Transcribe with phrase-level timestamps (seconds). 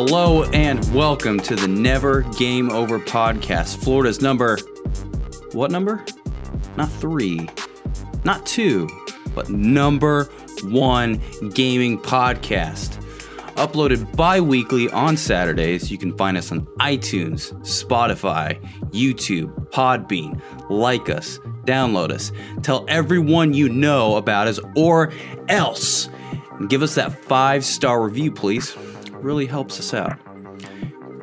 [0.00, 3.82] Hello and welcome to the Never Game Over podcast.
[3.82, 4.56] Florida's number.
[5.54, 6.04] What number?
[6.76, 7.48] Not three,
[8.24, 8.88] not two,
[9.34, 10.30] but number
[10.62, 11.20] one
[11.52, 13.02] gaming podcast.
[13.56, 15.90] Uploaded bi weekly on Saturdays.
[15.90, 18.62] You can find us on iTunes, Spotify,
[18.92, 20.40] YouTube, Podbean.
[20.70, 22.30] Like us, download us,
[22.62, 25.12] tell everyone you know about us, or
[25.48, 26.08] else.
[26.68, 28.76] Give us that five star review, please.
[29.20, 30.18] Really helps us out.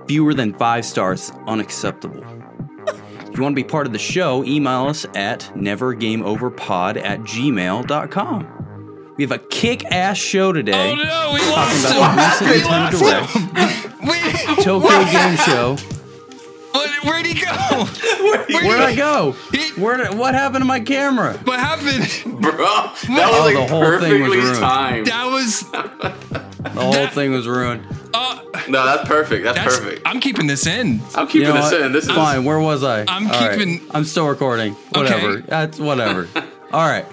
[0.08, 2.24] Fewer than five stars, unacceptable.
[2.88, 9.14] If you want to be part of the show, email us at nevergameoverpod at gmail.com.
[9.18, 10.92] We have a kick ass show today.
[10.92, 12.52] Oh no, we Talking lost about the him.
[12.52, 13.32] recent We Nintendo lost Direct.
[13.32, 14.56] him.
[14.64, 15.06] Tokyo?
[15.12, 15.78] Game Show.
[16.76, 17.86] What, where'd he go?
[18.24, 19.34] Where'd he Where'd I go?
[19.52, 21.34] He- Where did, what happened to my camera?
[21.46, 22.42] What happened?
[22.42, 24.58] Bro, that was Oh, like the whole thing was ruined.
[24.60, 25.08] timed.
[25.08, 25.62] That was.
[25.70, 27.86] The whole That- thing was ruined.
[28.14, 29.44] Uh, no, that's perfect.
[29.44, 30.02] That's, that's, perfect.
[30.06, 31.02] I'm keeping this in.
[31.16, 31.82] I'm keeping You know this what?
[31.82, 31.92] in.
[31.92, 32.46] This is Fine.
[32.46, 33.04] Where was I?
[33.08, 33.58] I'm All right.
[33.60, 34.74] keeping- I'm still recording.
[34.94, 35.30] Whatever.
[35.32, 35.46] Okay.
[35.48, 36.28] That's whatever.
[36.72, 37.06] All right.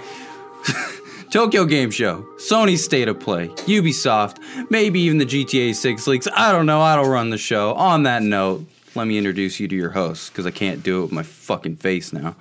[1.31, 4.37] Tokyo Game Show, Sony State of Play, Ubisoft,
[4.71, 6.29] maybe even the GTA 6 leaks.
[6.35, 6.81] I don't know.
[6.83, 7.73] I don't run the show.
[7.75, 11.03] On that note, let me introduce you to your host because I can't do it
[11.05, 12.37] with my fucking face now.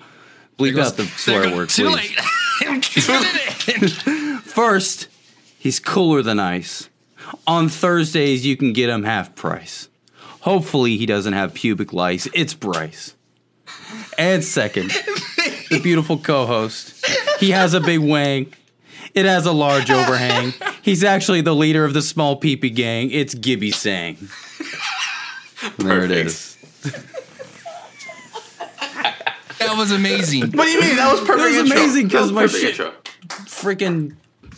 [0.58, 1.96] Bleep out the swear word, Too please.
[1.96, 2.20] late.
[2.68, 4.38] I'm keeping it in.
[4.40, 5.08] First,
[5.58, 6.90] he's cooler than ice.
[7.48, 9.88] On Thursdays, you can get him half price.
[10.42, 12.28] Hopefully, he doesn't have pubic lice.
[12.34, 13.16] It's Bryce.
[14.18, 14.90] And second,
[15.70, 17.06] the beautiful co host.
[17.40, 18.54] He has a big wang.
[19.14, 20.54] It has a large overhang.
[20.82, 23.12] He's actually the leader of the small peepee gang.
[23.12, 24.18] It's Gibby Sang.
[25.78, 26.58] There it is.
[29.60, 30.52] That was amazing.
[30.52, 30.96] What do you mean?
[30.96, 31.40] That was perfect.
[31.50, 31.78] was intro.
[31.78, 32.94] amazing 'cause That my shit- intro.
[33.46, 34.16] Freaking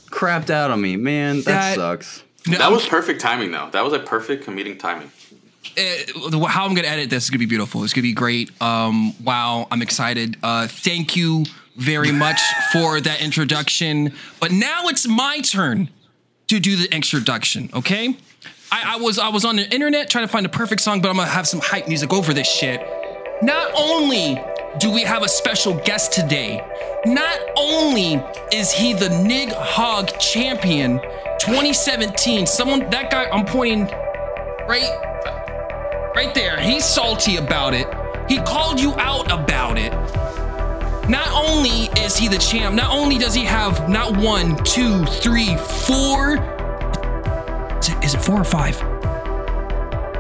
[0.10, 1.38] crapped out on me, man.
[1.42, 2.24] That, That- sucks.
[2.48, 3.70] No, That was perfect timing, though.
[3.72, 5.12] That was a perfect comedic timing.
[5.78, 7.84] uh, the- how I'm gonna edit this is gonna be beautiful.
[7.84, 8.50] It's gonna be great.
[8.62, 10.38] Um, wow, I'm excited.
[10.44, 11.46] Uh, thank you
[11.78, 12.40] very much
[12.72, 14.14] for that introduction.
[14.40, 15.90] But now it's my turn
[16.50, 17.70] to do the introduction.
[17.74, 18.18] Okay,
[18.74, 21.10] I, I was I was on the internet trying to find the perfect song, but
[21.10, 22.82] I'm gonna have some hype music over this shit.
[23.44, 24.42] Not only
[24.80, 26.60] do we have a special guest today,
[27.06, 28.16] not only
[28.52, 31.00] is he the Nidhogg champion
[31.40, 33.84] 2017, someone that guy I'm pointing
[34.68, 36.60] right right there.
[36.60, 37.88] He's salty about it.
[38.28, 39.92] He called you out about it.
[41.08, 45.56] Not only is he the champ, not only does he have not one, two, three,
[45.86, 46.53] four.
[47.84, 48.80] Is it, is it four or five?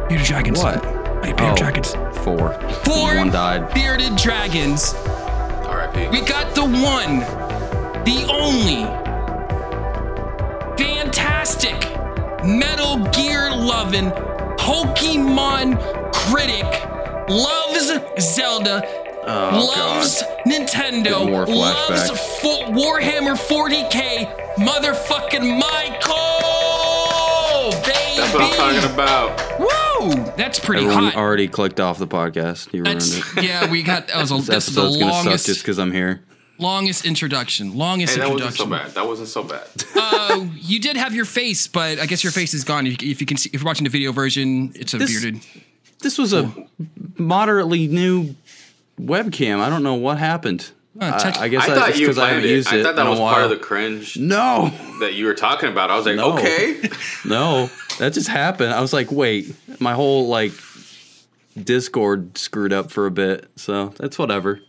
[0.09, 0.59] Bearded dragons.
[0.61, 0.83] What?
[1.23, 1.91] Wait, bearded Oh, dragons.
[2.23, 2.51] Four.
[2.83, 3.73] Four One died.
[3.73, 4.93] bearded dragons.
[4.93, 6.09] R.I.P.
[6.09, 7.19] We got the one,
[8.03, 8.83] the only,
[10.77, 11.73] fantastic
[12.45, 14.09] Metal Gear loving
[14.59, 15.79] Pokemon
[16.13, 16.65] critic,
[17.29, 18.81] loves Zelda,
[19.25, 22.41] oh, loves Nintendo, loves flashbacks.
[22.41, 26.32] fo- Warhammer 40k, motherfucking Michael, baby.
[28.33, 29.59] That's what I'm talking about.
[29.59, 30.33] Woo!
[30.37, 31.15] That's pretty Everyone hot.
[31.15, 32.73] already clicked off the podcast.
[32.73, 33.43] You ruined That's, it.
[33.43, 35.61] yeah, we got that was a, This this is the episode's gonna suck longest just
[35.61, 36.23] because I'm here.
[36.57, 37.77] longest introduction.
[37.77, 38.87] Longest Hey, that wasn't so introduction.
[38.87, 38.95] bad.
[38.95, 39.67] That wasn't so bad.
[40.15, 42.87] Uh, you did have your face, but I guess your face is gone.
[42.87, 45.11] If you, if you can see, if you're watching the video version, it's a This-
[45.11, 45.41] bearded.
[45.99, 46.51] This was a
[47.17, 48.35] moderately new
[48.99, 49.59] webcam.
[49.59, 50.71] I don't know what happened.
[50.99, 52.55] Uh, touch- I, I guess I that's thought you because I haven't planned it.
[52.55, 55.89] used I thought that was part of the cringe no, that you were talking about.
[55.89, 56.33] I was like, No.
[56.37, 56.81] okay.
[57.25, 58.73] no, that just happened.
[58.73, 60.51] I was like, wait, my whole like
[61.61, 64.59] Discord screwed up for a bit, so that's whatever.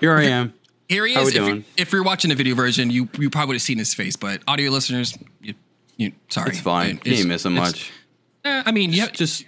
[0.00, 0.54] Here I am.
[0.88, 1.26] Here he How is.
[1.34, 1.56] we If, doing?
[1.56, 4.16] you, if you're watching the video version, you you probably would have seen his face,
[4.16, 5.54] but audio listeners, you,
[5.96, 6.86] you sorry, It's fine.
[6.86, 7.90] It- You it's- ain't missing it's- much.
[8.44, 9.44] eh, I mean, yeah, Just,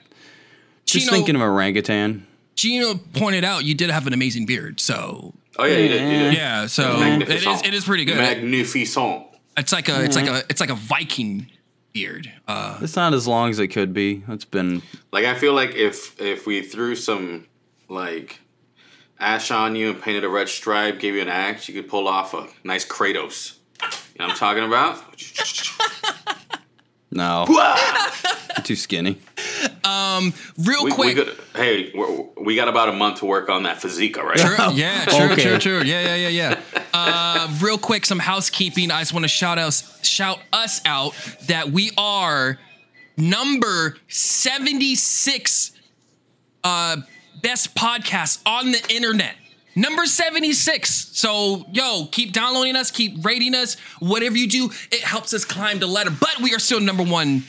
[0.84, 2.26] just Gino, thinking of orangutan.
[2.56, 6.00] Gino pointed out you did have an amazing beard, so Oh yeah, you did.
[6.02, 6.34] You did.
[6.34, 8.16] yeah, so it is it is pretty good.
[8.16, 9.26] Magnificent.
[9.56, 11.46] It's like a it's like a it's like a Viking
[11.92, 12.32] beard.
[12.48, 14.22] Uh, It's not as long as it could be.
[14.28, 14.80] It's been
[15.12, 17.46] Like I feel like if if we threw some
[17.88, 18.40] like
[19.18, 22.08] ash on you and painted a red stripe, gave you an axe, you could pull
[22.08, 23.56] off a nice Kratos.
[23.82, 23.88] You
[24.20, 25.02] know what I'm talking about?
[27.10, 27.46] no
[28.64, 29.18] too skinny.
[29.84, 31.16] Um, real We, quick.
[31.16, 34.24] we could, hey, we're, we got about a month to work on that physique, all
[34.26, 34.36] right?
[34.38, 34.56] True.
[34.74, 35.42] Yeah, true, Okay.
[35.42, 35.82] true, true.
[35.82, 36.28] Yeah, yeah, yeah,
[36.74, 36.82] yeah.
[36.92, 38.90] Uh, real quick, some housekeeping.
[38.90, 39.72] I just want to shout out,
[40.02, 41.14] shout us out
[41.46, 42.58] that we are
[43.16, 45.72] number seventy six
[46.64, 46.96] uh,
[47.42, 49.34] best podcast on the internet.
[49.76, 50.90] Number 76.
[51.12, 53.76] So, yo, keep downloading us, keep rating us.
[54.00, 56.10] Whatever you do, it helps us climb the ladder.
[56.10, 57.44] But we are still number one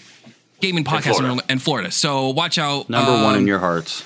[0.60, 1.44] gaming podcast in, Florida.
[1.50, 1.92] in Florida.
[1.92, 2.90] So watch out.
[2.90, 4.04] Number one in um, your hearts.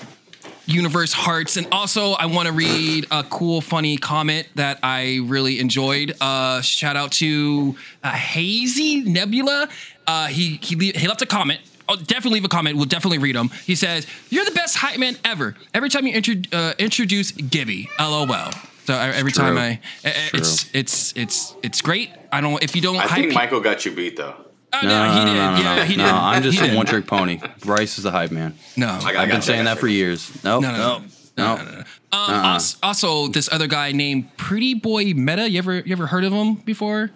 [0.67, 5.59] universe hearts and also i want to read a cool funny comment that i really
[5.59, 9.69] enjoyed uh shout out to uh, hazy nebula
[10.07, 12.77] uh he he, he left a comment Oh, definitely leave a comment.
[12.77, 13.49] We'll definitely read them.
[13.65, 15.55] He says, "You're the best hype man ever.
[15.73, 18.27] Every time you intro- uh, introduce Gibby, lol."
[18.85, 19.43] So uh, every true.
[19.43, 22.11] time I, uh, it's it's it's it's great.
[22.31, 23.11] I don't if you don't I hype.
[23.21, 24.35] think pe- Michael got you beat though.
[24.73, 25.33] Oh, no, No, he no, did.
[25.35, 25.81] no, no, yeah, no.
[25.83, 25.97] he did.
[25.99, 27.39] No, I'm just a one trick pony.
[27.61, 28.55] Bryce is the hype man.
[28.75, 29.97] No, I got- I've I been got saying that for you.
[29.97, 30.31] years.
[30.43, 30.63] Nope.
[30.63, 31.01] No, no, nope.
[31.37, 31.59] no, nope.
[31.59, 31.83] no, no, no.
[32.11, 35.49] Um, als- Also, this other guy named Pretty Boy Meta.
[35.49, 37.11] You ever you ever heard of him before?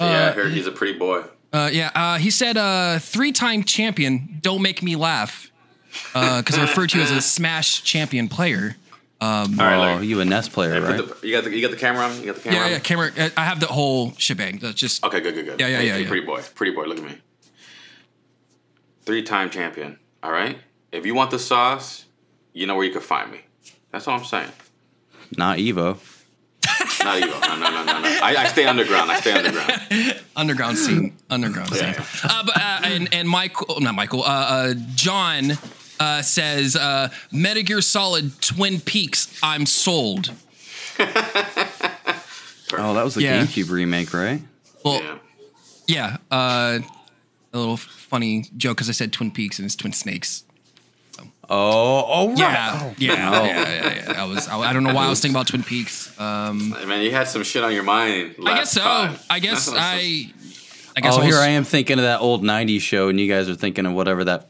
[0.00, 1.22] yeah, I heard he's a pretty boy.
[1.54, 4.38] Uh, yeah, uh, he said uh, three-time champion.
[4.42, 5.52] Don't make me laugh,
[6.12, 8.74] because I referred to you as a Smash champion player.
[9.20, 10.06] All right, Oh, Larry.
[10.06, 10.96] you a NES player, right?
[10.96, 12.18] the- you got the you got the camera on.
[12.20, 12.58] You got the camera.
[12.58, 12.70] Yeah, on?
[12.72, 13.12] yeah, camera.
[13.16, 14.58] uh, I have the whole shebang.
[14.58, 15.60] That's just Okay, good, good, good.
[15.60, 16.08] Yeah, yeah, Hey, yeah, yeah.
[16.08, 16.84] Pretty boy, pretty boy.
[16.86, 17.18] Look at me.
[19.06, 19.98] Three-time champion.
[20.24, 20.58] All right.
[20.90, 22.04] If you want the sauce,
[22.52, 23.42] you know where you can find me.
[23.92, 24.50] That's all I'm saying.
[25.38, 25.98] Not Evo.
[27.04, 27.40] Not Evo.
[27.40, 28.18] No, no, no, no, no.
[28.22, 29.10] I, I stay underground.
[29.10, 30.20] I stay underground.
[30.36, 31.16] underground scene.
[31.30, 31.94] Underground scene.
[31.94, 32.04] Yeah.
[32.24, 34.22] Uh, but uh, and and Michael, not Michael.
[34.22, 35.52] Uh, uh, John
[36.00, 39.38] uh, says uh, Metal Gear Solid Twin Peaks.
[39.42, 40.32] I'm sold.
[42.76, 43.42] Oh, that was the Yeah.
[43.44, 44.40] GameCube remake, right?
[44.84, 45.18] Well, Yeah.
[45.86, 46.78] Yeah, uh,
[47.52, 50.42] a little funny joke because I said Twin Peaks and it's Twin Snakes.
[51.20, 52.38] Oh, oh, right.
[52.38, 53.44] Yeah, Oh, yeah, no.
[53.44, 54.22] yeah, yeah, yeah.
[54.22, 56.18] I was, I, I don't know why I was thinking about Twin Peaks.
[56.18, 58.36] Um, Hey, man, you had some shit on your mind.
[58.44, 58.80] I guess so.
[58.80, 59.16] time.
[59.28, 60.32] I guess I,
[60.96, 63.20] I guess Oh, I was, here I am thinking of that old '90s show, and
[63.20, 64.48] you guys are thinking of whatever that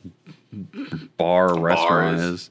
[1.16, 2.50] bar or restaurant is.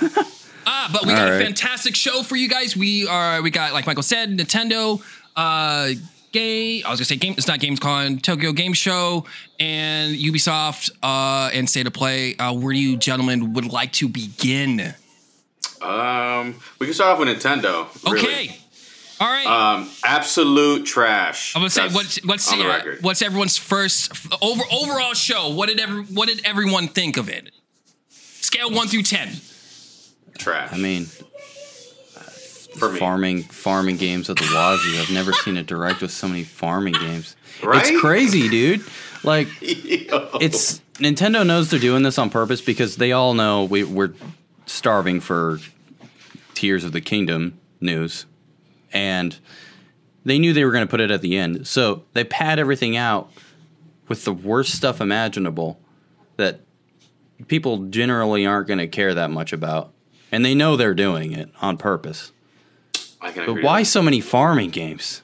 [0.00, 0.46] is.
[0.66, 2.76] Ah, but we got All a fantastic show for you guys.
[2.76, 5.02] We are, we got like Michael said, Nintendo,
[5.34, 5.90] uh,
[6.32, 6.82] Gay.
[6.82, 7.34] I was gonna say game.
[7.36, 8.22] It's not Gamescom.
[8.22, 9.26] Tokyo Game Show
[9.58, 12.36] and Ubisoft uh, and State of Play.
[12.36, 14.94] Uh, where do you gentlemen would like to begin?
[15.82, 17.88] Um, we can start off with Nintendo.
[18.04, 18.20] really.
[18.20, 18.56] Okay.
[19.20, 19.46] All right.
[19.46, 21.54] Um, absolute trash.
[21.54, 25.50] I'm gonna say what's what's on the yeah, what's everyone's first over overall show?
[25.50, 27.50] What did every what did everyone think of it?
[28.08, 29.28] Scale one through ten.
[30.38, 30.72] trash.
[30.72, 31.06] I mean,
[32.78, 35.00] for me, farming farming games at the Wazoo.
[35.00, 37.36] I've never seen a direct with so many farming games.
[37.62, 37.86] Right?
[37.86, 38.84] It's crazy, dude.
[39.22, 40.30] Like Yo.
[40.40, 44.12] it's Nintendo knows they're doing this on purpose because they all know we, we're
[44.66, 45.58] starving for
[46.54, 48.26] Tears of the Kingdom news,
[48.92, 49.38] and
[50.24, 51.66] they knew they were going to put it at the end.
[51.66, 53.30] So they pad everything out
[54.08, 55.80] with the worst stuff imaginable
[56.36, 56.60] that
[57.48, 59.92] people generally aren't going to care that much about,
[60.30, 62.32] and they know they're doing it on purpose.
[63.20, 63.62] I can But agree.
[63.64, 65.22] why so many farming games?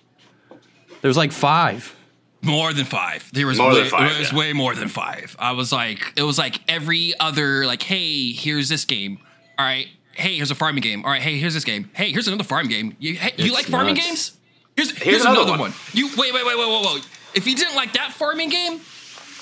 [1.02, 1.94] There's like five.
[2.42, 3.28] More than five.
[3.32, 4.38] There was More way, than five, It was yeah.
[4.38, 5.34] way more than five.
[5.38, 9.18] I was like, it was like every other like, hey, here's this game.
[9.58, 9.88] All right.
[10.12, 11.04] Hey, here's a farming game.
[11.04, 11.20] All right.
[11.22, 11.90] Hey, here's this game.
[11.94, 12.96] Hey, here's another farming game.
[12.98, 14.06] You, hey, you like farming nuts.
[14.06, 14.32] games?
[14.76, 15.60] Here's here's, another another, one.
[15.60, 15.72] one.
[15.92, 17.08] You wait wait wait wait wait wait.
[17.34, 18.80] If you didn't like that farming game,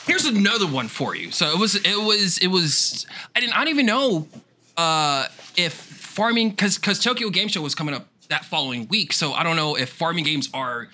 [0.07, 1.31] here's another one for you.
[1.33, 4.29] So it was it was it was I didn't I don't even know
[4.77, 9.13] uh if farming because because Tokyo Game Show was coming up that following week.
[9.13, 10.89] So I don't know if farming games are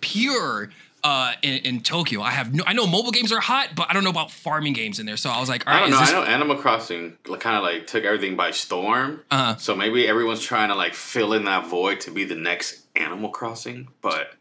[0.00, 0.70] pure
[1.02, 2.22] uh in, in Tokyo.
[2.22, 4.72] I have no I know mobile games are hot, but I don't know about farming
[4.72, 5.16] games in there.
[5.18, 5.96] So I was like, all I don't know.
[5.96, 9.22] is I this know Animal Crossing kind of like took everything by storm.
[9.30, 9.56] Uh-huh.
[9.56, 13.28] So maybe everyone's trying to like fill in that void to be the next Animal
[13.30, 13.88] Crossing.
[14.00, 14.32] But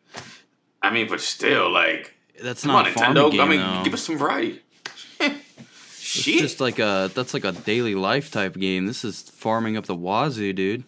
[0.81, 3.31] I mean, but still, like, That's come not on, a farming Nintendo.
[3.31, 3.83] game, I mean, though.
[3.83, 4.61] give us some variety.
[6.15, 8.85] It's just like a that's like a daily life type game.
[8.85, 10.83] This is farming up the wazoo, dude.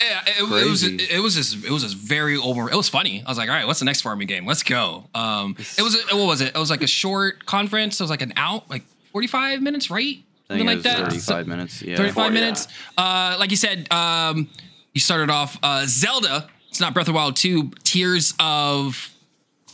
[0.00, 2.70] Yeah, it, it was it was just it was just very over.
[2.70, 3.22] It was funny.
[3.26, 4.46] I was like, all right, what's the next farming game?
[4.46, 5.04] Let's go.
[5.14, 6.54] Um, it was a, what was it?
[6.54, 7.98] It was like a short conference.
[8.00, 10.18] It was like an out, like forty five minutes, right?
[10.48, 10.98] Something like that.
[10.98, 11.82] thirty-five So- minutes.
[11.82, 12.68] Yeah, 35 Four, minutes.
[12.96, 14.48] Uh, like you said, um,
[14.94, 16.48] you started off uh, Zelda.
[16.70, 19.12] It's not Breath of Wild 2, Tears of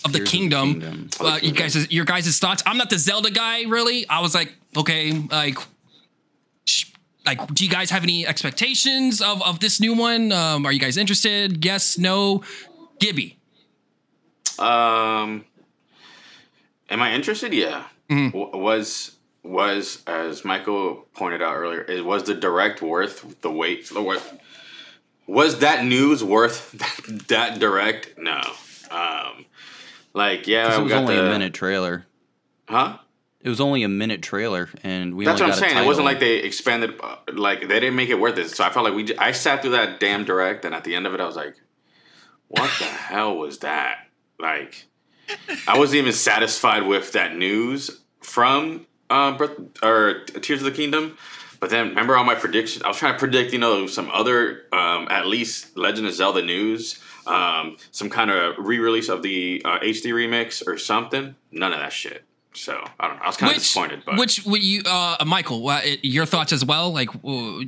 [0.04, 0.80] of the Tears of the Kingdom.
[0.80, 1.08] Kingdom.
[1.20, 2.62] Uh, you guys, your guys' thoughts.
[2.66, 4.08] I'm not the Zelda guy, really.
[4.08, 5.64] I was like, okay, like, sh-
[7.26, 10.32] like, do you guys have any expectations of of this new one?
[10.32, 11.64] Um, are you guys interested?
[11.64, 12.42] Yes, no.
[13.00, 13.38] Gibby.
[14.58, 15.44] Um,
[16.90, 17.52] am I interested?
[17.52, 17.84] Yeah.
[18.08, 18.38] Mm-hmm.
[18.38, 23.88] W- was was as Michael pointed out earlier, it was the direct worth the wait.
[23.88, 24.38] The worth
[25.26, 26.72] was that news worth
[27.28, 28.18] that direct?
[28.18, 28.40] No.
[28.90, 29.44] Um,
[30.12, 32.06] like yeah, it we was got only the a minute trailer.
[32.68, 32.98] huh?
[33.44, 35.76] It was only a minute trailer, and we That's what I'm saying.
[35.76, 38.48] It wasn't like they expanded, uh, like they didn't make it worth it.
[38.48, 39.04] So I felt like we.
[39.04, 41.36] j- I sat through that damn direct, and at the end of it, I was
[41.36, 41.54] like,
[42.48, 43.98] "What the hell was that?"
[44.40, 44.86] Like,
[45.68, 51.18] I wasn't even satisfied with that news from uh, Breath, or Tears of the Kingdom.
[51.60, 52.82] But then remember all my predictions.
[52.82, 56.42] I was trying to predict, you know, some other, um, at least Legend of Zelda
[56.42, 61.34] news, um, some kind of re-release of the uh, HD remix or something.
[61.52, 62.24] None of that shit.
[62.54, 63.22] So I don't know.
[63.22, 64.02] I was kind of disappointed.
[64.06, 65.66] But which would you, uh, Michael?
[65.68, 66.92] Uh, your thoughts as well?
[66.92, 67.10] Like,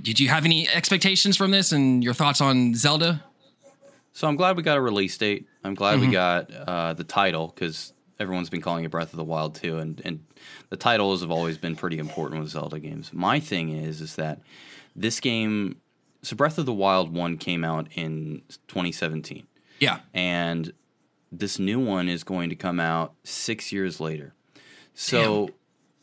[0.03, 3.23] did you have any expectations from this, and your thoughts on Zelda?
[4.13, 5.47] So I'm glad we got a release date.
[5.63, 6.07] I'm glad mm-hmm.
[6.07, 9.79] we got uh, the title because everyone's been calling it Breath of the Wild too,
[9.79, 10.25] and and
[10.71, 13.13] the titles have always been pretty important with Zelda games.
[13.13, 14.41] My thing is is that
[14.95, 15.77] this game,
[16.23, 19.47] so Breath of the Wild one came out in 2017.
[19.81, 20.73] Yeah, and
[21.31, 24.33] this new one is going to come out six years later.
[24.97, 25.51] So.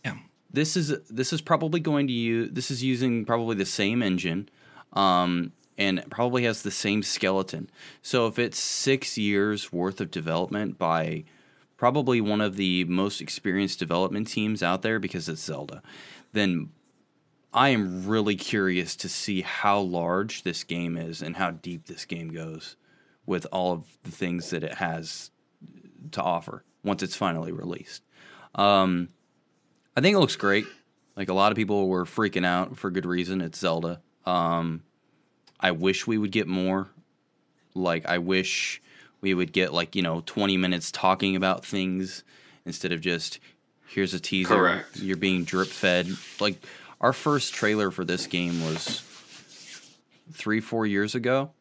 [0.03, 0.15] Damn.
[0.15, 0.23] Damn.
[0.51, 4.50] This is this is probably going to use this is using probably the same engine,
[4.93, 7.69] um, and probably has the same skeleton.
[8.03, 11.23] So if it's six years worth of development by
[11.75, 15.81] probably one of the most experienced development teams out there because it's Zelda,
[16.31, 16.69] then
[17.51, 22.05] I am really curious to see how large this game is and how deep this
[22.05, 22.75] game goes
[23.25, 25.31] with all of the things that it has
[26.12, 28.02] to offer once it's finally released.
[28.55, 29.10] Um,
[29.95, 30.65] I think it looks great.
[31.15, 33.41] Like a lot of people were freaking out for good reason.
[33.41, 34.01] It's Zelda.
[34.25, 34.83] Um,
[35.60, 36.89] I wish we would get more.
[37.75, 38.81] Like I wish
[39.24, 42.24] we would get like you know 20 minutes talking about things
[42.65, 43.39] instead of just
[43.88, 44.98] here's a teaser Correct.
[44.98, 46.07] you're being drip fed
[46.39, 46.63] like
[47.01, 49.01] our first trailer for this game was
[50.33, 51.51] three four years ago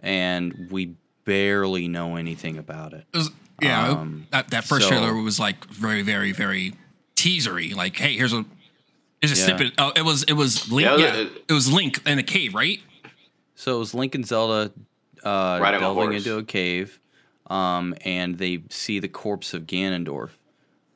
[0.00, 0.94] and we
[1.24, 5.38] barely know anything about it, it was, yeah um, that, that first so, trailer was
[5.38, 6.74] like very very very
[7.14, 8.44] teasery like hey here's a
[9.20, 9.56] here's a yeah.
[9.56, 12.22] snippet oh it was it was link yeah, yeah it, it was link in a
[12.22, 12.80] cave right
[13.54, 14.72] so it was link and zelda
[15.22, 16.98] uh, delving into a cave
[17.52, 20.30] um, and they see the corpse of Ganondorf.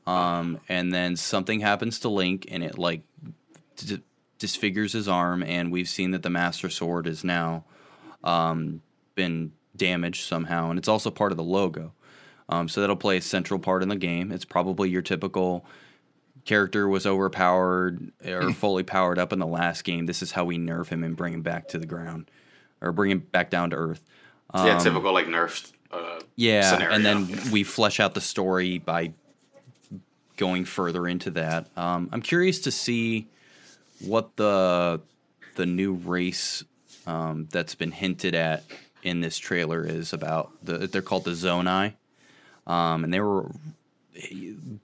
[0.07, 3.03] Um, and then something happens to Link, and it like
[3.77, 4.03] d-
[4.39, 5.43] disfigures his arm.
[5.43, 7.65] And we've seen that the Master Sword has now
[8.25, 8.81] um,
[9.15, 11.93] been damaged somehow, and it's also part of the logo.
[12.49, 14.31] Um, so that'll play a central part in the game.
[14.31, 15.65] It's probably your typical
[16.45, 20.07] character was overpowered or fully powered up in the last game.
[20.07, 22.31] This is how we nerf him and bring him back to the ground
[22.81, 24.01] or bring him back down to earth.
[24.51, 26.95] Um, yeah, typical like nerfed uh, yeah, scenario.
[26.95, 29.13] and then we flesh out the story by
[30.37, 31.69] going further into that.
[31.77, 33.27] Um, I'm curious to see
[34.01, 35.01] what the
[35.57, 36.63] the new race
[37.07, 38.65] um, that's been hinted at
[39.07, 40.53] in this trailer is about.
[40.63, 41.95] The, they're called the Zonai,
[42.67, 43.51] um, and they were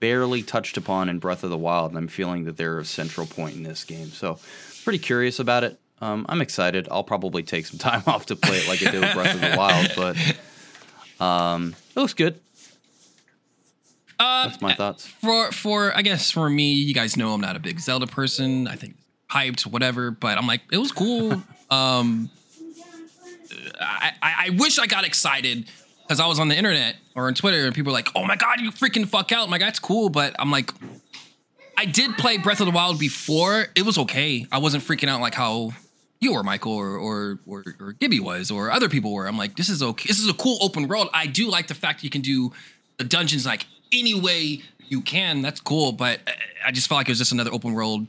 [0.01, 3.27] barely touched upon in Breath of the Wild, and I'm feeling that they're a central
[3.27, 4.09] point in this game.
[4.09, 4.39] So,
[4.85, 5.79] pretty curious about it.
[6.01, 6.89] Um, I'm excited.
[6.91, 9.41] I'll probably take some time off to play it like I did with Breath of
[9.41, 12.39] the Wild, but um, it looks good.
[14.21, 15.07] Uh, That's my thoughts.
[15.07, 18.69] For for I guess for me, you guys know I'm not a big Zelda person.
[18.69, 18.95] I think
[19.29, 20.13] hyped, whatever.
[20.13, 21.43] But I'm like, it was cool.
[21.71, 22.31] um,
[23.81, 25.69] I, I, wish I got excited
[26.03, 28.37] because I was on the internet or on Twitter and people were like, "Oh my
[28.37, 30.71] god, you freaking fuck out!" I'm like, "That's cool," but I'm like,
[31.77, 33.67] I did play Breath of the Wild before.
[33.75, 34.47] It was okay.
[34.53, 35.73] I wasn't freaking out like how
[36.21, 39.27] you or Michael or, or or or Gibby was or other people were.
[39.27, 40.07] I'm like, this is okay.
[40.07, 41.09] This is a cool open world.
[41.13, 42.53] I do like the fact you can do
[42.99, 45.43] the dungeons like any way you can.
[45.43, 45.93] That's cool.
[45.93, 46.21] But
[46.65, 48.07] I just felt like it was just another open world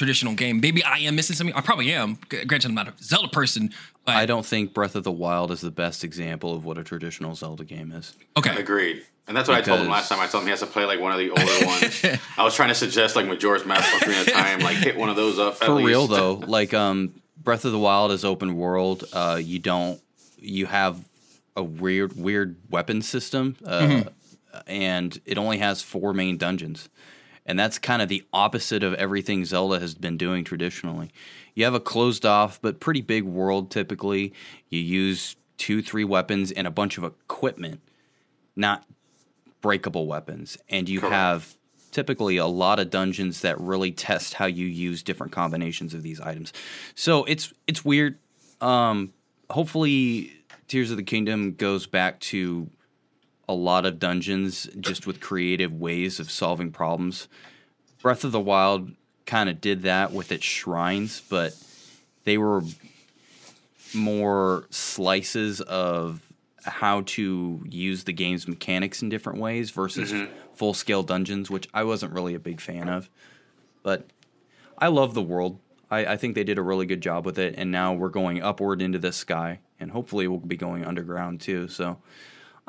[0.00, 0.60] traditional game.
[0.60, 1.54] Maybe I am missing something.
[1.54, 2.18] I probably am.
[2.30, 3.70] Granted, I'm not a Zelda person.
[4.06, 6.82] But I don't think Breath of the Wild is the best example of what a
[6.82, 8.16] traditional Zelda game is.
[8.34, 9.04] Okay, agreed.
[9.28, 9.68] And that's what because...
[9.68, 10.18] I told him last time.
[10.18, 12.18] I told him he has to play like one of the older ones.
[12.38, 15.16] I was trying to suggest like Majora's Mask Ocarina of Time, like hit one of
[15.16, 15.56] those up.
[15.56, 19.04] For real though, like um, Breath of the Wild is open world.
[19.12, 20.00] Uh, you don't.
[20.38, 21.04] You have
[21.56, 24.08] a weird, weird weapon system, uh, mm-hmm.
[24.66, 26.88] and it only has four main dungeons,
[27.46, 31.10] and that's kind of the opposite of everything Zelda has been doing traditionally.
[31.54, 33.70] You have a closed off but pretty big world.
[33.70, 34.32] Typically,
[34.68, 37.80] you use two, three weapons and a bunch of equipment,
[38.56, 38.84] not
[39.60, 41.14] breakable weapons, and you Correct.
[41.14, 41.56] have
[41.90, 46.20] typically a lot of dungeons that really test how you use different combinations of these
[46.20, 46.52] items.
[46.94, 48.18] So it's it's weird.
[48.60, 49.12] Um,
[49.50, 50.32] hopefully,
[50.68, 52.70] Tears of the Kingdom goes back to
[53.50, 57.28] a lot of dungeons just with creative ways of solving problems.
[58.00, 58.92] Breath of the Wild
[59.26, 61.54] kind of did that with its shrines, but
[62.24, 62.62] they were
[63.94, 66.20] more slices of
[66.64, 71.66] how to use the game's mechanics in different ways versus mm-hmm full scale dungeons, which
[71.72, 73.08] I wasn't really a big fan of.
[73.82, 74.04] But
[74.76, 75.58] I love the world.
[75.90, 78.42] I, I, think they did a really good job with it, and now we're going
[78.42, 81.66] upward into the sky, and hopefully we'll be going underground too.
[81.68, 81.96] So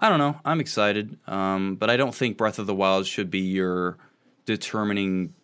[0.01, 0.39] I don't know.
[0.43, 3.97] I'm excited, um, but I don't think Breath of the Wild should be your
[4.45, 5.35] determining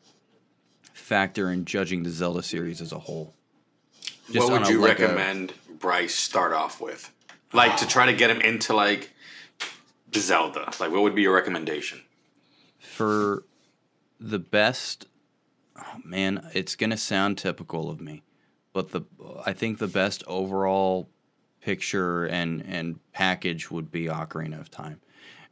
[0.94, 3.34] factor in judging the Zelda series as a whole.
[4.32, 7.14] Just what would you like a- recommend Bryce start off with?
[7.54, 9.12] Like to try to get him into like
[10.16, 10.72] Zelda.
[10.80, 12.02] Like what would be your recommendation?
[12.80, 13.44] for
[14.20, 15.06] the best
[15.78, 18.24] oh man it's going to sound typical of me
[18.74, 19.02] but the
[19.46, 21.08] i think the best overall
[21.62, 25.00] picture and and package would be ocarina of time.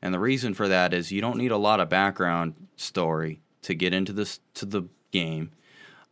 [0.02, 3.74] And the reason for that is you don't need a lot of background story to
[3.74, 5.52] get into this to the game.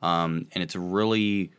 [0.02, 1.52] Um, and it's a really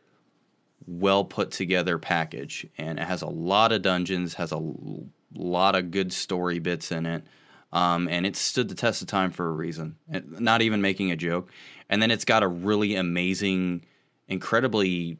[0.86, 2.66] well put together package.
[2.76, 6.92] And it has a lot of dungeons has a l- lot of good story bits
[6.92, 7.24] in it.
[7.72, 9.96] Um, and it stood the test of time for a reason.
[10.10, 11.50] And not even making a joke.
[11.88, 13.84] And then it's got a really amazing,
[14.28, 15.18] incredibly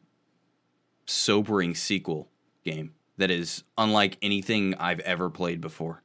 [1.05, 2.27] sobering sequel
[2.63, 6.01] game that is unlike anything I've ever played before.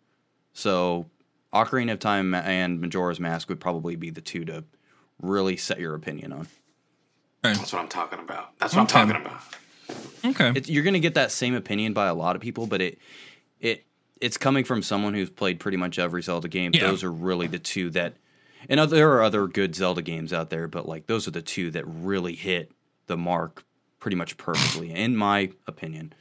[0.53, 1.07] So,
[1.53, 4.65] Ocarina of Time and Majora's Mask would probably be the two to
[5.21, 6.49] really set your opinion on.
[7.43, 8.59] That's what I'm talking about.
[8.59, 9.01] That's what Okay.
[9.01, 9.43] I'm talking about.
[10.25, 10.53] Okay.
[10.59, 12.99] It's, you're going to get that same opinion by a lot of people, but it
[13.61, 13.85] it
[14.21, 16.73] it's coming from someone who's played pretty much every Zelda game.
[16.75, 16.87] Yeah.
[16.87, 18.15] Those are really the two that,
[18.69, 21.43] and other, there are other good Zelda games out there, but like those are the
[21.43, 22.71] two that really hit
[23.07, 23.65] the mark
[23.99, 26.13] pretty much perfectly, in my opinion.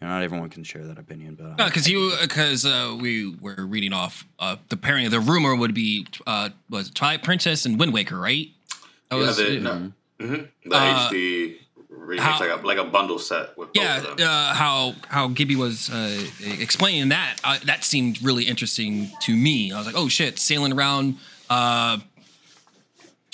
[0.00, 3.64] And not everyone can share that opinion, but I- because you because uh, we were
[3.66, 5.08] reading off uh, the pairing.
[5.10, 8.48] The rumor would be uh, was Twilight Princess and Wind Waker, right?
[9.10, 9.92] That Yeah, was- the, no.
[10.20, 10.48] Mhm.
[10.64, 11.56] the Uh, HD
[11.90, 14.28] remix, how- like a like a bundle set with both yeah, of them.
[14.28, 16.26] uh, how how Gibby was uh,
[16.58, 19.72] explaining that uh, that seemed really interesting to me.
[19.72, 21.16] I was like, oh shit, sailing around,
[21.48, 21.98] uh,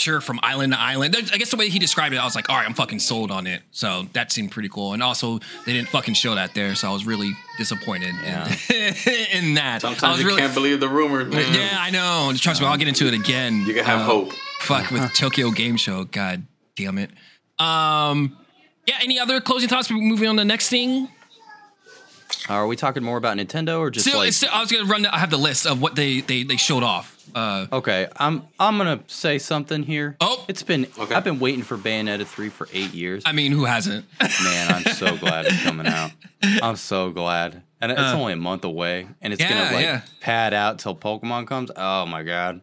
[0.02, 1.16] sure, from island to island.
[1.32, 3.30] I guess the way he described it, I was like, all right, I'm fucking sold
[3.30, 3.62] on it.
[3.71, 4.92] So that seemed pretty cool.
[4.92, 8.54] And also, they didn't fucking show that there, so I was really disappointed Yeah.
[8.68, 8.94] in,
[9.49, 9.76] in that.
[9.76, 11.54] I Sometimes was you really, can't believe the rumors, man.
[11.54, 12.32] yeah, I know.
[12.37, 13.64] Trust me, I'll get into it again.
[13.66, 14.33] You can have Uh, hope.
[14.61, 16.05] Fuck with Tokyo Game Show.
[16.05, 16.44] God
[16.76, 17.11] damn it.
[17.59, 18.37] Um,
[18.87, 18.96] yeah.
[19.00, 19.88] Any other closing thoughts?
[19.88, 21.09] before Moving on to the next thing.
[22.48, 24.33] are we talking more about Nintendo or just Still, like?
[24.33, 25.07] still, I was gonna run.
[25.07, 27.21] I have the list of what they they they showed off.
[27.35, 30.16] Uh, Okay, I'm I'm gonna say something here.
[30.20, 30.44] Oh.
[30.48, 31.14] it's been Okay.
[31.14, 33.22] I've been waiting for Bayonetta three for eight years.
[33.26, 34.04] I mean, who hasn't?
[34.20, 36.11] Man, I'm so glad it's coming out.
[36.42, 37.62] I'm so glad.
[37.80, 40.00] And it's Uh, only a month away, and it's yeah, gonna like yeah.
[40.20, 41.70] pad out till Pokemon comes.
[41.76, 42.61] Oh my god.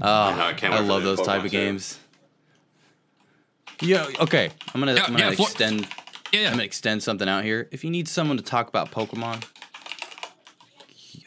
[0.00, 1.56] Oh, I I, can't wait for love the those type of too.
[1.56, 1.98] games.
[3.80, 4.06] Yeah.
[4.20, 4.50] Okay.
[4.74, 5.86] I'm gonna Yeah, I'm gonna yeah, for- extend.
[6.32, 7.68] Yeah, I'm gonna extend something out here.
[7.70, 9.44] If you need someone to talk about Pokemon,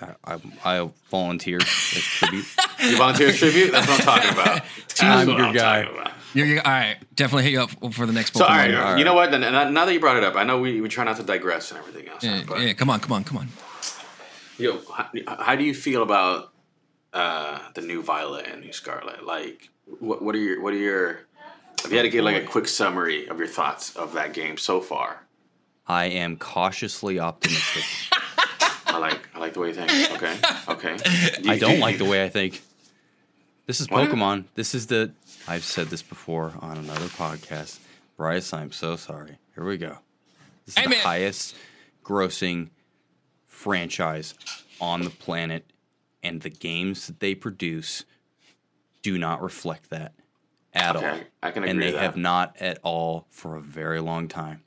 [0.01, 2.45] I, I, I volunteer as tribute.
[2.81, 3.71] You volunteer tribute?
[3.71, 4.63] That's what I'm talking about.
[4.87, 6.11] That's I'm what your I'm guy.
[6.33, 6.97] You're, you're- all right.
[7.15, 8.37] Definitely hit you up for the next Pokemon.
[8.39, 9.29] So, all right, All you know what?
[9.29, 11.23] Then, and now that you brought it up, I know we, we try not to
[11.23, 12.23] digress and everything else.
[12.23, 13.49] Yeah, but yeah, come on, come on, come on.
[14.57, 15.09] yo, how,
[15.43, 16.51] how do you feel about
[17.13, 19.23] uh, the new Violet and new Scarlet?
[19.25, 21.19] Like, what, what are your what are your
[21.85, 24.57] if you had to give like a quick summary of your thoughts of that game
[24.57, 25.21] so far?
[25.87, 27.83] I am cautiously optimistic.
[28.93, 29.91] I like I like the way you think.
[30.11, 30.97] Okay, okay.
[31.41, 32.61] Do I don't do like you- the way I think.
[33.67, 34.09] This is What?
[34.09, 34.45] Pokemon.
[34.55, 35.11] This is the.
[35.47, 37.79] I've said this before on another podcast.
[38.17, 39.37] Bryce, I'm so sorry.
[39.55, 39.97] Here we go.
[40.65, 40.99] This is Hey, the man.
[40.99, 41.55] highest
[42.03, 42.69] grossing
[43.47, 44.33] franchise
[44.79, 45.65] on the planet,
[46.23, 48.03] and the games that they produce
[49.03, 50.13] do not reflect that
[50.73, 51.19] at all.
[51.43, 52.01] I can and agree they with that.
[52.01, 54.63] have not at all for a very long time.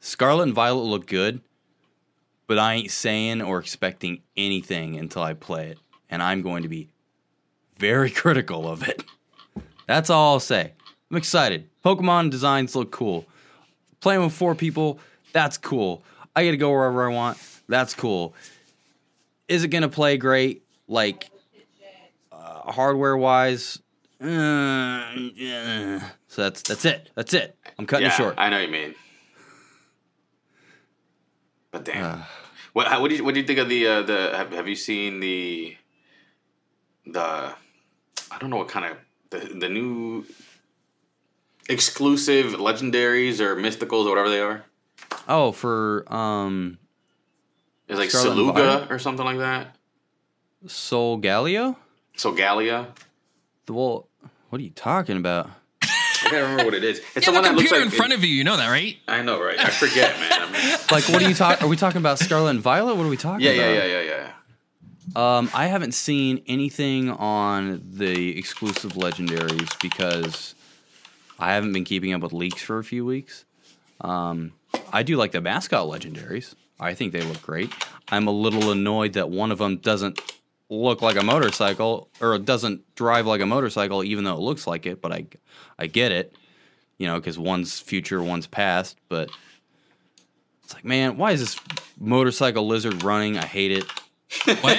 [0.00, 1.40] Scarlet and Violet look good,
[2.46, 5.78] but I ain't saying or expecting anything until I play it,
[6.10, 6.88] and I'm going to be
[7.78, 9.04] very critical of it.
[9.86, 10.72] That's all I'll say.
[11.10, 11.68] I'm excited.
[11.84, 13.26] Pokemon designs look cool.
[14.00, 14.98] Playing with four people,
[15.32, 16.02] that's cool.
[16.34, 17.38] I get to go wherever I want.
[17.68, 18.34] That's cool.
[19.48, 20.62] Is it gonna play great?
[20.88, 21.30] Like
[22.32, 23.80] uh, hardware wise?
[24.20, 26.10] Uh, yeah.
[26.28, 27.10] So that's that's it.
[27.14, 27.56] That's it.
[27.78, 28.34] I'm cutting yeah, it short.
[28.38, 28.94] I know what you mean.
[31.76, 32.24] But damn, Uh.
[32.72, 34.66] what how, what do you what do you think of the uh, the have, have
[34.66, 35.76] you seen the
[37.04, 37.52] the
[38.30, 38.96] I don't know what kind of
[39.28, 40.24] the the new
[41.68, 44.64] exclusive legendaries or mysticals or whatever they are.
[45.28, 46.78] oh, for um,
[47.88, 49.76] It's like Scarlet Saluga or something like that.
[50.66, 51.76] Soul Galio.
[52.16, 52.86] So Galia.
[53.68, 54.08] Well,
[54.48, 55.50] what are you talking about?
[56.26, 56.98] I can't remember what it is.
[57.14, 58.30] It's You the have a one that computer like in front of you.
[58.34, 58.96] You know that, right?
[59.08, 59.58] I know, right?
[59.58, 60.32] I forget, man.
[60.32, 60.52] I'm-
[60.90, 61.64] Like, what are you talking?
[61.64, 62.96] Are we talking about Scarlet and Violet?
[62.96, 63.74] What are we talking yeah, about?
[63.74, 64.30] yeah, yeah, yeah,
[65.14, 65.36] yeah.
[65.38, 70.54] Um, I haven't seen anything on the exclusive legendaries because
[71.38, 73.44] I haven't been keeping up with leaks for a few weeks.
[74.00, 74.52] Um,
[74.92, 76.54] I do like the mascot legendaries.
[76.78, 77.72] I think they look great.
[78.08, 80.20] I'm a little annoyed that one of them doesn't
[80.68, 84.66] look like a motorcycle or it doesn't drive like a motorcycle, even though it looks
[84.66, 85.00] like it.
[85.00, 85.26] But I,
[85.78, 86.34] I get it,
[86.98, 88.98] you know, because one's future, one's past.
[89.08, 89.30] But
[90.64, 91.60] it's like, man, why is this
[91.98, 93.38] motorcycle lizard running?
[93.38, 93.84] I hate it.
[94.60, 94.78] What?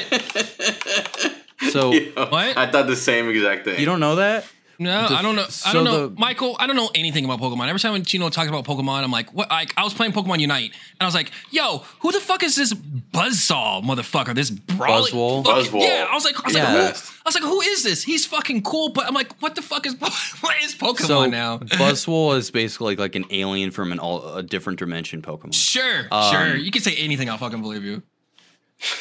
[1.71, 2.57] So What?
[2.57, 3.79] I thought the same exact thing.
[3.79, 4.45] you don't know that?
[4.79, 5.47] No, The- I don't know.
[5.65, 6.55] I don't know, the- Michael.
[6.59, 7.67] I don't know anything about Pokemon.
[7.67, 9.49] Every time when Chino talks about Pokemon, I'm like, what?
[9.49, 12.55] Like, I was playing Pokemon Unite, and I was like, yo, who the fuck is
[12.55, 14.35] this Buzzsaw motherfucker?
[14.35, 15.45] This brawling Buzzwole?
[15.45, 15.81] fucking- Buzzwole.
[15.81, 16.63] Yeah, I was like, I was Yeah.
[16.63, 17.11] like, who?
[17.25, 18.03] I was like, who is this?
[18.03, 21.57] He's fucking cool, but I'm like, what the fuck is what is Pokemon So now?
[21.59, 25.53] Buzzwole is basically like an alien from an all, a different dimension Pokemon.
[25.55, 26.55] Sure, Um, sure.
[26.55, 27.29] You can say anything.
[27.29, 28.03] I'll fucking believe you.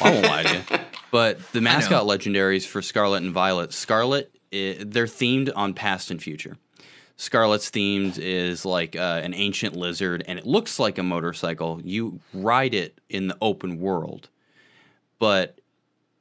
[0.01, 0.79] I won't lie to you.
[1.09, 6.21] But the mascot legendaries for Scarlet and Violet, Scarlet, i they're themed on past and
[6.21, 6.57] future.
[7.17, 11.81] Scarlet's themed is like uh, an ancient lizard, and it looks like a motorcycle.
[11.83, 14.29] You ride it in the open world,
[15.17, 15.59] but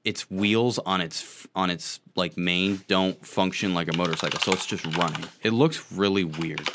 [0.05, 4.65] its wheels on its on its like mane don't function like a motorcycle, so it's
[4.65, 5.25] just running.
[5.43, 6.67] It looks really weird.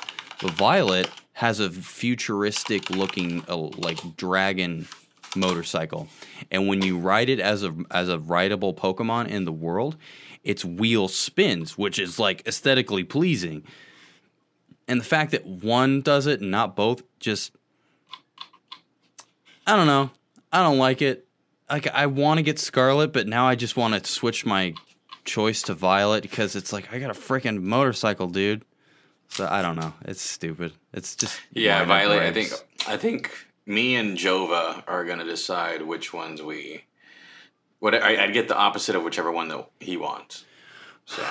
[0.42, 4.88] Violet has a futuristic looking uh, like dragon
[5.36, 6.10] motorcycle,
[6.52, 9.96] and when you ride it as a as a rideable Pokemon in the world,
[10.44, 13.64] its wheel spins, which is like aesthetically pleasing.
[14.88, 17.52] And the fact that one does it and not both just
[19.66, 20.10] I don't know.
[20.52, 21.28] I don't like it.
[21.70, 24.74] Like I want to get Scarlet, but now I just want to switch my
[25.24, 28.66] choice to Violet because it's like I got a freaking motorcycle, dude.
[29.30, 29.94] So I don't know.
[30.04, 30.74] It's stupid.
[30.94, 32.22] It's just Yeah, Violet.
[32.22, 32.52] I think
[32.88, 33.32] I think
[33.66, 36.84] me and Jova are gonna decide which ones we.
[37.82, 40.46] What I, I'd get the opposite of whichever one that he wants.
[41.06, 41.26] So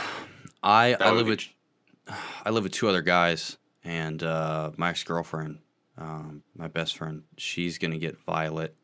[0.65, 1.49] I I live be- with
[2.45, 5.59] I live with two other guys and uh, my ex girlfriend,
[5.97, 7.23] um, my best friend.
[7.39, 8.75] She's gonna get Violet.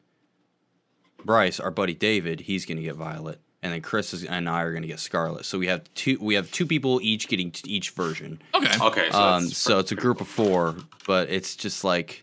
[1.25, 4.73] Bryce, our buddy David, he's gonna get Violet, and then Chris is, and I are
[4.73, 5.45] gonna get Scarlet.
[5.45, 6.19] So we have two.
[6.21, 8.41] We have two people each getting t- each version.
[8.55, 8.79] Okay.
[8.81, 12.23] okay, so, Um, so it's a group of four, but it's just like.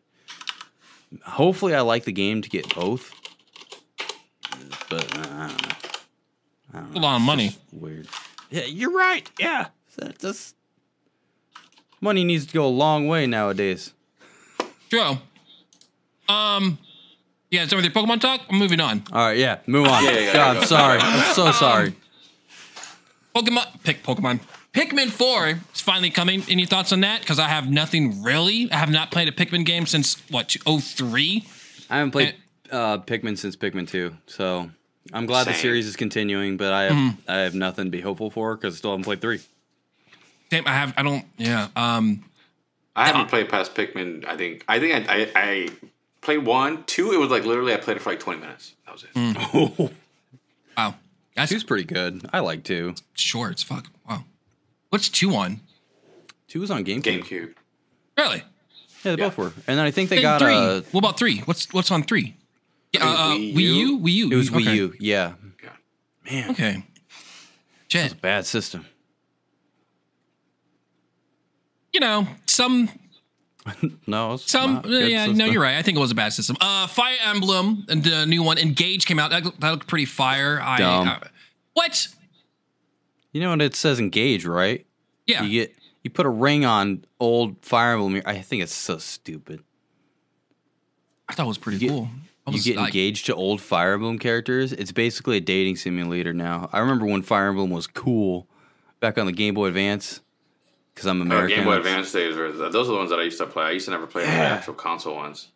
[1.25, 3.11] Hopefully, I like the game to get both.
[4.89, 5.49] But uh,
[6.73, 6.99] I don't know.
[6.99, 7.55] A lot of money.
[7.71, 8.07] Weird.
[8.49, 9.29] Yeah, you're right.
[9.39, 9.67] Yeah,
[9.97, 10.53] that, that's
[12.01, 13.93] money needs to go a long way nowadays.
[14.89, 15.19] Joe.
[16.29, 16.77] Um.
[17.49, 19.03] Yeah, so with your Pokemon talk, I'm moving on.
[19.11, 20.03] All right, yeah, move on.
[20.03, 20.59] Yeah, yeah, yeah, God, go.
[20.61, 20.99] I'm sorry.
[20.99, 21.95] I'm so sorry.
[23.35, 24.39] Pokemon, pick Pokemon.
[24.73, 26.43] Pikmin 4 is finally coming.
[26.49, 27.21] Any thoughts on that?
[27.21, 28.71] Because I have nothing really.
[28.71, 31.45] I have not played a Pikmin game since what 03.
[31.91, 32.35] I haven't played
[32.73, 34.69] uh, Pikmin since Pikmin two, so
[35.13, 36.57] I'm glad the series is continuing.
[36.57, 39.21] But I have I have nothing to be hopeful for because I still haven't played
[39.21, 39.39] three.
[40.49, 40.93] Damn, I have.
[40.97, 41.25] I don't.
[41.37, 41.67] Yeah.
[41.75, 42.25] Um.
[42.95, 44.25] I haven't played past Pikmin.
[44.25, 45.69] I think I think I, I, I
[46.21, 47.11] played one, two.
[47.11, 48.73] It was like literally I played it for like twenty minutes.
[48.85, 49.05] That was
[49.83, 49.91] it.
[50.77, 50.95] Wow.
[51.35, 52.27] That's Two's pretty good.
[52.33, 52.95] I like two.
[53.13, 53.51] short.
[53.53, 53.87] It's fuck.
[54.09, 54.23] Wow.
[54.89, 55.61] What's two on?
[56.47, 57.23] Two was on GameCube.
[57.23, 57.53] GameCube.
[58.17, 58.43] Really?
[59.03, 59.53] Yeah, they both were.
[59.67, 60.53] And then I think they Then got three.
[60.53, 60.81] a.
[60.91, 61.39] what about three?
[61.39, 62.35] What's what's on three?
[62.93, 63.69] Yeah, uh, uh, Wii Wii U?
[63.73, 63.99] U.
[63.99, 64.31] Wii U.
[64.31, 64.59] It was Okay.
[64.65, 64.93] Wii U.
[64.99, 65.33] Yeah.
[65.63, 65.69] Yeah.
[66.31, 66.85] Man, Okay.
[67.87, 68.21] Shit.
[68.21, 68.85] bad system.
[71.93, 72.89] You know, some
[74.07, 75.77] No, Some, not a uh, good yeah, no, you're right.
[75.77, 76.57] I think it was a bad system.
[76.59, 79.29] Uh, Fire Emblem and the new one, Engage came out.
[79.31, 80.59] That, that looked pretty fire.
[80.61, 81.07] I, Dumb.
[81.07, 81.19] uh,
[81.73, 82.07] what?
[83.31, 83.99] You know what it says?
[83.99, 84.85] Engage, right?
[85.25, 88.21] Yeah, You get you put a ring on old Fire Emblem.
[88.25, 89.63] I think it's so stupid.
[91.29, 92.09] I thought it was pretty get- cool.
[92.45, 94.73] I You get like, engaged to old Fire Emblem characters.
[94.73, 96.69] It's basically a dating simulator now.
[96.73, 98.47] I remember when Fire Emblem was cool
[98.99, 100.21] back on the Game Boy Advance
[100.93, 101.57] because I'm Oh, American.
[101.57, 103.63] Game Boy Advance days were those are the ones that I used to play.
[103.63, 105.49] I used to never play the actual console ones.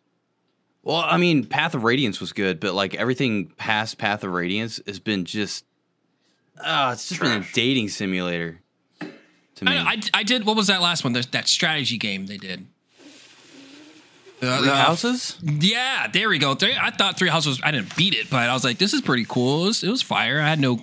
[0.82, 4.80] Well, I mean, Path of Radiance was good, but like everything past Path of Radiance
[4.86, 5.66] has been just,
[6.64, 8.60] ah, it's just been a dating simulator
[9.00, 9.72] to me.
[9.76, 10.46] I, I, I did.
[10.46, 11.12] What was that last one?
[11.12, 12.66] There's that strategy game they did.
[14.40, 15.36] Uh, Three uh, houses?
[15.42, 16.54] Yeah, there we go.
[16.54, 17.60] Three, I thought Three Houses.
[17.62, 19.64] I didn't beat it, but I was like, this is pretty cool.
[19.64, 20.40] It was, it was fire.
[20.40, 20.78] I had no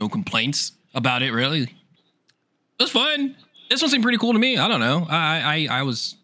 [0.00, 1.32] no complaints about it.
[1.32, 1.70] Really, it
[2.78, 3.36] was fun.
[3.68, 4.56] This one seemed pretty cool to me.
[4.58, 5.06] I don't know.
[5.08, 6.14] I I, I was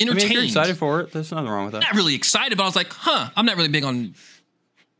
[0.00, 0.30] I mean, entertained.
[0.30, 1.82] if you're excited for it, there's nothing wrong with that.
[1.82, 4.14] not really excited, but I was like, huh, I'm not really big on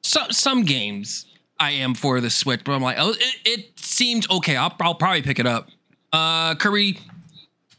[0.03, 1.27] some some games.
[1.59, 4.57] I am for the Switch, but I'm like, oh, it, it seemed okay.
[4.57, 5.69] I'll, I'll probably pick it up.
[6.11, 6.99] Uh, Kirby,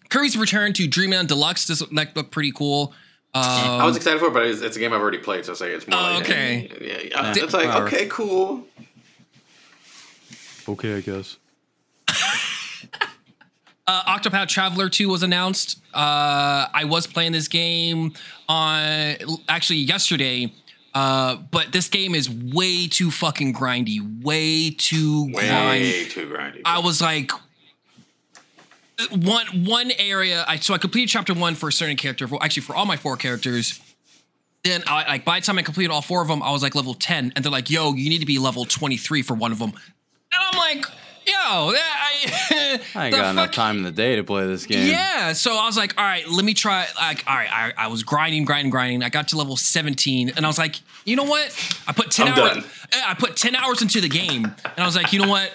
[0.10, 1.66] Kirby's return to Dreamland Deluxe.
[1.66, 2.94] This like looked pretty cool.
[3.34, 5.54] I Um, was excited for it, but it's, it's a game I've already played, so
[5.54, 6.70] it's like it's more Oh, like okay.
[6.82, 7.34] Yeah, yeah.
[7.34, 7.44] Yeah.
[7.44, 7.88] It's like Whatever.
[7.88, 8.68] okay, cool.
[10.68, 11.38] Okay, I guess.
[13.88, 15.80] uh, Octopath Traveler 2 was announced.
[15.94, 18.14] Uh, I was playing this game
[18.48, 19.16] on
[19.50, 20.54] actually yesterday
[20.94, 26.10] Uh, but this game is way too fucking grindy, way too Way grindy.
[26.12, 26.62] too grindy.
[26.66, 27.32] I was like,
[29.10, 30.44] one one area.
[30.48, 32.28] I so I completed chapter one for a certain character.
[32.28, 33.80] For, actually, for all my four characters.
[34.64, 36.76] Then I like by the time I completed all four of them, I was like
[36.76, 39.52] level ten, and they're like, "Yo, you need to be level twenty three for one
[39.52, 40.86] of them," and I'm like,
[41.26, 44.88] "Yo, I, I ain't got enough time in the day to play this game.
[44.88, 46.86] yeah, so I was like, all right, let me try.
[46.96, 49.04] Like, all right, I, I was grinding, grinding, grinding.
[49.04, 51.50] I got to level 17, and I was like, you know what?
[51.88, 52.54] I put 10 I'm hours.
[52.56, 52.64] done.
[52.94, 55.52] Eh, I put 10 hours into the game, and I was like, you know what?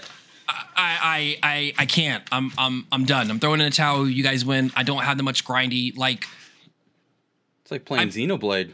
[0.49, 2.23] I, I, I, I can't.
[2.31, 3.31] I'm, I'm, I'm done.
[3.31, 4.09] I'm throwing in a towel.
[4.09, 4.71] You guys win.
[4.77, 5.97] I don't have that much grindy.
[5.97, 6.27] Like,
[7.63, 8.73] It's like playing I- Xenoblade.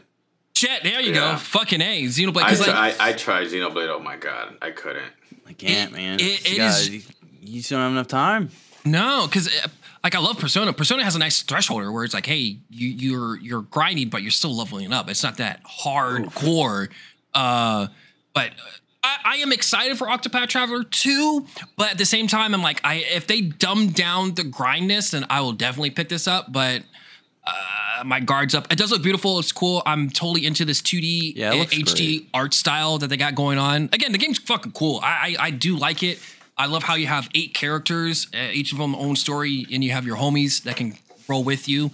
[0.55, 0.83] shit.
[0.83, 1.33] There you Yeah.
[1.33, 1.37] go.
[1.37, 2.43] Fucking a Xenoblade.
[2.43, 3.89] I, like, I, I tried Xenoblade.
[3.89, 5.11] Oh my god, I couldn't.
[5.47, 6.19] I can't, It- man.
[6.19, 7.01] it- you, it gotta- is- you,
[7.41, 8.49] you just don't have enough time.
[8.85, 9.49] No, because
[10.03, 10.73] like I love Persona.
[10.73, 14.31] Persona has a nice threshold where it's like, hey, you, you're you're grinding, but you're
[14.31, 15.09] still leveling up.
[15.09, 16.89] It's not that hardcore.
[17.33, 17.87] Uh,
[18.33, 18.51] but
[19.03, 21.45] I, I am excited for Octopath Traveler 2,
[21.77, 25.25] but at the same time, I'm like, I if they dumb down the grindness, then
[25.29, 26.51] I will definitely pick this up.
[26.51, 26.83] But
[27.45, 28.71] uh, my guards up.
[28.71, 29.37] It does look beautiful.
[29.39, 29.83] It's cool.
[29.85, 32.29] I'm totally into this 2D Yeah, HD great.
[32.33, 33.89] art style that they got going on.
[33.91, 34.99] Again, the game's fucking cool.
[35.03, 36.19] I I, I do like it.
[36.57, 39.91] I love how you have eight characters, uh, each of them own story, and you
[39.91, 40.93] have your homies that can
[41.27, 41.91] roll with you.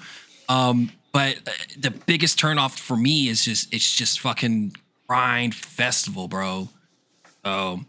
[0.50, 4.76] Um, but uh, the biggest turnoff for me is just it's just fucking
[5.08, 6.70] grind festival, bro.
[7.46, 7.82] Oh,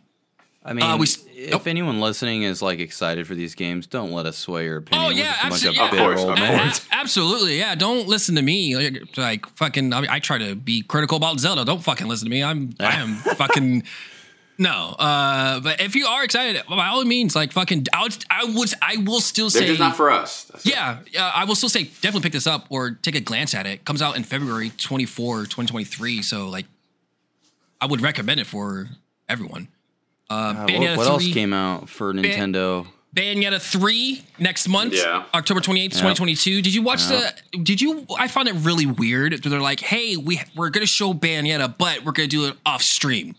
[0.65, 1.67] I mean, Uh, we if nope.
[1.67, 5.07] anyone listening is like excited for these games, don't let us sway your opinion.
[5.07, 5.81] Oh yeah, just a bunch absolutely.
[5.81, 6.87] of Of course, of course.
[6.93, 7.59] absolutely.
[7.59, 8.77] Yeah, don't listen to me.
[8.77, 9.93] Like, like fucking.
[9.95, 11.65] I, mean, I try to be critical about Zelda.
[11.65, 12.43] Don't fucking listen to me.
[12.45, 12.75] I'm.
[12.81, 13.85] I am fucking.
[14.59, 18.45] No, uh, but if you are excited, by all means, like fucking, I would, I
[18.45, 20.45] would, I will still say, just not for us.
[20.45, 20.75] That's it.
[20.75, 23.67] yeah, uh, I will still say, definitely pick this up or take a glance at
[23.67, 23.87] it.
[23.87, 26.21] Comes out in February 24, 2023.
[26.21, 26.67] So like,
[27.81, 28.91] I would recommend it for
[29.31, 29.69] everyone.
[30.29, 32.87] Uh, Uh, what, Bayonetta what else 3 came out for Nintendo?
[33.15, 35.25] Bayonetta 3 next month, Yeah.
[35.35, 36.63] October 28th, 2022.
[36.63, 37.31] Did you watch Yeah.
[37.53, 39.33] the did you I found it really weird.
[39.33, 42.47] That they're like, "Hey, we we're going to show Bayonetta, but we're going to do
[42.47, 43.35] it off stream."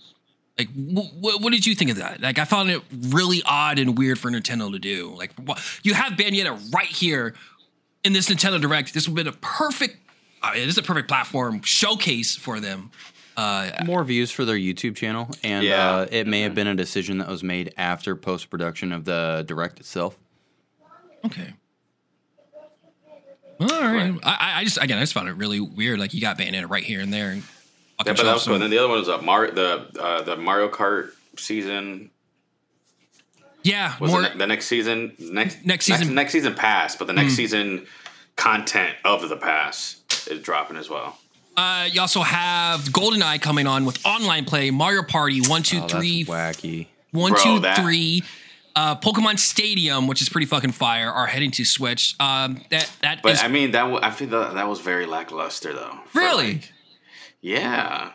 [0.59, 2.21] Like wh- wh- what did you think of that?
[2.21, 5.15] Like I found it really odd and weird for Nintendo to do.
[5.17, 7.33] Like wh- you have Bayonetta right here
[8.03, 8.93] in this Nintendo Direct.
[8.93, 9.97] This would have been a perfect
[10.43, 12.91] uh, it is a perfect platform showcase for them.
[13.41, 15.89] Uh, More views for their YouTube channel, and Yeah.
[15.89, 19.43] uh, it may have been a decision that was made after post production of the
[19.47, 20.15] direct itself.
[21.25, 21.53] Okay.
[23.59, 24.13] All right.
[24.23, 25.99] I, I- I just again I just found it really weird.
[25.99, 27.29] Like you got Bayonetta right here and there.
[27.31, 28.53] And Yeah, but show that was cool.
[28.55, 32.09] And then the other one was uh, Mar- the uh, the Mario Kart season.
[33.63, 34.23] yeah, Was more.
[34.23, 35.13] it ne- the next season?
[35.19, 37.85] Next Next season- Next, season pass, but the next season
[38.35, 39.97] content of the pass
[40.29, 41.17] is dropping as well.
[41.61, 45.87] Uh, you also have GoldenEye coming on with online play, Mario Party one two Oh,
[45.87, 46.87] three that's wacky.
[47.11, 48.23] one Bro, two that- three.
[48.73, 52.15] Uh, Pokemon Stadium, which is pretty fucking fire, are heading to Switch.
[52.21, 55.05] Um, that that But is- I mean, that w- I feel that that was very
[55.05, 55.99] lackluster though.
[56.13, 56.71] really like-
[57.41, 58.11] yeah.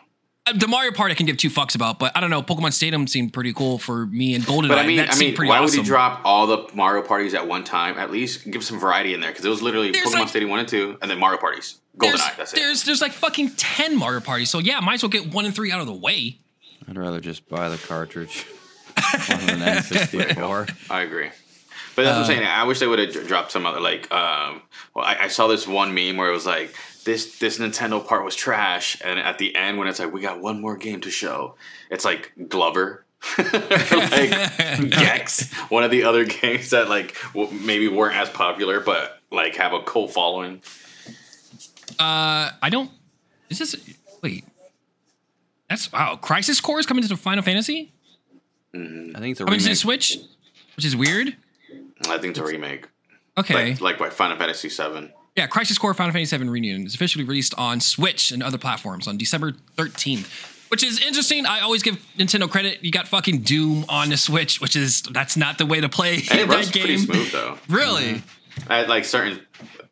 [0.46, 2.40] Uh, the Mario Party I can give two fucks about, but I don't know.
[2.40, 4.68] Pokemon Stadium seemed pretty cool for me and GoldenEye.
[4.68, 5.78] But I mean, that I seemed mean, pretty why awesome.
[5.78, 7.98] would he drop all the Mario parties at one time?
[7.98, 10.50] At least give some variety in there because it was literally There's Pokemon like- Stadium
[10.50, 11.80] one and two, and then Mario parties.
[11.98, 12.36] There's, GoldenEye.
[12.36, 12.56] That's it.
[12.56, 15.54] there's there's like fucking ten Mario parties, so yeah, might as well get one and
[15.54, 16.38] three out of the way.
[16.88, 18.46] I'd rather just buy the cartridge
[18.96, 20.90] on an N64.
[20.90, 21.30] I agree.
[21.96, 22.44] But that's what Uh, I'm saying.
[22.46, 24.12] I wish they would have dropped some other like.
[24.12, 24.62] Um,
[24.94, 28.24] well, I, I saw this one meme where it was like this this Nintendo part
[28.24, 31.10] was trash, and at the end when it's like we got one more game to
[31.10, 31.54] show,
[31.90, 33.04] it's like Glover.
[33.38, 34.30] like
[34.90, 39.56] Gex, one of the other games that like w- maybe weren't as popular, but like
[39.56, 40.60] have a cult following.
[41.98, 42.90] Uh, I don't.
[43.50, 43.76] Is this
[44.22, 44.44] wait?
[45.68, 46.16] That's wow.
[46.16, 47.92] Crisis Core is coming to Final Fantasy.
[48.74, 49.74] I think it's a Coming to.
[49.74, 50.18] Switch,
[50.76, 51.36] which is weird.
[52.08, 52.86] I think it's a remake,
[53.38, 53.70] Okay.
[53.70, 55.12] like like by Final Fantasy Seven.
[55.34, 59.06] Yeah, Crisis Core Final Fantasy VII Reunion is officially released on Switch and other platforms
[59.06, 61.44] on December 13th, which is interesting.
[61.46, 62.82] I always give Nintendo credit.
[62.84, 66.22] You got fucking Doom on the Switch, which is that's not the way to play
[66.30, 67.58] And it runs pretty smooth though.
[67.68, 68.22] Really?
[68.68, 69.40] At like certain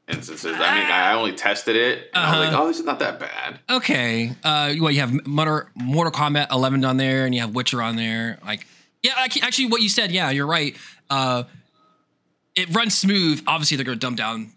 [0.08, 2.52] instances, I mean, I only tested it, and I was Uh-huh.
[2.52, 3.58] like, oh, this is not that bad.
[3.70, 4.30] Okay.
[4.44, 7.96] Uh, well, you have Mortal, Mortal Kombat 11 on there, and you have Witcher on
[7.96, 8.38] there.
[8.44, 8.66] Like,
[9.02, 10.76] yeah, ac- actually, what you said, yeah, you're right.
[11.10, 11.44] Uh,
[12.54, 13.42] it runs smooth.
[13.46, 14.52] Obviously, they're going to dumb down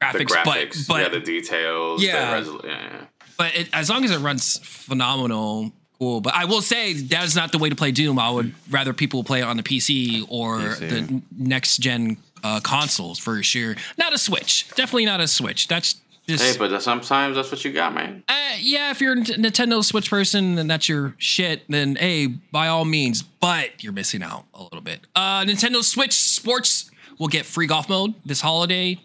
[0.00, 2.40] the The graphics, graphics, but yeah, but the details, Yeah.
[2.40, 3.00] the resol- yeah, yeah.
[3.36, 6.20] but it, as long as it runs phenomenal, cool.
[6.20, 8.18] But I will say that is not the way to play Doom.
[8.18, 10.78] I would rather people play it on the PC or PC.
[10.88, 13.76] the next gen uh, consoles for sure.
[13.96, 14.68] Not a Switch.
[14.70, 15.68] Definitely not a Switch.
[15.68, 15.96] That's
[16.28, 18.22] Just, Hey, but sometimes that's what you got, man.
[18.28, 22.68] uh, yeah, if you're a Nintendo Switch person and that's your shit, then hey, by
[22.68, 23.22] all means.
[23.22, 25.00] But you're missing out a little bit.
[25.16, 29.00] Uh, Nintendo Switch Sports will get free golf mode this holiday.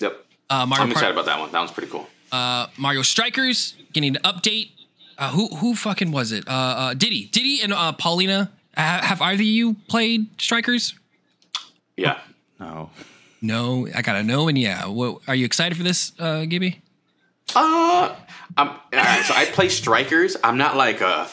[0.00, 0.24] Yep.
[0.50, 1.50] Uh, Mario, I'm Kart- excited about that one.
[1.52, 2.06] That one's pretty cool.
[2.32, 4.70] uh, Mario Strikers getting an update.
[5.18, 6.48] Uh, who who fucking was it?
[6.48, 8.50] Uh, uh, Diddy, Diddy, and uh, Paulina.
[8.76, 10.94] Ha- have either of you played Strikers?
[11.96, 12.18] Yeah.
[12.62, 12.90] No.
[13.40, 14.46] No, I gotta know.
[14.48, 16.80] And yeah, what, are you excited for this, uh, Gibby?
[17.56, 18.14] Uh,
[18.56, 20.36] I'm, all right, so I play strikers.
[20.44, 21.26] I'm not like uh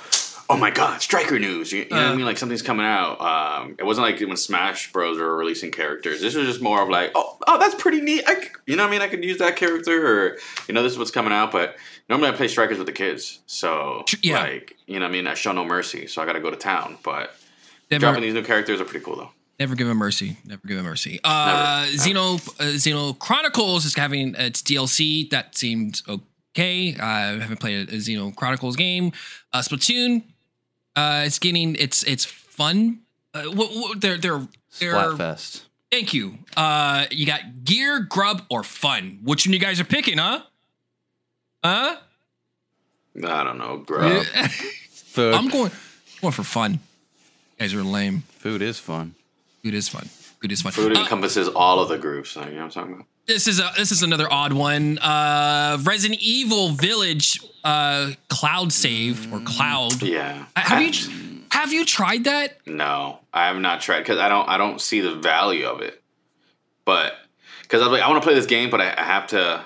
[0.52, 1.72] oh my god, striker news.
[1.72, 2.16] You, you know what I Uh.
[2.16, 2.26] mean?
[2.26, 3.22] Like something's coming out.
[3.22, 6.20] Um, it wasn't like when Smash Bros were releasing characters.
[6.22, 8.24] This was just more of like, oh, oh, that's pretty neat.
[8.28, 9.02] I, c- you know what I mean?
[9.04, 9.96] I could use that character,
[10.34, 10.38] or
[10.68, 11.52] you know, this is what's coming out.
[11.52, 11.76] But
[12.10, 14.42] normally I play strikers with the kids, so Tr- yeah.
[14.42, 15.28] like you know what I mean.
[15.28, 16.98] I show no mercy, so I got to go to town.
[17.04, 17.36] But
[17.92, 19.30] Never, dropping these new characters are pretty cool though.
[19.60, 20.38] Never give him mercy.
[20.46, 21.20] Never give him mercy.
[21.24, 21.98] Uh, Never.
[21.98, 25.30] Xeno uh, Xeno Chronicles is having its DLC.
[25.30, 26.96] That seems okay.
[27.00, 29.12] I haven't played a Xeno Chronicles game.
[29.54, 30.24] Uh, Splatoon.
[30.96, 33.00] Uh, it's getting it's it's fun.
[33.34, 34.48] Uh, what, what, they're they're
[34.80, 35.64] they're Splatfest.
[35.92, 36.38] Thank you.
[36.56, 39.20] Uh, you got gear, grub, or fun.
[39.24, 40.42] Which one you guys are picking, huh?
[41.64, 41.98] Huh?
[43.24, 44.24] I don't know, grub.
[44.92, 45.34] Food.
[45.34, 45.72] I'm going
[46.22, 46.74] going for fun.
[46.74, 46.80] You
[47.60, 48.24] guys are lame.
[48.38, 49.16] Food is fun.
[49.64, 50.06] Food is fun.
[50.42, 50.72] Food is fun.
[50.72, 52.36] Food Uh, encompasses all of the groups.
[52.36, 53.06] You know what I'm talking about?
[53.28, 54.98] this is a this is another odd one.
[55.00, 60.02] Uh, Resident Evil Village uh, cloud save or cloud.
[60.02, 60.46] Yeah.
[60.56, 62.58] Have I- you have you tried that?
[62.66, 64.48] No, I have not tried because I don't.
[64.48, 66.02] I don't see the value of it.
[66.86, 67.14] But
[67.64, 69.64] because I was like, I want to play this game, but I, I have to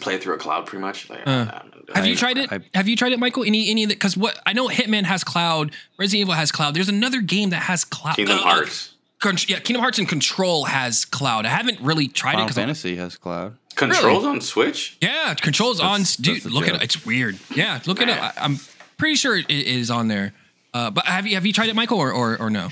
[0.00, 1.08] play through a cloud, pretty much.
[1.10, 2.08] Like, I'm not gonna do Have it.
[2.08, 2.52] you tried it?
[2.52, 3.44] I- have you tried it, Michael?
[3.44, 6.74] Any any of the because what I know Hitman has cloud, Resident Evil has cloud.
[6.74, 8.16] There's another game that has cloud.
[8.16, 11.46] Kingdom uh, Hearts Con- yeah, Kingdom Hearts and Control has cloud.
[11.46, 13.56] I haven't really tried it Final because Fantasy has cloud.
[13.76, 14.96] controls on Switch?
[15.00, 16.00] yeah, Control's on.
[16.00, 16.80] That's- Dude, that's a look at joke.
[16.82, 16.84] it.
[16.84, 17.38] It's weird.
[17.54, 18.16] Yeah, look at it.
[18.16, 18.32] Man.
[18.36, 18.58] I, I'm
[18.98, 20.32] pretty sure it is on there.
[20.74, 22.70] Uh, but have you have you tried it, Michael, or or, or no?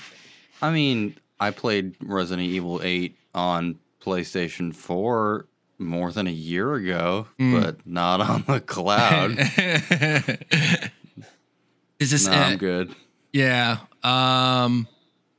[0.62, 5.46] I mean, I played Resident Evil 8 on PlayStation 4
[5.80, 7.60] more than a year ago, Mm.
[7.62, 9.38] but not on the cloud.
[11.98, 12.26] Is this?
[12.26, 12.94] no, I'm good.
[13.32, 13.78] yeah.
[14.02, 14.88] Um.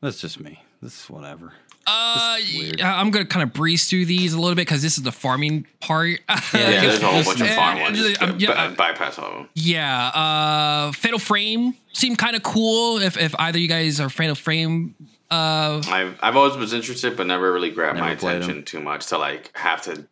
[0.01, 0.61] That's just me.
[0.81, 1.53] This is whatever.
[1.87, 2.37] Uh,
[2.83, 5.65] I'm gonna kind of breeze through these a little bit because this is the farming
[5.79, 6.19] part.
[6.29, 7.97] Yeah, there's a whole bunch of farm ones.
[7.97, 9.49] Just um, yeah, by- bypass all of them.
[9.55, 12.99] Yeah, uh Fatal Frame seemed kind of cool.
[12.99, 14.93] If if either you guys are Fatal Frame,
[15.31, 18.65] uh, I've I've always was interested, but never really grabbed my Never played attention them.
[18.65, 20.03] too much to like have to g-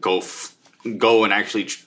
[0.00, 0.54] go f-
[0.96, 1.84] go and actually tr-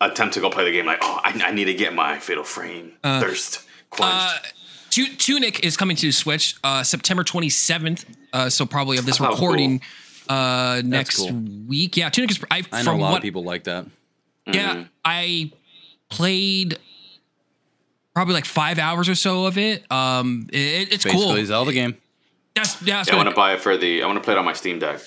[0.00, 0.86] attempt to go play the game.
[0.86, 4.14] Like, oh, I, I need to get my fatal frame thirst quenched.
[4.14, 4.38] uh,
[4.90, 8.04] Tu- Tunic is coming to Switch uh September 27th.
[8.32, 9.80] Uh, so probably of this That was recording
[10.28, 11.32] uh next cool.
[11.66, 11.96] week.
[11.96, 12.40] Yeah, Tunic is.
[12.50, 13.86] I, I know from a lot what, of people like that.
[14.46, 15.52] Yeah, I
[16.10, 16.78] played
[18.14, 19.90] probably like five hours or so of it.
[19.90, 21.44] Um, it, it's Basically, cool.
[21.46, 21.96] Zelda game.
[22.54, 24.02] That's yeah, it's yeah, I want to buy it for the.
[24.02, 25.00] I want to play it on my Steam Deck.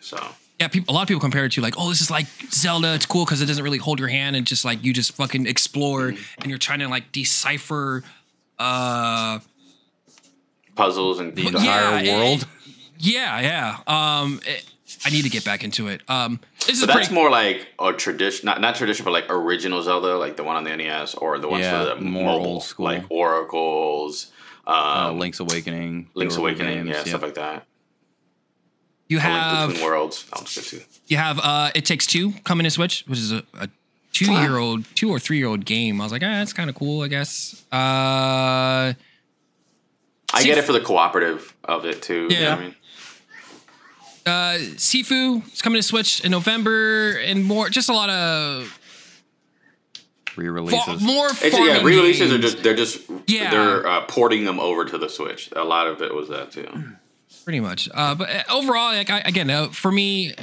[0.00, 0.16] So
[0.60, 2.94] yeah, people, a lot of people compare it to like, oh, this is like Zelda.
[2.94, 5.46] It's cool because it doesn't really hold your hand and just like you just fucking
[5.46, 6.42] explore Mm-hmm.
[6.42, 8.04] and you're trying to like decipher.
[8.58, 9.38] Uh,
[10.76, 12.46] puzzles and The Yeah, entire it- world.
[12.98, 13.76] yeah, yeah.
[14.20, 14.64] Um, it-
[15.04, 16.02] I need to get back into it.
[16.08, 17.14] Um, this is But that's pretty.
[17.14, 20.64] more like a tradition, not not tradition, but like original Zelda, like the one on
[20.64, 22.84] the NES or the ones Yeah, for the more mobile, old school.
[22.86, 24.26] like Oracles,
[24.66, 26.10] um, Uh, Link's Awakening.
[26.14, 27.06] Link's Awakening, games, yeah, yep.
[27.08, 27.66] stuff like that.
[29.10, 30.80] You have Between Worlds, that one's good too.
[31.08, 33.68] you have uh, it takes two coming to Switch, which is a, a
[34.12, 36.00] two year old, two or three year old game.
[36.00, 37.62] I was like, ah, that's kind of cool, I guess.
[37.72, 38.94] Uh,
[40.32, 42.22] I get it for the cooperative of it too.
[42.22, 42.50] you know Yeah.
[42.50, 42.74] what I mean?
[44.26, 48.78] uh, Sifu is coming to Switch in November, and more, just a lot of
[50.36, 50.84] Re-releases.
[50.84, 53.50] fa- more It's, yeah, re-releases are just they're just Yeah.
[53.50, 55.50] they're uh, porting them over to the Switch.
[55.56, 56.68] A lot of it was that too.
[57.40, 57.88] Pretty much.
[57.92, 60.34] Uh, but uh, overall, like I, again, uh, for me,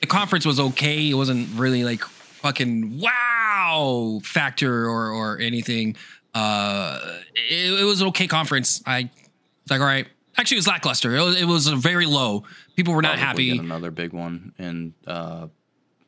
[0.00, 1.10] the conference was okay.
[1.10, 5.96] It wasn't really like fucking wow factor or or anything.
[6.34, 7.00] Uh,
[7.34, 8.82] it, it was an okay conference.
[8.86, 10.06] I was like, all right.
[10.36, 11.16] Actually, it was lackluster.
[11.16, 12.44] It was, it was very low.
[12.76, 13.56] People were not Probably happy.
[13.56, 15.48] Get another big one in uh,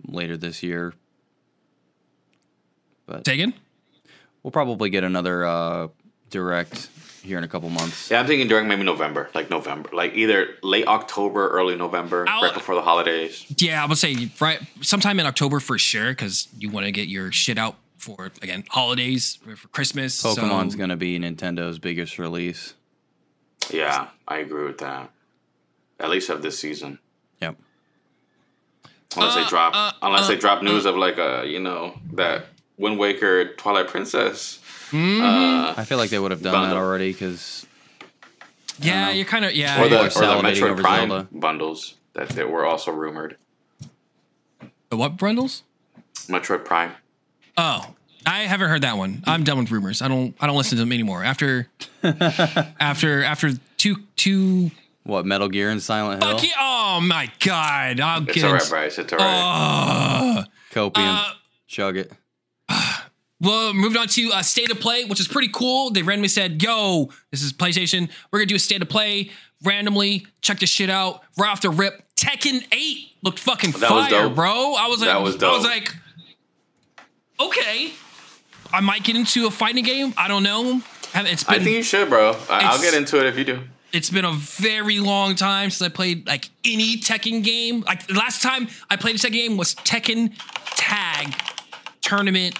[0.06, 0.94] later this year.
[3.06, 3.54] But again?
[4.42, 5.88] we'll probably get another uh,
[6.30, 6.88] direct
[7.22, 8.10] here in a couple months.
[8.10, 12.42] Yeah, I'm thinking during maybe November, like November, like either late October, early November, I'll-
[12.42, 13.44] right before the holidays.
[13.58, 17.08] Yeah, I would say right sometime in October for sure because you want to get
[17.08, 20.22] your shit out for again holidays for Christmas.
[20.22, 22.74] Pokemon's so, going to be Nintendo's biggest release.
[23.70, 25.10] Yeah, I agree with that.
[25.98, 26.98] At least of this season.
[27.42, 27.56] Yep.
[29.16, 31.98] Unless Uh, they drop, uh, unless uh, they drop news of like a you know
[32.14, 32.46] that
[32.78, 34.59] Wind Waker Twilight Princess.
[34.90, 35.22] Mm-hmm.
[35.22, 37.66] Uh, I feel like they would have done that already because
[38.78, 39.10] Yeah, know.
[39.12, 39.82] you're kind of yeah.
[39.82, 40.42] or the Or or the salivating
[40.74, 41.28] Metroid Prime Zelda.
[41.32, 43.36] bundles that, that were also rumored.
[44.90, 45.62] The what bundles?
[46.28, 46.92] Metroid Prime.
[47.56, 47.94] Oh,
[48.26, 49.22] I haven't heard that one.
[49.26, 50.02] I'm done with rumors.
[50.02, 50.34] I don't.
[50.40, 51.22] I don't listen to them anymore.
[51.24, 51.68] After,
[52.02, 54.70] after, after two, two.
[55.04, 56.48] what Metal Gear and Silent Hill, Fuck!
[56.58, 58.00] Oh my god!
[58.00, 58.98] I'll It's get alright, into- Bryce.
[58.98, 59.28] It's alright.
[59.28, 61.32] Uh, Copium, uh,
[61.66, 62.12] chug it.
[63.40, 65.90] Well, moved on to uh, state of play, which is pretty cool.
[65.90, 68.10] They randomly said, "Yo, this is PlayStation.
[68.30, 69.30] We're gonna do a state of play
[69.64, 70.26] randomly.
[70.42, 71.22] Check this shit out.
[71.38, 74.34] Right off the rip, Tekken 8 looked fucking That fire, dope.
[74.34, 74.74] bro.
[74.74, 75.94] I was like, That was I was like,
[77.38, 77.92] okay,
[78.72, 80.14] I might get into a fighting game.
[80.16, 80.82] I don't know.
[81.14, 82.36] It's I think you should, bro.
[82.48, 83.60] I'll get into it if you do.
[83.92, 87.80] it's been a very long time since I played like any Tekken game.
[87.80, 90.32] Like the last time I played a Tekken game was Tekken
[90.76, 91.34] Tag
[92.00, 92.56] Tournament.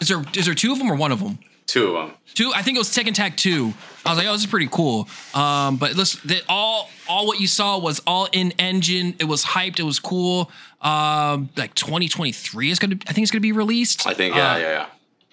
[0.00, 1.38] Is there is there two of them or one of them?
[1.66, 2.16] Two of them.
[2.34, 2.52] Two.
[2.54, 3.72] I think it was Tekken Tag Two.
[4.04, 5.08] I was like, oh, this is pretty cool.
[5.34, 9.14] Um, but listen, the, all all what you saw was all in engine.
[9.18, 9.80] It was hyped.
[9.80, 10.50] It was cool.
[10.80, 12.96] Um, like 2023 is gonna.
[13.08, 14.06] I think it's gonna be released.
[14.06, 14.34] I think.
[14.36, 14.86] Yeah, Uh, yeah,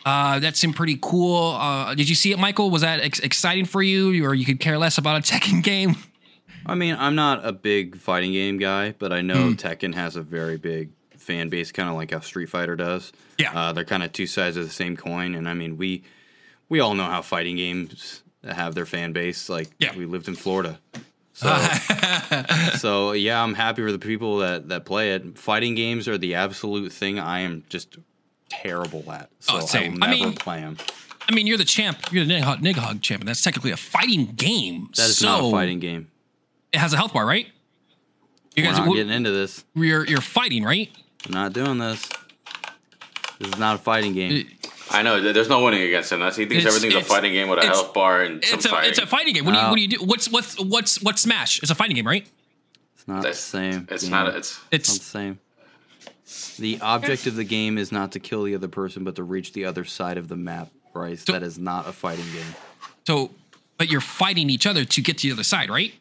[0.05, 0.11] yeah.
[0.11, 1.51] uh, that seemed pretty cool.
[1.51, 2.72] Uh, did you see it, Michael?
[2.72, 5.97] Was that ex- exciting for you, or you could care less about a Tekken game?
[6.66, 9.53] I mean, I'm not a big fighting game guy, but I know Hmm.
[9.53, 10.89] Tekken has a very big
[11.24, 13.12] fan base, kind of like how Street Fighter does.
[13.40, 13.52] Yeah.
[13.58, 16.04] uh, they're kind of two sides of the same coin, and I mean, we
[16.70, 19.50] we all know how fighting games have their fan base.
[19.50, 19.96] Like, Yeah.
[19.96, 20.80] we lived in Florida,
[21.34, 21.56] so
[22.78, 25.38] so yeah, I'm happy for the people that that play it.
[25.38, 27.98] Fighting games are the absolute thing I am just
[28.50, 29.94] terrible at, so Oh, same.
[30.04, 30.78] I will I never mean- play them.
[31.28, 32.12] I mean, you're the champ.
[32.12, 33.26] You're the Nidhogg, Nidhogg champion.
[33.28, 34.90] That's technically a fighting game.
[34.98, 36.10] That is so not a fighting game.
[36.74, 37.48] It has a health bar, right?
[38.58, 39.64] You guys, not getting into this.
[39.74, 40.92] you're you're fighting, right?
[41.26, 42.02] I'm not doing this.
[43.40, 44.48] This is not a fighting game.
[44.92, 45.20] I know.
[45.34, 46.20] There's no winning against him.
[46.20, 48.66] That's he thinks It's- everything's a fighting game with a health bar and some It's
[48.66, 48.90] a fighting.
[48.90, 49.46] it's a fighting game.
[49.46, 49.98] What do you what do you do?
[50.04, 51.62] What's what's what's what's Smash?
[51.62, 52.28] It's a fighting game, right?
[52.96, 53.88] It's not That's- the same.
[53.90, 54.12] It's game.
[54.12, 54.36] not.
[54.36, 55.40] It's It's not It's the same.
[56.60, 59.54] The object of the game is not to kill the other person, but to reach
[59.54, 61.24] the other side of the map, Bryce.
[61.26, 62.56] that is not a fighting game.
[63.08, 63.32] so,
[63.78, 65.94] but you're fighting each other to get to the other side, right?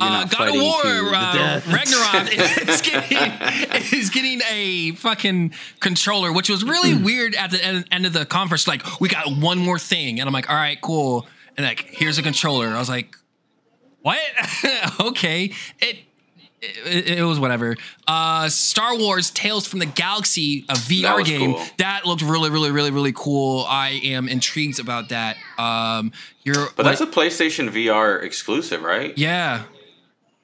[0.00, 1.60] Uh, God of War uh.
[1.66, 2.32] Ragnarok
[2.68, 8.06] is getting is getting a fucking controller, which was really weird at the end, end
[8.06, 8.66] of the conference.
[8.66, 11.26] Like, we got one more thing, and I'm like, all right, cool.
[11.58, 12.68] And like, here's a controller.
[12.68, 13.14] I was like,
[14.00, 14.18] what?
[15.00, 15.98] okay, it,
[16.62, 17.76] it it was whatever.
[18.08, 21.64] Uh, Star Wars Tales from the Galaxy, a VR was game cool.
[21.76, 23.66] that looked really, really, really, really cool.
[23.68, 25.36] I am intrigued about that.
[25.58, 26.12] Um,
[26.44, 29.16] you're, but that's a PlayStation VR exclusive, right?
[29.18, 29.64] yeah.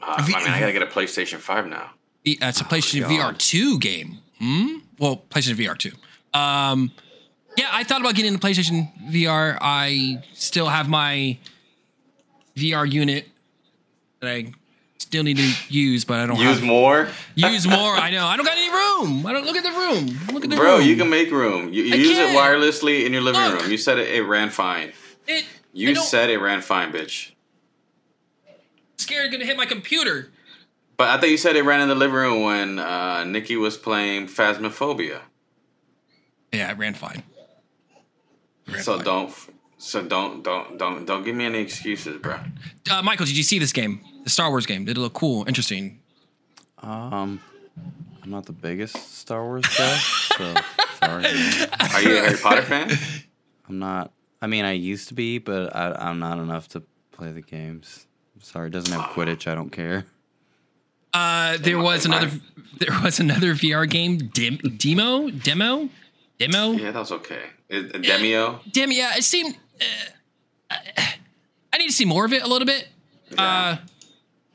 [0.00, 1.90] Uh, I mean, I gotta get a PlayStation Five now.
[2.24, 3.34] E- It's a PlayStation God.
[3.34, 4.18] VR 2 game.
[4.38, 4.78] Hmm?
[4.98, 5.90] Well, PlayStation VR 2.
[6.38, 6.92] Um,
[7.56, 9.58] yeah, I thought about getting into PlayStation VR.
[9.60, 11.38] I still have my
[12.56, 13.28] VR unit
[14.20, 14.52] that I
[14.98, 17.94] still need to use, but I don't Use have more, use more.
[17.94, 18.26] I know.
[18.26, 19.26] I don't got any room.
[19.26, 20.18] I don't look at the room.
[20.32, 20.64] Look at the room.
[20.64, 20.78] bro.
[20.78, 20.86] room.
[20.86, 21.72] You can make room.
[21.72, 22.34] You, you use can't.
[22.34, 23.62] it wirelessly in your living Look.
[23.62, 23.70] room.
[23.70, 24.92] You said it, it ran fine.
[25.26, 27.30] it, You said it ran fine, bitch.
[28.98, 30.30] Scared gonna hit my computer.
[30.96, 33.76] But I thought you said it ran in the living room when uh, Nikki was
[33.76, 35.20] playing Phasmophobia.
[36.52, 37.22] Yeah, it ran fine.
[38.66, 39.04] It ran So fine.
[39.04, 39.34] don't,
[39.78, 42.40] so don't, don't, don't, don't give me any excuses, bro.
[42.90, 44.00] Uh, Michael, did you see this game?
[44.24, 44.84] The Star Wars game.
[44.86, 45.44] Did it look cool?
[45.46, 46.00] Interesting.
[46.82, 47.40] Um,
[48.22, 49.96] I'm not the biggest Star Wars guy,
[50.36, 50.54] so
[50.98, 51.22] sorry.
[51.22, 51.68] man.
[51.94, 52.90] Are you a Harry Potter fan?
[53.68, 54.12] I'm not.
[54.42, 56.82] I mean, I used to be, but I, I'm not enough to
[57.12, 58.06] play the games.
[58.38, 59.50] I'm sorry, it doesn't have Quidditch.
[59.50, 60.06] I don't care.
[61.12, 62.30] Uh, there was another.
[62.78, 64.18] There was another VR game.
[64.32, 65.88] Dim, demo, demo,
[66.38, 66.70] demo.
[66.72, 67.42] Yeah, that was okay.
[67.68, 68.60] It, Demeo.
[68.70, 68.92] Dim.
[68.92, 69.56] Yeah, it seemed.
[70.70, 70.74] Uh,
[71.72, 72.86] I need to see more of it a little bit.
[73.36, 73.78] Uh,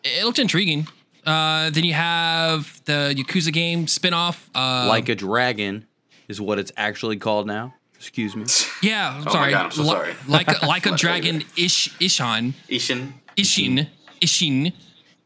[0.05, 0.87] it looked intriguing.
[1.25, 4.47] Uh, then you have the Yakuza game spinoff.
[4.55, 5.85] Uh, like a dragon
[6.29, 7.73] is what it's actually called now.
[7.97, 8.45] Excuse me.
[8.87, 9.51] yeah, I'm Oh my sorry.
[9.51, 10.13] God, I'm so Li- sorry.
[10.29, 12.53] Like a, like a dragon, Ish Ishan.
[12.69, 13.11] Ishin.
[13.37, 13.87] Ishin,
[14.21, 14.73] Ishin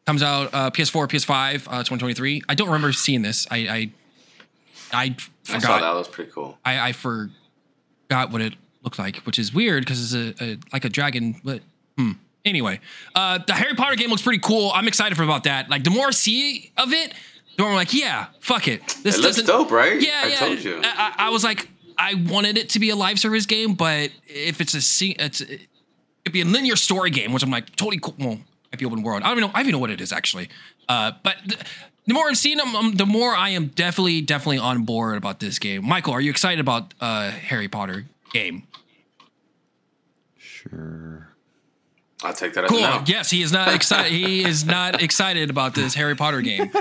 [0.06, 2.44] comes out uh, PS4, PS5, uh, 2023.
[2.48, 3.46] I don't remember seeing this.
[3.52, 3.92] I I,
[4.94, 5.62] I I saw that.
[5.62, 5.82] forgot.
[5.82, 6.58] That was pretty cool.
[6.66, 8.54] I, I forgot what it
[8.84, 11.40] looked like, which is weird because it's a, a like a dragon.
[11.44, 11.62] But
[11.98, 12.14] hmm.
[12.46, 12.80] Anyway,
[13.14, 14.72] uh, the Harry Potter game looks pretty cool.
[14.74, 15.70] I'm excited for about that.
[15.70, 17.14] Like the more I see of it,
[17.58, 18.82] the more I'm like, yeah, fuck it.
[19.04, 19.46] This It looks doesn't.
[19.48, 20.00] dope, right?
[20.00, 20.36] Yeah, I yeah.
[20.38, 20.80] told you.
[20.82, 24.12] I, I I was like, I wanted it to be a live service game, but
[24.28, 25.42] if it's a it's
[26.28, 28.16] it could be a linear story game, which I'm like totally cool.
[28.20, 28.40] Well,
[28.72, 29.24] might be open world.
[29.24, 29.54] I don't even know.
[29.54, 30.50] I don't even know what it is actually.
[30.90, 31.60] Uh, but th-
[32.06, 35.40] the more I've seen them, um, the more I am definitely definitely on board about
[35.40, 35.86] this game.
[35.86, 38.64] Michael, are you excited about uh, Harry Potter game?
[40.38, 41.30] Sure.
[42.24, 42.80] I'll take that as Cool.
[42.80, 43.04] a no.
[43.06, 44.12] Yes, he is not excited.
[44.12, 46.72] he is not excited about this Harry Potter game.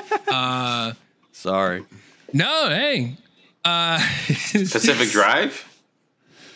[1.32, 1.84] Sorry.
[2.32, 3.16] No, hey.
[3.64, 5.66] Uh, Pacific Drive.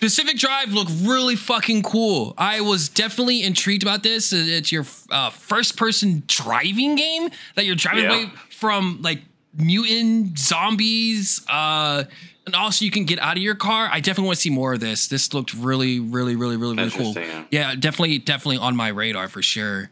[0.01, 2.35] Pacific Drive looked really fucking cool.
[2.39, 4.33] I was definitely intrigued about this.
[4.33, 8.15] It's your uh, first person driving game that you're driving Yeah.
[8.23, 9.21] away from like
[9.57, 11.43] mutant zombies.
[11.49, 12.05] Uh,
[12.47, 13.89] and also you can get out of your car.
[13.93, 15.07] I definitely want to see more of this.
[15.09, 17.09] This looked really, really, really, really, really cool.
[17.09, 19.91] Interesting, Yeah, definitely, definitely on my radar for sure.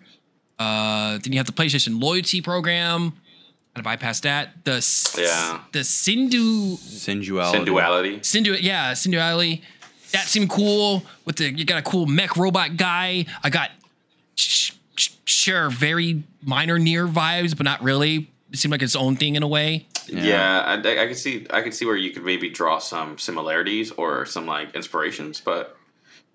[0.58, 3.12] Uh, then you have the PlayStation loyalty program.
[3.74, 4.64] Gotta bypass that.
[4.64, 5.60] The s- Yeah.
[5.72, 7.64] the Sindu Sensuality.
[7.64, 8.20] Sensuality.
[8.20, 9.62] Sindu, yeah, Sindu Alley.
[10.12, 11.02] That seemed cool.
[11.24, 13.26] With the you got a cool mech robot guy.
[13.42, 13.70] I got
[14.36, 18.30] sh- sh- sure very minor NieR vibes, but not really.
[18.50, 19.86] It seemed like its own thing in a way.
[20.06, 21.46] Yeah, I, I, I could see.
[21.50, 25.76] I could see where you could maybe draw some similarities or some like inspirations, but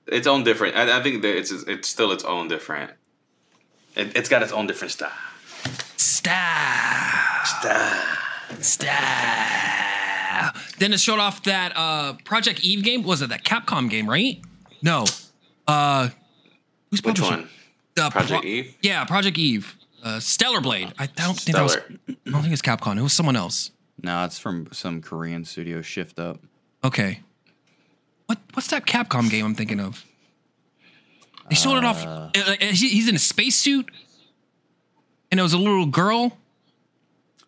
[0.06, 0.76] its own different.
[0.76, 2.92] I, I think that it's it's still its own different.
[3.96, 5.12] It, it's got its own different style.
[5.98, 8.18] Style, Style.
[8.60, 9.90] style.
[10.80, 13.04] Then it showed off that uh Project Eve game.
[13.04, 14.10] Was it that Capcom game?
[14.10, 14.42] Right?
[14.82, 15.06] No.
[15.68, 16.10] Uh,
[16.92, 17.42] who's Which publishing?
[17.44, 17.50] one?
[17.96, 18.76] The Project Pro- Eve?
[18.82, 19.76] Yeah, Project Eve.
[20.04, 20.92] Uh, Stellar Blade.
[21.00, 21.78] I don't think that was.
[22.10, 22.98] I don't think it's Capcom.
[22.98, 23.72] It was someone else.
[24.02, 25.82] No, it's from some Korean studio.
[25.82, 26.40] Shift Up.
[26.84, 27.20] Okay.
[28.26, 30.04] What what's that Capcom game I'm thinking of?
[31.50, 32.04] They showed it off.
[32.06, 32.30] Uh.
[32.36, 33.90] uh, he- He's in a spacesuit,
[35.32, 36.38] and it was a little girl.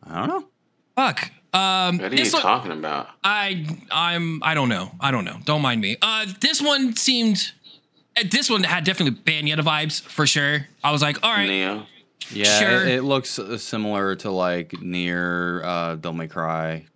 [0.08, 0.48] I don't know.
[0.96, 1.32] Fuck.
[1.56, 3.10] Um, What are you this one- talking about?
[3.24, 4.92] I I'm I don't know.
[5.00, 5.38] I don't know.
[5.46, 5.96] Don't mind me.
[6.02, 7.52] Uh, this one seemed.
[8.18, 10.68] uh, This one had definitely Bayonetta vibes for sure.
[10.84, 11.86] I was like, all right, Neo.
[12.32, 12.82] Yeah, Sure.
[12.88, 16.88] it, it looks uh, similar to like NieR uh, Don't May Cry,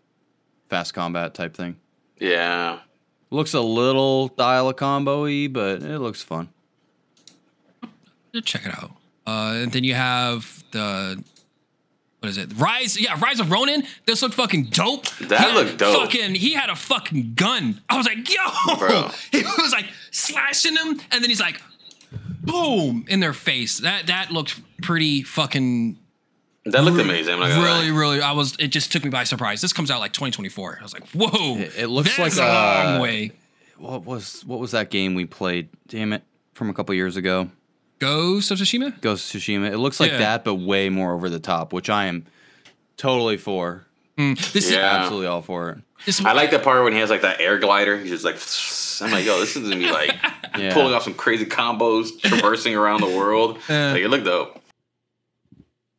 [0.70, 1.76] fast combat type thing.
[2.20, 2.80] Yeah.
[3.30, 6.50] Looks a little dial a combo y, but it looks fun.
[8.44, 8.92] check it out.
[9.28, 11.24] Uh, and then you have the
[12.20, 12.52] what is it?
[12.58, 13.84] Rise, yeah, Rise of Ronin.
[14.06, 15.08] This looked fucking dope.
[15.30, 15.96] That He looked dope.
[16.12, 17.82] Fucking, he had a fucking gun.
[17.90, 19.10] I was like, yo, Bro.
[19.32, 21.62] he was like slashing them, and then he's like,
[22.42, 23.80] boom, in their face.
[23.80, 25.98] That that looked pretty fucking
[26.66, 27.34] That looked amazing.
[27.36, 27.98] I'm not gonna really, lie.
[27.98, 28.22] really.
[28.22, 28.56] I was.
[28.60, 29.62] It just took me by surprise.
[29.62, 30.78] This comes out like 2024.
[30.80, 33.32] I was like, whoa, It- it looks that's like, a long uh, way.
[33.78, 35.70] What was what was that game we played?
[35.88, 37.50] Damn it, from a couple years ago.
[38.00, 39.00] Ghost of Tsushima.
[39.02, 39.72] Ghost of Tsushima.
[39.72, 40.18] It looks like Yeah.
[40.20, 42.26] that, but way more over the top, which I am
[42.98, 43.86] totally for.
[44.18, 44.80] This Yeah.
[44.80, 45.78] Absolutely all for it.
[46.06, 46.26] is this.
[46.26, 47.98] I like the part when he has like that air glider.
[47.98, 48.36] He's just like,
[49.08, 50.12] I'm like, yo, this is gonna be like
[50.58, 50.74] Yeah.
[50.74, 53.60] pulling off some crazy combos, traversing around the world.
[53.70, 53.94] Yeah.
[53.94, 54.62] Like it looked dope.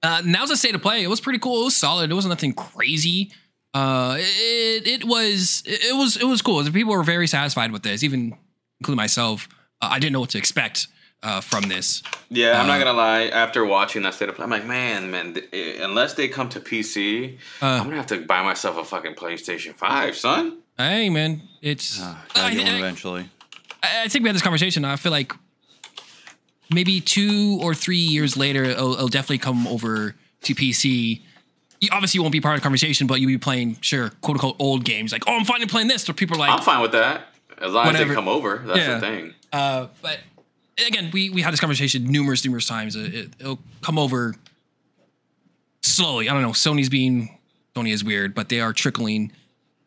[0.02, 1.02] Uh, now's the state of play.
[1.02, 1.62] It was pretty cool.
[1.62, 2.10] It was solid.
[2.10, 3.30] It wasn't nothing crazy.
[3.74, 6.62] Uh, it it was it was it was cool.
[6.62, 8.36] The people were very satisfied with this, even
[8.80, 9.48] including myself.
[9.80, 10.88] Uh, I didn't know what to expect
[11.22, 12.02] uh, from this.
[12.30, 13.22] Yeah, I'm Uh, not gonna lie.
[13.26, 15.34] After watching that state of play, I'm like, man, man.
[15.34, 17.66] th- eh, unless they come to PC, Uh.
[17.66, 20.58] I'm gonna have to buy myself a fucking PlayStation Five, son.
[20.78, 21.98] Hey, man, it's.
[22.00, 23.28] Ah, I, gotta get one I- eventually.
[23.82, 24.84] I think we had this conversation.
[24.84, 25.32] I feel like
[26.72, 31.22] maybe two or three years later, it'll, it'll definitely come over to PC.
[31.80, 34.36] You, obviously, you won't be part of the conversation, but you'll be playing, sure, quote
[34.36, 35.12] unquote, old games.
[35.12, 36.08] Like, oh, I'm finally playing this.
[36.08, 37.22] Or people are like, I'm fine with that
[37.58, 38.62] as long as they come over.
[38.66, 38.94] That's Yeah.
[38.94, 39.34] the thing.
[39.52, 40.18] Uh, but
[40.86, 42.96] again, we we had this conversation numerous numerous times.
[42.96, 44.34] It, it'll come over
[45.82, 46.28] slowly.
[46.28, 46.50] I don't know.
[46.50, 47.38] Sony's being
[47.74, 49.32] Sony is weird, but they are trickling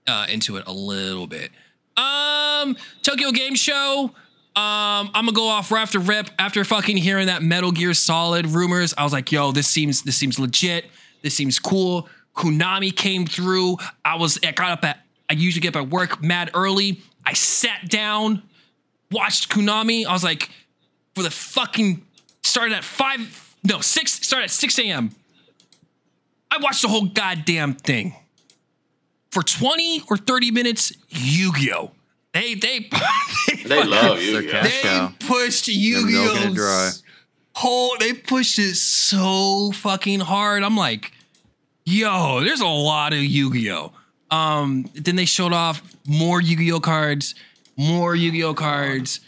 [0.08, 1.52] uh, into it a little bit.
[1.98, 4.12] Um, Tokyo Game Show.
[4.56, 8.46] Um, I'm gonna go off right after rip after fucking hearing that Metal Gear Solid
[8.48, 8.94] rumors.
[8.98, 10.86] I was like, yo, this seems this seems legit.
[11.24, 12.08] This seems cool.
[12.36, 13.78] Konami came through.
[14.06, 17.02] I was I got up at I usually get up at work mad early.
[17.26, 18.44] I sat down,
[19.12, 20.06] watched Konami.
[20.06, 20.50] I was like,
[21.16, 22.06] for the fucking
[22.44, 25.12] started at five, no six, started at six a.m.
[26.52, 28.14] I watched the whole goddamn thing
[29.32, 30.94] for twenty or thirty minutes.
[31.10, 31.92] Yu-Gi-Oh.
[32.34, 32.90] They they
[33.66, 34.64] They love Yu-Gi-Oh.
[34.64, 36.86] they pushed They're milking it dry.
[36.86, 37.00] Yu-Gi-Oh.
[37.56, 40.64] Whole they pushed it so fucking hard.
[40.64, 41.12] I'm like,
[41.86, 43.92] yo, there's a lot of Yu-Gi-Oh.
[44.32, 47.36] Um, then they showed off more Yu-Gi-Oh cards,
[47.78, 49.20] more Yu-Gi-Oh cards.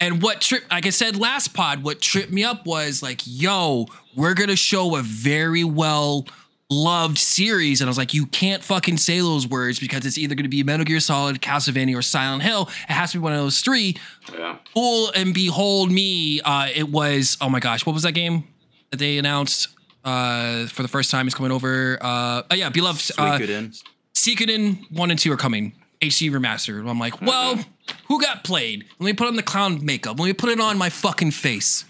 [0.00, 3.86] And what trip, like I said last pod, what tripped me up was like, yo,
[4.14, 6.26] we're gonna show a very well
[6.70, 7.80] loved series.
[7.80, 10.62] And I was like, you can't fucking say those words because it's either gonna be
[10.62, 12.68] Metal Gear Solid, Castlevania, or Silent Hill.
[12.88, 13.96] It has to be one of those three.
[14.32, 14.58] Yeah.
[14.74, 18.44] Full and behold me, uh, it was, oh my gosh, what was that game?
[18.90, 19.68] that they announced
[20.04, 21.98] uh, for the first time is coming over.
[22.00, 23.10] Uh, oh yeah, beloved.
[23.18, 23.82] Uh, Suikoden.
[24.14, 25.72] Suikoden one and two are coming.
[26.00, 26.88] HD remastered.
[26.88, 27.58] I'm like, well,
[28.06, 28.84] who got played?
[28.98, 30.18] Let me put on the clown makeup.
[30.18, 31.84] Let me put it on my fucking face.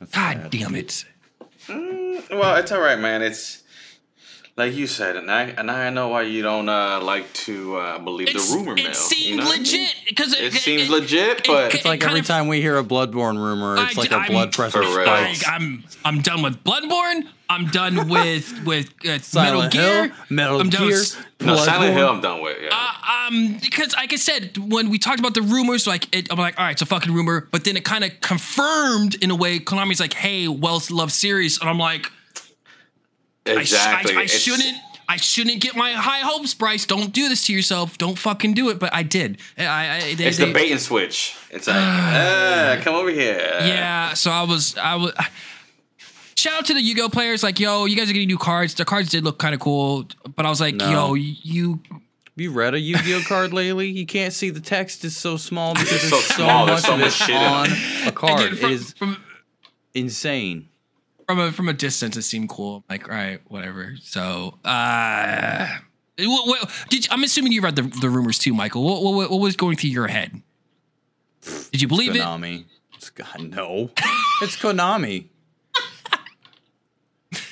[0.00, 0.50] That's God sad.
[0.50, 1.04] damn it.
[1.68, 3.22] Well, it's all right, man.
[3.22, 3.62] It's
[4.56, 7.98] like you said, and I and I know why you don't uh, like to uh,
[7.98, 8.86] believe It's, the rumor mill.
[8.86, 9.62] it seemed you know what I mean?
[9.62, 13.36] legit because It seems legit, but- It's like every of- time we hear a Bloodborne
[13.36, 15.04] rumor, it's I- like our I'm- blood pressure For real.
[15.06, 15.44] spikes.
[15.44, 17.28] Like, I'm I'm done with Bloodborne.
[17.50, 20.06] I'm done with with uh, Metal Gear.
[20.08, 21.96] Hill, Metal I'm done Gear, with- No, Silent Bloodborne.
[21.96, 22.56] Hill, I'm done with.
[22.60, 22.68] Yeah.
[22.72, 26.38] Uh, um, because like I said, when we talked about the rumors, like it, I'm
[26.38, 27.48] like, all right, it's a fucking rumor.
[27.50, 29.58] But then it kind of confirmed in a way.
[29.60, 32.10] Konami's like, hey, Wells love series, and I'm like,
[33.46, 34.14] I, sh- exactly.
[34.14, 34.76] I, I It's- shouldn't.
[35.10, 36.84] I shouldn't get my high hopes, Bryce.
[36.84, 37.96] Don't do this to yourself.
[37.96, 38.78] Don't fucking do it.
[38.78, 39.38] But I did.
[39.56, 41.34] I, I they, It's they- the bait and switch.
[41.50, 43.38] It's like, ah, come over here.
[43.62, 44.12] Yeah.
[44.12, 44.76] So I was.
[44.76, 45.14] I was.
[46.38, 47.42] Shout out to the Yu-Gi-Oh players.
[47.42, 48.72] Like, yo, you guys are getting new cards.
[48.72, 50.88] The cards did look kind of cool, but I was like, No.
[50.88, 51.80] yo, you.
[52.36, 53.88] You read a Yu-Gi-Oh card lately?
[53.88, 56.94] You can't see the text is so small because there's so so, much there's so
[56.94, 57.68] of much it shit on
[58.06, 58.52] a card.
[58.52, 59.16] Again, from, it is from
[59.94, 60.68] insane.
[61.26, 62.84] from a from a distance, it seemed cool.
[62.88, 63.96] Like, all right, whatever.
[64.00, 65.66] So, uh,
[66.20, 68.84] what, what, did you, I'm assuming you read the, the rumors too, Michael.
[68.84, 70.40] What, what, what was going through your head?
[71.72, 72.22] Did you believe it?
[72.22, 72.66] Konami.
[72.94, 73.90] It's God no.
[74.42, 75.30] it's Konami.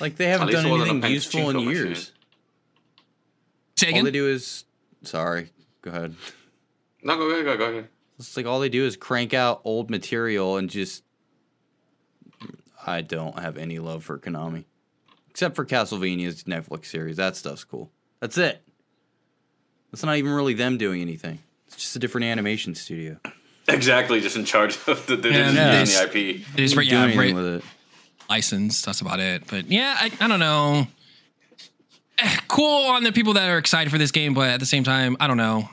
[0.01, 1.89] Like they haven't done it wasn't a anything useful in years.
[1.89, 2.13] machine.
[3.77, 4.65] Say All they do is
[5.03, 5.51] sorry.
[5.83, 6.15] Go ahead.
[7.03, 7.89] No, go ahead, go, go ahead.
[8.19, 11.03] It's like all they do is crank out old material and just.
[12.87, 14.65] I don't have any love for Konami,
[15.31, 17.17] except for Castlevania's Netflix series.
[17.17, 17.91] That stuff's cool.
[18.21, 18.63] That's it.
[19.91, 21.41] That's not even really them doing anything.
[21.67, 23.19] It's just a different animation studio.
[23.69, 25.85] Exactly, just in charge of the, the, Yeah, the, yeah.
[25.85, 26.47] the IP.
[26.55, 27.65] It is Doing yeah, anything right, with it.
[28.29, 28.83] License.
[28.83, 29.47] That's about it.
[29.47, 30.87] But yeah, I, I don't know.
[32.19, 34.85] Eh, Cool on the people that are excited for this game, but at the same
[34.85, 35.69] time, I don't know.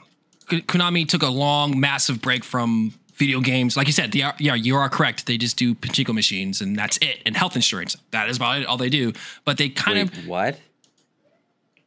[0.49, 3.77] Konami took a long, massive break from video games.
[3.77, 5.25] Like you said, they are, yeah, you are correct.
[5.25, 7.19] They just do pachinko machines, and that's it.
[7.25, 7.95] And health insurance.
[8.11, 8.67] That is about it.
[8.67, 9.13] All they do.
[9.45, 10.59] But they kind Wait, of what?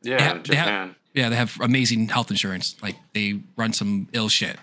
[0.02, 0.94] Yeah, they have, in they have- Japan.
[1.14, 2.76] yeah, they have amazing health insurance.
[2.82, 4.56] Like they run some ill shit.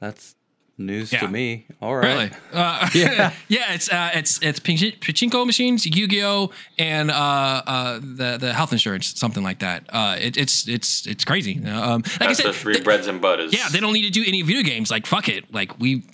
[0.00, 0.34] That's
[0.78, 1.20] news Yeah.
[1.20, 1.66] to me.
[1.80, 2.06] All right.
[2.06, 2.30] Really?
[2.52, 3.32] Uh, Yeah.
[3.48, 3.72] yeah.
[3.74, 9.18] It's uh, it's it's pachin- pachinko machines, Yu-Gi-Oh, and uh, uh, the the health insurance,
[9.18, 9.84] something like that.
[9.88, 11.64] Uh, it, it's it's it's crazy.
[11.66, 13.52] Um, like I said, the three th- breads and butters.
[13.52, 14.90] yeah, they don't need to do any video games.
[14.90, 15.52] Like fuck it.
[15.52, 16.04] Like we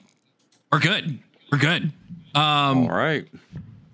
[0.71, 1.19] we're good.
[1.51, 1.93] We're good.
[2.35, 3.29] Um, All right.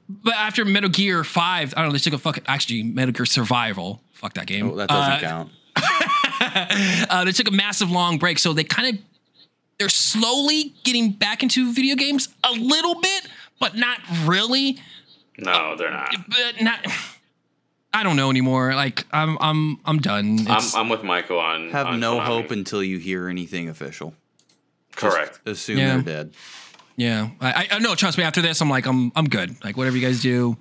[0.09, 1.93] but after Metal Gear Five, I don't know.
[1.95, 4.01] They took a fucking actually Metal Gear Survival.
[4.13, 4.71] Fuck that game.
[4.71, 5.51] Oh, that doesn't Uh, count.
[7.11, 9.03] uh, they took a massive long break, so they kind of
[9.79, 13.29] they're slowly getting back into video games a little bit,
[13.61, 14.79] but not really.
[15.39, 16.15] No, they're not.
[16.29, 16.85] But not.
[17.93, 18.75] I don't know anymore.
[18.75, 20.47] Like I'm I'm I'm done.
[20.49, 21.71] I'm, I'm with Michael on.
[21.71, 22.25] Have on no Konami.
[22.25, 24.15] hope until you hear anything official.
[24.97, 25.41] Just Correct.
[25.47, 25.95] assume Yeah.
[25.97, 26.35] they're dead.
[26.97, 27.31] yeah.
[27.41, 27.95] I, I I know.
[27.95, 28.25] Trust me.
[28.25, 29.57] After this, I'm like I'm I'm good.
[29.65, 30.57] Like whatever you guys do,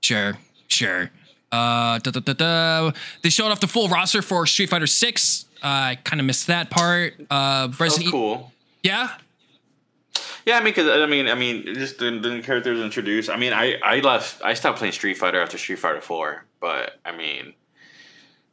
[0.00, 0.38] sure,
[0.68, 1.10] sure.
[1.50, 2.92] Uh, da, da, da, da.
[3.22, 5.46] They showed off the full roster for Street Fighter Six.
[5.62, 7.14] Uh, I kind of missed that part.
[7.30, 8.52] Uh, That was Resident E- cool.
[8.82, 9.10] Yeah.
[10.46, 13.28] Yeah, I mean, because I mean, I mean, just the, the characters introduced.
[13.28, 14.42] I mean, I I left.
[14.42, 17.52] I stopped playing Street Fighter after Street Fighter Four, but I mean,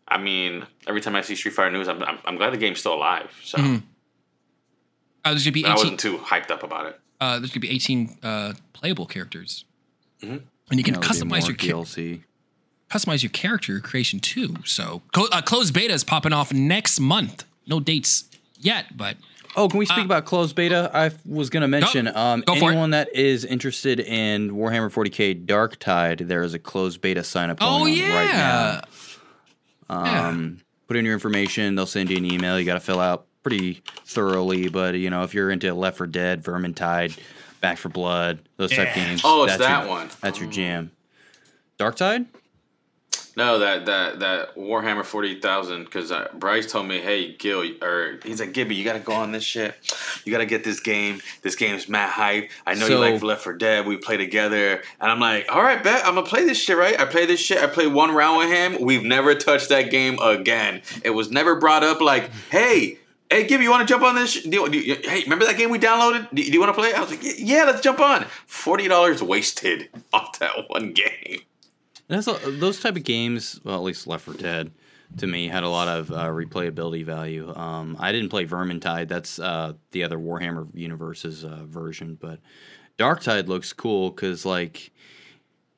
[0.08, 2.80] I mean, every time I see Street Fighter news, I'm I'm, I'm glad the game's
[2.80, 3.32] still alive.
[3.44, 3.84] So Mhm.
[5.24, 7.00] Uh, there's gonna be I wasn't too hyped up about it.
[7.22, 9.64] uh, there's gonna be 18 uh, playable characters,
[10.22, 10.42] Mhm.
[10.70, 12.24] and you can That'll customize your cha- DLC.
[12.90, 14.56] Customize your character creation too.
[14.66, 17.44] So uh, closed beta is popping off next month.
[17.68, 18.26] No dates
[18.60, 19.18] yet, but
[19.56, 20.92] Oh, can we speak about closed beta?
[20.94, 22.74] I was going to mention um, Uh, Go for it.
[22.74, 27.60] anyone that is interested in Warhammer 40k Darktide, there is a closed beta sign up
[27.60, 28.82] going oh on yeah, right now.
[29.90, 30.28] Yeah.
[30.30, 31.76] Um, Put in your information.
[31.76, 32.58] They'll send you an email.
[32.60, 34.70] You got to fill out pretty thoroughly.
[34.70, 37.18] But you know, if you're into Left 4 Dead, Vermintide,
[37.60, 39.22] Back 4 Blood, those type games.
[39.26, 40.10] Oh, it's that's that your- one.
[40.22, 40.92] That's your jam.
[41.80, 42.28] Darktide.
[43.38, 45.84] No, that that that Warhammer forty thousand.
[45.86, 49.14] Because uh, Bryce told me, "Hey, Gil," or he's like, "Gibby, you got to go
[49.14, 49.76] on this shit.
[50.26, 51.22] You got to get this game.
[51.44, 52.50] This game's mad hype.
[52.66, 53.86] I know you like Left 4 Dead.
[53.86, 56.76] We play together." And I'm like, "All right, bet I'm gonna play this shit.
[56.78, 57.00] Right?
[57.00, 57.60] I play this shit.
[57.62, 58.82] I played one round with him.
[58.84, 60.82] We've never touched that game again.
[61.04, 62.02] It was never brought up.
[62.02, 62.98] Like, hey."
[63.30, 64.32] Hey, Gibby, you want to jump on this?
[64.32, 66.30] sh- Do you, do you- hey, remember that game we downloaded?
[66.34, 66.94] Do, do you want to play?
[66.94, 68.24] I was like, yeah, let's jump on.
[68.46, 71.40] Forty dollars wasted off that one game.
[72.10, 73.60] And that's a, those type of games.
[73.64, 74.72] Well, at least Left 4 Dead,
[75.18, 77.54] to me, had a lot of uh, replayability value.
[77.56, 79.08] Um, I didn't play Vermintide.
[79.08, 82.40] That's uh, the other Warhammer Universe's uh, version, but
[82.98, 84.92] Darktide looks cool because like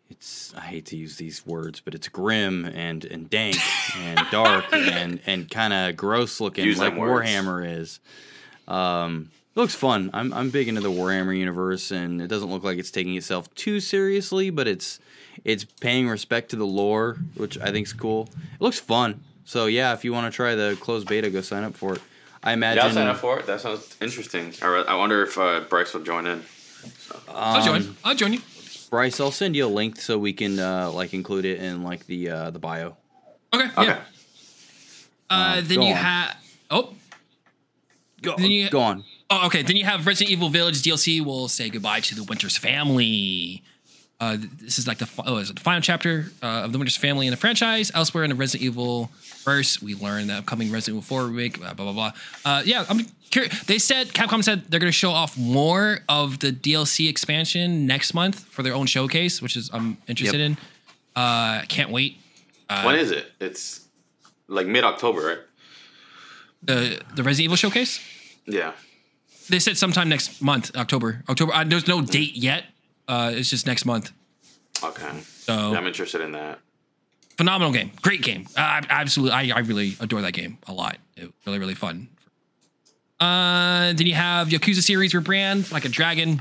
[0.09, 3.57] it's I hate to use these words, but it's grim and and dank
[3.97, 6.93] and dark and and kind of gross looking Use like.
[6.93, 7.99] Warhammer is.
[8.67, 10.09] Um, it looks fun.
[10.13, 13.53] I'm I'm big into the Warhammer universe, and it doesn't look like it's taking itself
[13.55, 14.99] too seriously, but it's
[15.43, 18.29] it's paying respect to the lore, which I think is cool.
[18.53, 19.21] It looks fun.
[19.45, 22.01] So yeah, if you want to try the closed beta, go sign up for it.
[22.43, 22.77] I imagine.
[22.77, 23.45] Yeah, I'll sign up for it.
[23.47, 24.53] That sounds interesting.
[24.61, 26.43] I, re- I wonder if uh, Bryce will join in.
[27.27, 27.95] I'll join.
[28.03, 28.39] I'll join you.
[28.89, 32.05] Bryce, I'll send you a link so we can uh, like include it in like
[32.05, 32.95] the uh, the bio.
[33.53, 33.65] Okay.
[33.65, 33.83] Okay.
[33.83, 34.01] Yeah.
[35.29, 35.95] Uh, then you on.
[35.95, 36.37] have.
[36.71, 36.93] Oh.
[38.21, 39.03] Go, Then you- go on.
[39.29, 39.61] Oh, okay.
[39.61, 41.23] Then you have Resident Evil Village DLC.
[41.23, 43.63] We'll say goodbye to the Winters family.
[44.21, 46.97] Uh, this is like the oh, is it the final chapter uh, of the Winters
[46.97, 47.89] family in the franchise.
[47.95, 49.09] Elsewhere in the Resident Evil
[49.45, 51.57] verse, we learn the upcoming Resident Evil 4 remake.
[51.59, 51.93] Blah blah blah.
[51.93, 52.11] blah.
[52.43, 53.63] Uh, yeah, I'm curious.
[53.63, 58.13] They said Capcom said they're going to show off more of the DLC expansion next
[58.13, 60.49] month for their own showcase, which is I'm interested Yep.
[60.51, 60.57] in.
[61.15, 62.17] Uh, can't wait.
[62.83, 63.31] when is it?
[63.39, 63.85] It's
[64.49, 65.37] like mid October, right?
[66.63, 68.01] The the Resident Evil showcase.
[68.45, 68.73] Yeah.
[69.47, 71.23] They said sometime next month, October.
[71.29, 71.53] October.
[71.53, 72.65] Uh, there's no date yet.
[73.09, 74.11] Uh, it's just next month.
[74.83, 75.09] Okay.
[75.39, 76.59] So Yeah, I'm interested in that.
[77.37, 78.45] phenomenal game, great game.
[78.55, 80.97] Uh, I- absolutely, I, I really adore that game a lot.
[81.17, 82.07] It, was really, really fun.
[83.19, 86.39] Uh, then you have Yakuza series rebrand like a dragon.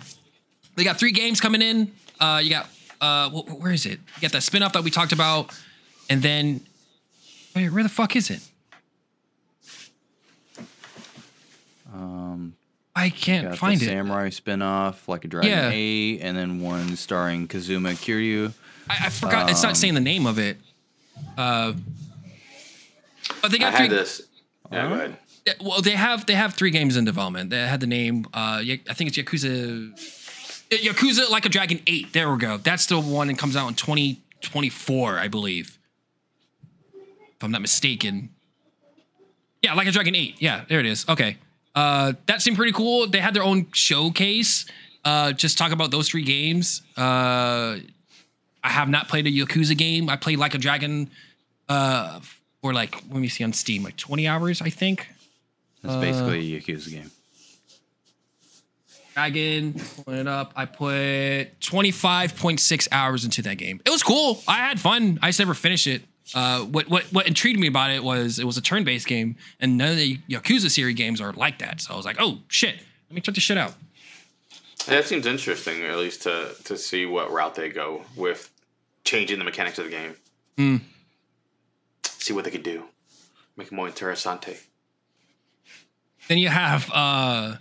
[0.77, 1.91] They got three games coming in.
[2.21, 2.69] Uh, you got
[3.01, 3.99] uh, wh- where is it?
[4.16, 5.51] You got that spin-off that we talked about,
[6.11, 6.61] and then
[7.57, 8.41] wait, where the fuck is it?
[11.93, 12.55] Um,
[13.05, 13.89] I can't got find the it.
[13.89, 15.71] Samurai spin-off, like a Dragon Yeah.
[15.73, 18.53] 8, and then one starring Kazuma Kiryu.
[18.91, 19.51] I, I forgot.
[19.51, 20.57] it's not saying the name of it.
[21.37, 21.75] Uh,
[23.43, 23.97] but they I got had three.
[23.99, 24.23] this.
[24.73, 25.17] Yeah, go ahead.
[25.47, 27.51] Yeah, well, they have they have three games in development.
[27.51, 28.27] They had the name.
[28.35, 29.93] Uh, I think it's Yakuza.
[30.71, 32.13] Yakuza Like a Dragon Eight.
[32.13, 32.57] There we go.
[32.59, 35.79] That's the one that comes out in twenty twenty four, I believe.
[37.37, 38.31] If I'm not mistaken.
[39.63, 40.37] Yeah, Like a Dragon Eight.
[40.39, 41.05] Yeah, there it is.
[41.09, 41.37] Okay.
[41.79, 43.07] Uh, that seemed pretty cool.
[43.07, 44.64] They had their own showcase.
[45.05, 46.83] Uh, just talk about those three games.
[46.97, 47.79] Uh,
[48.64, 50.11] I have not played a Yakuza game.
[50.11, 51.09] I played Like a Dragon.
[51.68, 52.18] Uh,
[52.61, 55.07] for like let me see on Steam, like twenty hours, I think.
[55.83, 57.11] That's basically a Yakuza game.
[59.14, 59.74] Dragon,
[60.05, 60.53] pulling it up.
[60.57, 63.81] I put 25.6 hours into that game.
[63.85, 64.41] It was cool.
[64.47, 65.18] I had fun.
[65.22, 66.03] I just never finished it.
[66.35, 69.79] Uh, what what what intrigued me about it was it was a turn-based game, and
[69.79, 71.81] none of the Yakuza series games are like that.
[71.81, 72.76] So I was like, oh shit,
[73.09, 73.74] let me check this shit out.
[74.87, 78.51] That seems interesting, at least to to see what route they go with
[79.05, 80.14] changing the mechanics of the game.
[80.57, 80.76] Hmm.
[82.05, 82.85] See what they could do.
[83.57, 84.59] Make it more interessante.
[86.29, 87.57] Then you have uh,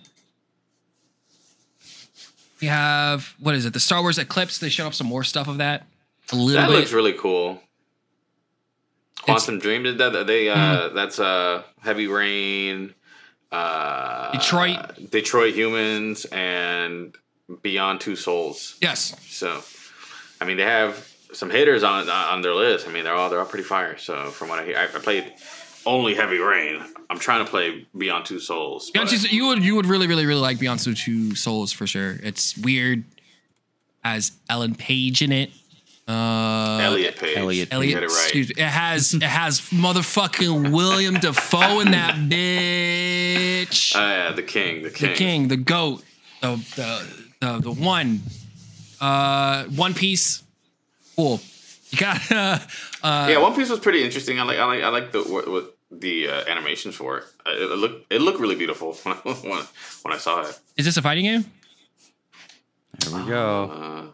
[2.59, 3.74] you have what is it?
[3.74, 4.59] The Star Wars Eclipse.
[4.59, 5.86] They showed off some more stuff of that.
[6.32, 6.80] A little That bit.
[6.80, 7.61] looks really cool.
[9.28, 10.28] Quantic Dream did that.
[10.28, 12.93] They uh, that's uh, Heavy Rain,
[13.51, 15.09] uh, Detroit.
[15.11, 17.15] Detroit Humans, and
[17.61, 18.78] Beyond Two Souls.
[18.82, 19.15] yes.
[19.28, 19.61] So,
[20.41, 22.88] I mean, they have some hitters on on their list.
[22.88, 23.97] I mean, they're all they're all pretty fire.
[23.97, 25.34] So, from what I hear, I, I played
[25.86, 26.84] only Heavy Rain.
[27.09, 28.91] I'm trying to play Beyond Two Souls.
[28.91, 32.17] Beyond Two, you would you would really really really like Beyond Two Souls for sure.
[32.23, 33.03] It's weird
[34.03, 35.51] as Ellen Page in it.
[36.08, 37.38] Uh, Elliot Page.
[37.38, 38.24] Elliot You Elliot, it right.
[38.24, 38.62] excuse me.
[38.64, 43.95] It has it has motherfucking William Defoe in that bitch.
[43.95, 45.10] Uh, yeah, the king, the king.
[45.10, 46.03] the king, the goat,
[46.41, 48.22] the the the, the one.
[48.99, 50.41] Uh, One Piece.
[51.16, 51.39] Cool.
[51.91, 52.60] You got uh,
[53.03, 54.39] uh, Yeah, One Piece was pretty interesting.
[54.39, 57.24] I like, I like, I like the what, what the uh, animations for it.
[57.45, 59.64] Uh, It, it looked, it looked really beautiful when I, when,
[60.01, 60.60] when I saw it.
[60.78, 61.45] Is this a fighting game?
[62.99, 63.64] There we go.
[63.72, 64.05] Uh,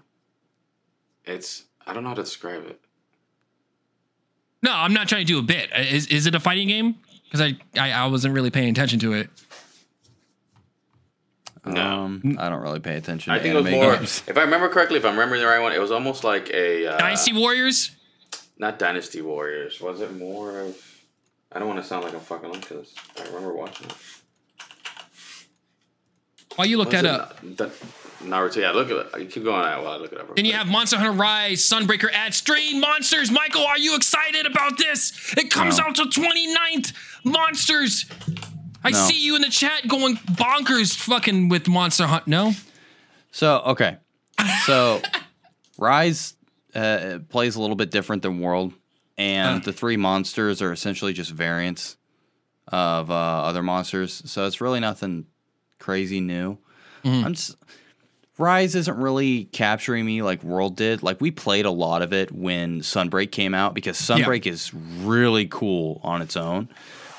[1.32, 2.80] it's, I don't know how to describe it.
[4.62, 5.70] No, I'm not trying to do a bit.
[5.76, 6.96] Is is it a fighting game?
[7.26, 9.30] Because I, I I wasn't really paying attention to it.
[11.66, 11.82] No.
[12.04, 13.96] Um, I don't really pay attention I to think it was anime more.
[13.96, 14.22] games.
[14.28, 16.88] If I remember correctly, if I'm remembering the right one, it was almost like a
[16.88, 17.92] uh, Dynasty Warriors.
[18.58, 19.80] not Dynasty Warriors.
[19.80, 20.78] Was it more of?
[21.52, 23.96] I don't want to sound like I'm fucking up because I remember watching it.
[26.56, 27.40] While you look Was that up.
[27.42, 27.72] The-
[28.26, 28.58] Naruto.
[28.62, 29.22] Yeah, look at it.
[29.22, 30.28] You keep going at while I look at it up.
[30.28, 33.32] real Then you have Monster Hunter Rise, Sunbreaker ad Stream Monsters.
[33.32, 35.34] Michael, are you excited about this?
[35.38, 35.86] It comes No.
[35.86, 36.94] out till 29th.
[37.24, 38.06] Monsters.
[38.84, 38.98] I No.
[39.08, 42.28] see you in the chat going bonkers fucking with Monster Hunt.
[42.28, 42.54] No?
[43.32, 43.98] So okay,
[44.66, 45.02] so
[45.78, 46.36] Rise
[46.76, 48.74] uh, plays a little bit different than World,
[49.18, 49.66] and Huh.
[49.66, 51.98] the three monsters are essentially just variants
[52.68, 54.22] of uh, other monsters.
[54.26, 55.26] So it's really nothing
[55.80, 56.58] crazy new.
[57.04, 57.26] Mm-hmm.
[57.26, 57.56] I'm just
[58.38, 61.04] Rise isn't really capturing me like World did.
[61.04, 65.46] Like we played a lot of it when Sunbreak came out because Sunbreak is really
[65.46, 66.70] cool on its own.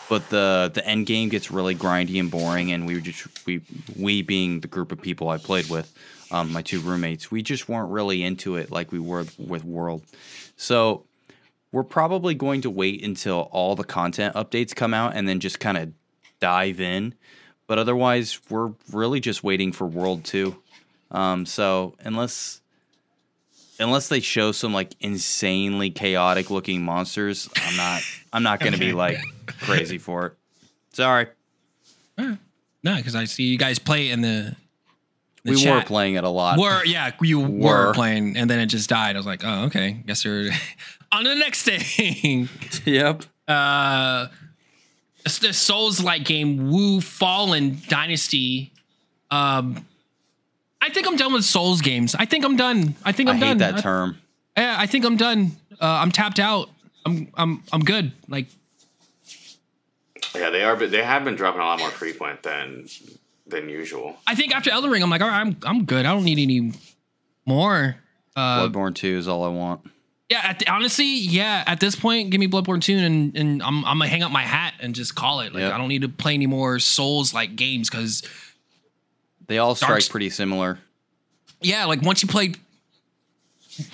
[0.09, 3.63] But the the end game gets really grindy and boring, and we were just we
[3.97, 5.93] we being the group of people I played with,
[6.31, 10.03] um, my two roommates, we just weren't really into it like we were with World.
[10.57, 11.05] So
[11.73, 15.61] we're probably going to wait until all the content updates come out and then just
[15.61, 15.93] kind of
[16.41, 17.15] dive in.
[17.67, 20.57] But otherwise, we're really just waiting for World Two.
[21.15, 22.61] Um, so unless
[23.79, 28.03] unless they show some like insanely chaotic looking monsters, I'm not
[28.33, 30.33] I'm not gonna be like crazy for it.
[30.93, 31.29] Sorry.
[32.17, 34.55] No, because I see you guys play in the.
[35.43, 36.59] the we were playing it a lot.
[36.59, 37.87] Were yeah, you were.
[37.87, 37.95] Were.
[37.95, 39.17] playing, and then it just died.
[39.17, 39.93] I was like, oh, okay.
[40.07, 40.51] Guess you're
[41.13, 42.51] on to the next thing.
[42.85, 43.25] yep.
[43.49, 44.27] uh,
[45.25, 48.73] the Souls like game, Wu Fallen Dynasty.
[49.31, 49.87] Um,
[50.85, 52.15] I think I'm done with Souls games.
[52.15, 52.95] I think I'm done.
[53.05, 53.59] I think I'm I'm hate done.
[53.59, 54.19] that I- term.
[54.57, 55.53] Yeah, I think I'm done.
[55.81, 56.69] Uh, I'm tapped out.
[57.07, 58.13] I'm I'm I'm good.
[58.29, 58.47] Like
[60.35, 62.87] Yeah, they are, but they have been dropping a lot more frequent than
[63.47, 64.17] than usual.
[64.27, 66.07] I think after Elden Ring, I'm like, all right, I'm I'm good.
[66.07, 66.73] I don't need any
[67.47, 67.97] more.
[68.37, 69.81] Uh, Bloodborne 2 is all I want.
[70.29, 71.63] yeah, at the, honestly, yeah.
[71.69, 74.43] At this point, give me Bloodborne 2 and and I'm I'm gonna hang up my
[74.43, 75.53] hat and just call it.
[75.53, 75.73] Like Yep.
[75.73, 78.23] I don't need to play any more Souls like games because
[79.47, 80.79] They all strike Dark's- pretty similar.
[81.61, 82.55] yeah, like once you play,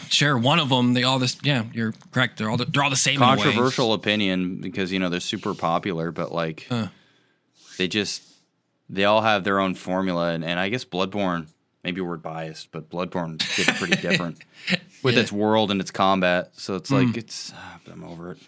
[0.08, 1.36] sure, one of them, they all this.
[1.42, 2.38] Yeah, you're correct.
[2.38, 3.16] They're all the, they're all the same.
[3.22, 3.42] in a way.
[3.42, 6.88] Controversial opinion because you know they're super popular, but like Huh.
[7.78, 8.22] they just
[8.88, 11.46] they all have their own formula, and, and I guess Bloodborne.
[11.82, 14.38] Maybe we're biased, but Bloodborne gets pretty different
[15.02, 15.22] with Yeah.
[15.22, 16.50] its world and its combat.
[16.52, 16.96] So it's Hmm.
[16.96, 18.38] like it's ah, I'm over it.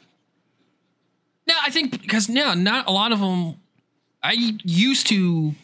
[1.48, 3.56] No, I think because now not a lot of them.
[4.22, 5.54] I used to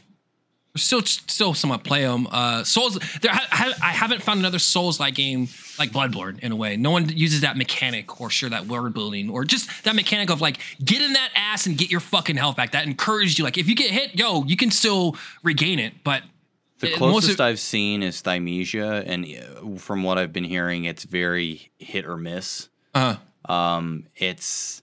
[0.79, 2.27] still still somewhat play them.
[2.31, 2.99] Uh, Souls.
[3.21, 5.49] There, I, I haven't found another Souls like game
[5.79, 6.77] like Bloodborne in a way.
[6.77, 10.41] No one uses that mechanic or sure that world building or just that mechanic of
[10.41, 12.73] like get in that ass and get your fucking health back.
[12.73, 13.45] That encouraged you.
[13.45, 15.93] Like if you get hit, yo, you can still regain it.
[16.05, 16.23] But
[16.81, 20.85] The it- closest of- I've seen is Thymesia, and uh, from what I've been hearing,
[20.85, 22.69] it's very hit or miss.
[22.95, 23.17] uh,
[23.49, 24.83] Um, it's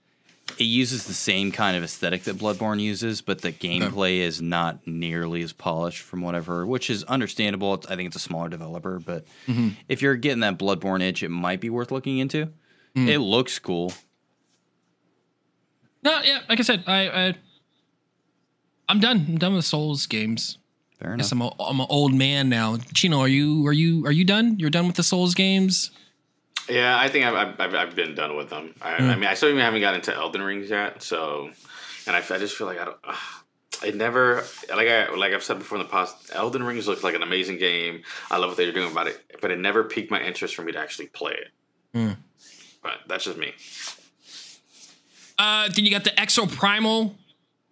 [0.59, 4.85] it uses the same kind of aesthetic that Bloodborne uses, but the gameplay is not
[4.87, 7.73] nearly as polished from what I've heard, which is understandable.
[7.73, 9.69] It's, I think it's a smaller developer, but Mm-hmm.
[9.89, 12.49] if you're getting that Bloodborne itch, it might be worth looking into.
[12.95, 13.07] Mm.
[13.09, 13.91] It looks cool.
[16.03, 17.35] no, yeah, like I said, I, I
[18.87, 19.25] I'm done.
[19.27, 20.57] I'm done with Souls games.
[20.99, 21.25] Fair I enough.
[21.25, 22.77] guess I'm, a, I'm an old man now.
[22.93, 24.57] Chino, are you are you are you done?
[24.59, 25.91] You're done with the Souls games?
[26.70, 28.74] Yeah, I think I've, I've- I've, I've been done with them.
[28.82, 29.09] I, Hmm.
[29.09, 31.03] I mean, I still even haven't gotten into Elden Rings yet.
[31.03, 31.51] So,
[32.07, 32.97] and I, I just feel like I don't.
[33.03, 33.16] Uh,
[33.84, 36.32] it never like I like I've said before in the past.
[36.34, 38.03] Elden Rings looks like an amazing game.
[38.32, 40.72] I love what they're doing about it, but it never piqued my interest for me
[40.72, 41.47] to actually play it.
[41.93, 42.11] Hmm.
[42.82, 43.53] But that's just me.
[45.38, 47.16] Uh, then you got the Exo Primal.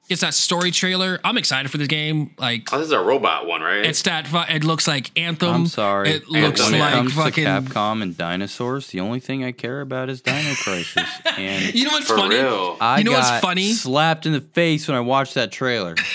[0.10, 1.20] It's that story trailer.
[1.24, 2.36] I'm excited for this game.
[2.38, 3.86] Like Oh, this is a robot one, right?
[3.86, 4.28] it's that.
[4.28, 5.50] fu- It looks like Anthem.
[5.54, 6.10] I'm sorry.
[6.10, 6.80] It looks Anthem, when yeah.
[6.80, 7.44] it like comes fucking.
[7.46, 11.10] to Capcom and dinosaurs, the only thing I care about is Dino Crisis.
[11.38, 12.36] And You know what's for funny?
[12.36, 12.78] real.
[12.82, 13.72] I You know what's got funny?
[13.72, 15.96] slapped in the face when I watched that trailer.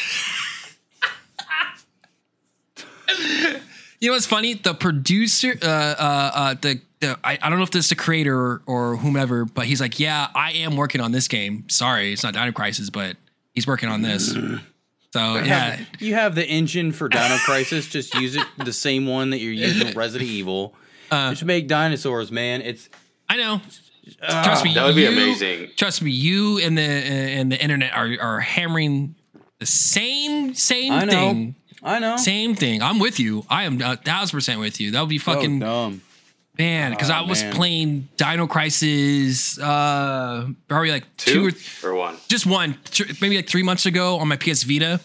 [4.01, 4.55] You know what's funny?
[4.55, 7.97] The producer, uh, uh, uh, the, the I, I don't know if this is the
[7.97, 11.69] creator or, or whomever, but he's like, yeah, I am working on this game.
[11.69, 13.17] Sorry, it's not Dino Crisis, but
[13.59, 14.33] he's working on this.
[15.13, 17.89] So yeah, You have the engine for Dino Crisis.
[17.89, 20.75] Just use it, the same one that you're using with Resident Evil.
[21.11, 22.61] Uh, just make dinosaurs, man.
[22.63, 22.89] It's
[23.29, 23.61] I know.
[24.29, 25.71] Trust me, That would be you- amazing.
[25.77, 29.15] Trust me, you and the and the internet are are hammering
[29.59, 31.11] the same same I know.
[31.13, 31.55] thing.
[31.83, 32.17] I know.
[32.17, 32.83] Same thing.
[32.83, 33.45] I'm with you.
[33.49, 34.91] I am a thousand percent with you.
[34.93, 36.03] That would be so fucking dumb.
[36.59, 36.91] Man.
[36.91, 37.53] Because Oh, I was man.
[37.55, 42.17] playing Dino Crisis, uh, probably like two, Two, or or one.
[42.29, 45.01] just one, th- maybe like three months ago on my PS Vita.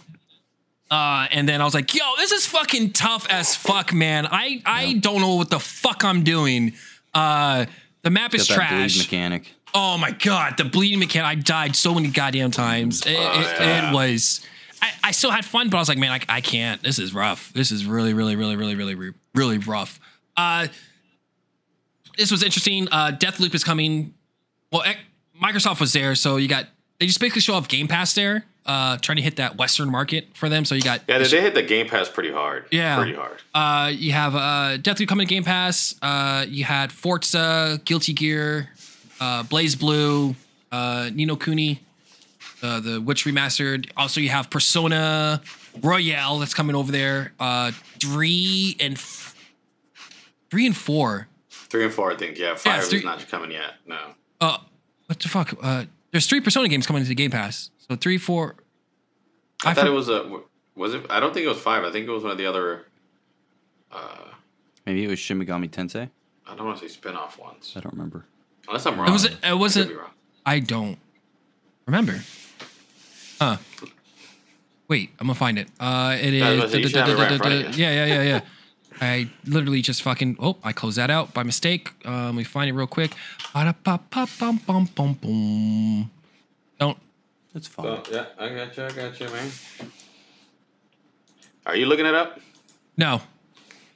[0.92, 4.28] Uh, and then I was like, "Yo, this is fucking tough as fuck, man.
[4.30, 6.74] I I don't know what the fuck I'm doing.
[7.14, 7.66] Uh,
[8.04, 8.98] the map is that trash.
[8.98, 9.52] mechanic.
[9.74, 11.28] Oh my god, the bleeding mechanic!
[11.28, 13.02] I died so many goddamn times.
[13.08, 13.90] It, it, yeah.
[13.90, 14.46] it was.
[14.84, 16.84] I, I still had fun, but I was like, man, I, I can't.
[16.84, 17.52] This is rough.
[17.54, 20.00] This is really, really, really, really, really, really, really rough.
[20.38, 20.68] Uh,
[22.18, 22.88] this was interesting.
[22.92, 24.14] Uh, Deathloop is coming.
[24.72, 24.84] Well,
[25.42, 26.66] Microsoft was there, so you got
[27.00, 30.28] they just basically show off Game Pass there, uh, trying to hit that Western market
[30.36, 30.64] for them.
[30.66, 32.66] So you got Yeah, they, they hit the Game Pass pretty hard.
[32.72, 32.96] Yeah.
[32.98, 33.42] pretty hard.
[33.54, 35.96] uh, you have uh, Deathloop coming to Game Pass.
[36.02, 38.70] Uh, you had Forza, Guilty Gear,
[39.20, 40.36] uh, BlazBlue,
[40.72, 41.82] uh, Ni no Kuni,
[42.62, 43.90] uh, the Witch remastered.
[43.98, 45.42] Also, you have Persona
[45.82, 47.34] Royal that's coming over there.
[47.40, 49.36] Uh, three and f-
[50.50, 51.28] three and four.
[51.74, 52.38] Three and four, I think.
[52.38, 53.72] Yeah, five three- is not coming yet.
[53.88, 53.98] No.
[54.40, 54.60] Uh,
[55.08, 55.56] what the fuck?
[55.60, 57.72] Uh, there's three Persona games coming into the Game Pass.
[57.90, 58.58] So three, four.
[59.66, 60.42] I, I thought for- it was a.
[60.76, 61.04] Was it?
[61.10, 61.84] I don't think it was five.
[61.84, 62.86] I think it was one of the other.
[63.92, 64.18] Uh,
[64.86, 66.12] Maybe it was Shin Megami Tensei.
[66.46, 67.74] I don't want to say spin-off ones.
[67.76, 68.26] I don't remember.
[68.68, 69.08] Unless I'm wrong.
[69.08, 69.90] It was, it wasn't.
[69.90, 70.12] be wrong.
[70.46, 71.00] I don't
[71.88, 72.22] remember.
[73.42, 73.58] Huh.
[74.88, 75.70] Wait, I'm gonna find it.
[75.80, 76.60] Uh, it Yeah, I was is.
[76.60, 77.84] gonna say, you should have it right in front of you.
[77.84, 78.42] Yeah, yeah, yeah, yeah.
[79.02, 80.38] I literally just fucking.
[80.40, 81.92] Oh, I closed that out by mistake.
[82.06, 83.12] Um, let me find it real quick.
[86.80, 86.98] Don't.
[87.56, 87.86] It's fine.
[87.86, 88.84] Oh, yeah, I got you.
[88.86, 89.52] I got you, man.
[91.66, 92.40] Are you looking it up?
[92.98, 93.22] No.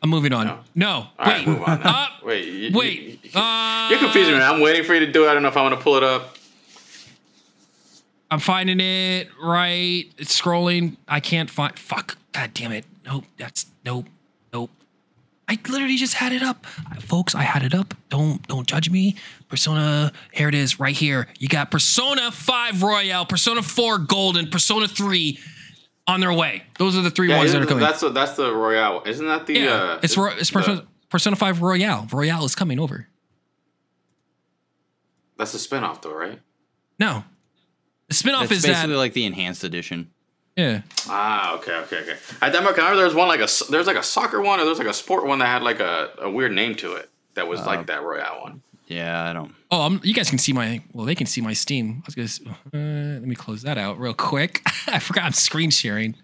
[0.02, 0.46] I'm moving on.
[0.46, 0.60] No.
[0.76, 0.90] No.
[1.18, 1.48] All right, Wait.
[1.48, 1.80] move on.
[1.80, 1.88] Then.
[1.94, 2.46] Uh, wait.
[2.46, 3.20] You, wait.
[3.24, 4.42] You, Uh, you're confusing me.
[4.42, 5.30] I'm waiting for you to do it.
[5.30, 6.36] I don't know if I want to pull it up.
[8.30, 10.06] I'm finding it right.
[10.18, 10.98] It's scrolling.
[11.08, 11.78] I can't find.
[11.80, 12.18] Fuck.
[12.34, 12.86] God damn it.
[13.06, 13.24] Nope.
[13.38, 14.06] That's nope.
[14.54, 14.70] Nope.
[15.50, 16.66] I literally just had it up,
[17.00, 17.34] folks.
[17.34, 17.94] I had it up.
[18.10, 19.16] Don't don't judge me.
[19.48, 20.12] Persona.
[20.34, 21.28] Here it is, right here.
[21.40, 25.40] You got Persona Five Royal, Persona Four Golden, Persona Three
[26.06, 26.64] on their way.
[26.80, 27.82] Those are the three Yeah, ones that isn't- are coming.
[27.84, 29.04] that's the, that's the Royal.
[29.06, 29.54] Isn't that the?
[29.60, 32.08] yeah, uh, it's Ro- it's the- Persona, Persona Five Royal.
[32.12, 33.08] Royal is coming over.
[35.38, 36.42] That's the spinoff, though, right?
[37.00, 37.24] No,
[38.10, 38.98] the spinoff It's is basically that.
[38.98, 40.12] like the enhanced edition.
[40.58, 40.82] Yeah.
[41.08, 42.16] Ah, okay, okay, okay.
[42.42, 44.66] I remember, I remember there was one like a there's like a soccer one or
[44.66, 47.48] there's like a sport one that had like a, a weird name to it that
[47.48, 48.62] was Uh, like that Royal one.
[48.88, 49.54] Yeah, I don't.
[49.70, 50.82] Oh, um, you guys can see my.
[50.94, 52.02] Well, they can see my Steam.
[52.04, 52.56] I was gonna.
[52.74, 54.62] Uh, let me close that out real quick.
[54.88, 56.16] I forgot I'm screen sharing.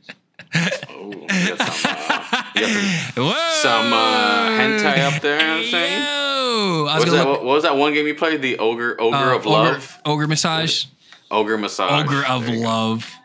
[0.89, 5.39] Oh, you got some, uh, you got some, some uh, hentai up there.
[5.39, 6.03] You know what I'm saying.
[6.03, 6.84] Yo!
[6.86, 8.41] What was that, what, was that one game you played?
[8.41, 10.86] The ogre ogre uh, of love, Ogre, ogre massage.
[11.29, 13.11] ogre massage, Ogre of love.
[13.11, 13.19] go.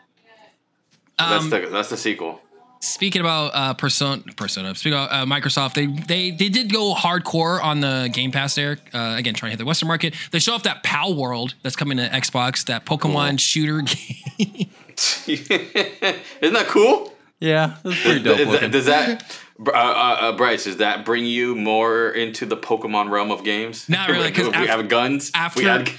[1.19, 1.29] Love.
[1.29, 2.41] That's Um, the that's the sequel.
[2.81, 4.73] Speaking about uh, Persona, Persona.
[4.73, 8.77] Speaking about uh, Microsoft, they they they did go hardcore on the Game Pass there.
[8.93, 10.15] Uh, again, trying to hit the Western market.
[10.31, 12.65] They show off that Palworld that's coming to Xbox.
[12.67, 13.37] That Pokemon Cool.
[13.37, 13.81] shooter
[14.37, 14.69] game.
[15.27, 17.13] Isn't that cool?
[17.39, 20.65] Yeah, that's pretty dope Is that- does that, uh, uh, uh, Bryce?
[20.65, 23.87] Does that bring you more into the Pokemon realm of games?
[23.87, 25.31] Not really, 'cause we have guns.
[25.33, 25.89] after we had,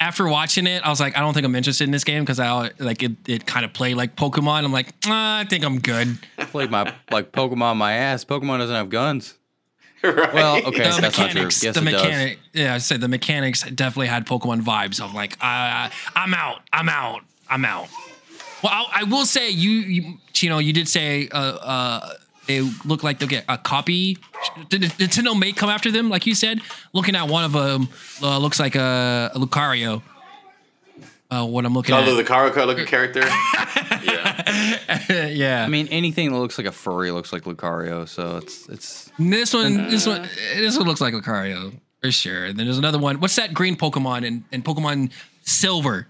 [0.00, 2.40] after watching it, I was like, I don't think I'm interested in this game because
[2.40, 3.12] I like it.
[3.28, 4.64] It kind of played like Pokemon.
[4.64, 6.18] I'm like, "Ah, I think I'm good.
[6.38, 8.24] I played my like Pokemon my ass.
[8.24, 9.34] Pokemon doesn't have guns.
[10.02, 10.32] right?
[10.32, 11.24] Well, okay, the that's not true.
[11.26, 12.02] mechanics, Yes, the it does.
[12.02, 14.98] mechanic, yeah, I said the mechanics definitely had Pokemon vibes.
[14.98, 17.20] I'm like, uh, I'm out, I'm out,
[17.50, 17.88] I'm out.
[18.64, 22.14] Well, I, I will say you, you, Chino, you did say uh, uh,
[22.46, 24.18] they look like they'll get a copy.
[24.68, 26.60] Did Nintendo may come after them, like you said?
[26.92, 27.88] Looking at one of them,
[28.22, 30.02] uh, looks like a, a Lucario.
[31.30, 33.20] Uh, what I'm looking Although at, the Karuka looking character.
[34.02, 35.26] yeah.
[35.28, 35.64] yeah.
[35.64, 38.08] I mean, anything that looks like a furry looks like Lucario.
[38.08, 42.46] So it's it's This one, this one, this one looks like Lucario for sure.
[42.46, 43.20] And then there's another one.
[43.20, 45.12] What's that green Pokemon in, in Pokemon
[45.42, 46.08] Silver?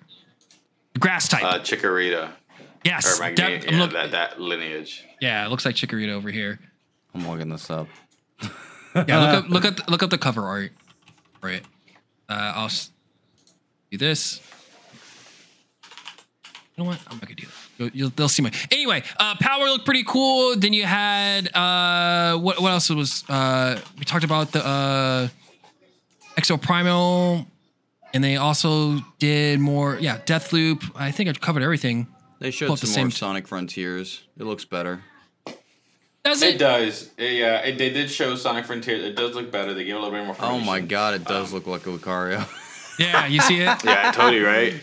[0.98, 1.44] Grass type.
[1.44, 2.30] Uh, Chikorita
[2.84, 3.18] yes.
[3.18, 3.36] or Meganium.
[3.36, 5.04] that- I'm yeah, look- that that lineage.
[5.20, 6.58] yeah, it looks like Chikorita over here.
[7.14, 7.88] I'm looking this up.
[8.94, 10.72] Yeah, look up, look up, the, look up the cover art.
[11.42, 11.62] Right.
[12.28, 12.90] Uh, I'll s-
[13.90, 14.40] do this.
[16.76, 17.00] You know what?
[17.08, 17.52] I'm not gonna do that.
[17.78, 18.52] You'll, you'll, they'll see my.
[18.70, 20.54] Anyway, uh, Power looked pretty cool.
[20.56, 22.60] Then you had uh, what?
[22.60, 23.24] What else was?
[23.28, 25.28] Uh, we talked about the uh,
[26.36, 27.46] Exoprimal,
[28.14, 29.98] and they also did more.
[30.00, 30.90] Yeah, Deathloop.
[30.94, 32.06] I think I covered everything.
[32.40, 34.22] They showed some the more same- Sonic Frontiers.
[34.38, 35.04] It looks better.
[36.24, 36.58] Does It it?
[36.58, 37.10] does.
[37.16, 39.04] It- yeah, it, they did show Sonic Frontiers.
[39.04, 39.72] It does look better.
[39.72, 40.36] They give a little bit more.
[40.40, 42.46] Oh my god, it does look like a Lucario.
[42.98, 43.82] Yeah, you see it.
[43.82, 44.74] Yeah, I told you right.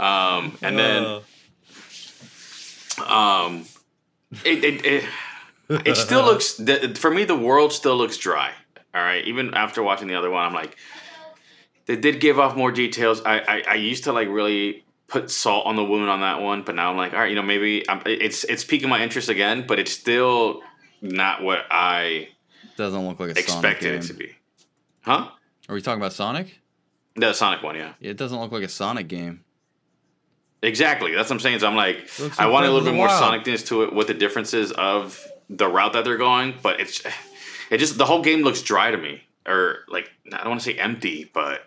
[0.00, 1.20] Um, and then,
[3.06, 3.64] um,
[4.44, 5.04] it it it,
[5.86, 7.24] it still looks the, for me.
[7.24, 8.52] The world still looks dry.
[8.94, 10.78] All right, even after watching the other one, I'm like,
[11.84, 13.20] they did give off more details.
[13.24, 16.62] I I, I used to like really put salt on the wound on that one,
[16.62, 19.28] but now I'm like, all right, you know, maybe I'm, it's it's piquing my interest
[19.28, 20.62] again, but it's still
[21.00, 22.28] not what I
[22.76, 24.00] doesn't look like a Sonic expected game.
[24.00, 24.36] it to be.
[25.00, 25.30] Huh?
[25.68, 26.60] Are we talking about Sonic?
[27.16, 27.94] The Sonic one, yeah.
[28.00, 29.44] It doesn't look like a Sonic game.
[30.62, 31.14] Exactly.
[31.14, 31.60] That's what I'm saying.
[31.60, 33.44] So I'm like, I want a little bit more Wild.
[33.44, 37.02] Sonicness to it, with the differences of the route that they're going, but it's,
[37.70, 40.64] it just the whole game looks dry to me, or like I don't want to
[40.64, 41.60] say empty, but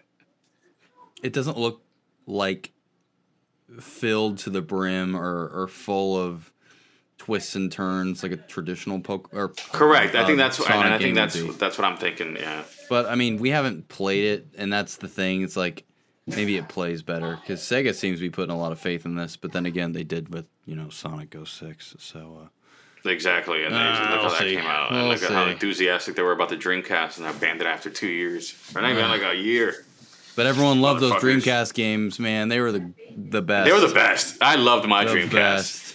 [1.24, 1.82] It doesn't look
[2.26, 2.72] like
[3.80, 6.52] filled to the brim or, or full of
[7.18, 10.16] twists and turns like a traditional poke or correct.
[10.16, 12.36] I uh, think that's what, and Sonic I think that's that's what i'm thinking.
[12.36, 12.64] Yeah.
[12.90, 15.44] But I mean, we haven't played it, and that's the thing.
[15.44, 15.86] It's like
[16.26, 19.16] maybe it plays better because Sega seems to be putting a lot of faith in
[19.16, 19.38] this.
[19.38, 21.96] But then again, they did with you know Sonic go 06.
[22.00, 22.48] So uh,
[23.10, 24.56] Exactly, and Uh, look how that see.
[24.56, 24.92] came out.
[24.92, 27.68] and We'll look at how enthusiastic they were about the Dreamcast, and I banned it
[27.68, 28.54] after two years.
[28.76, 29.86] Or not even like a year.
[30.36, 32.48] But everyone loved those Dreamcast games, man.
[32.48, 33.66] They were the the best.
[33.66, 34.42] They were the best.
[34.42, 35.32] I loved my The Dreamcast.
[35.32, 35.88] best.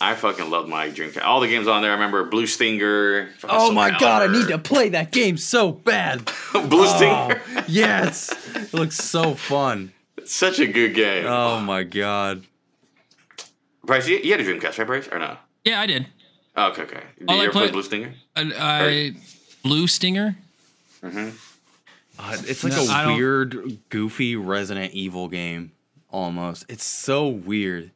[0.00, 1.24] I fucking loved my Dreamcast.
[1.24, 1.90] All the games on there.
[1.90, 3.30] I remember Blue Stinger.
[3.44, 6.24] Oh Soul my god, I need to play that game so bad.
[6.52, 7.42] Blue oh, Stinger.
[7.56, 8.32] Oh, yes.
[8.54, 9.92] It looks so fun.
[10.16, 11.26] It's Such a good game.
[11.26, 12.44] Oh my god.
[13.84, 15.08] Bryce, you, you had a Dreamcast, right, Bryce?
[15.08, 15.36] Or no?
[15.64, 16.06] Yeah, I did.
[16.56, 17.02] Oh, okay, okay.
[17.18, 18.14] Did All you I ever play Blue Stinger?
[18.36, 19.12] I, I
[19.62, 20.36] Blue Stinger.
[21.02, 21.30] Mm-hmm.
[22.18, 25.72] Uh, it's like No, I a don't- weird, goofy Resident Evil game.
[26.10, 26.64] Almost.
[26.68, 27.90] It's so weird.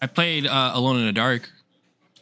[0.00, 1.50] I played uh, Alone in the Dark.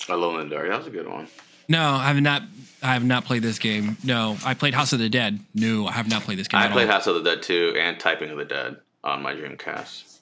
[0.09, 0.69] Alone in the Dark.
[0.69, 1.29] That was a good one.
[1.69, 2.43] No, I have not.
[2.83, 3.97] I have not played this game.
[4.05, 5.41] No, I played House of the Dead.
[5.55, 6.61] No, I have not played this game.
[6.61, 6.93] I at played all.
[6.95, 10.19] House of the Dead 2 and Typing of the Dead on my Dreamcast.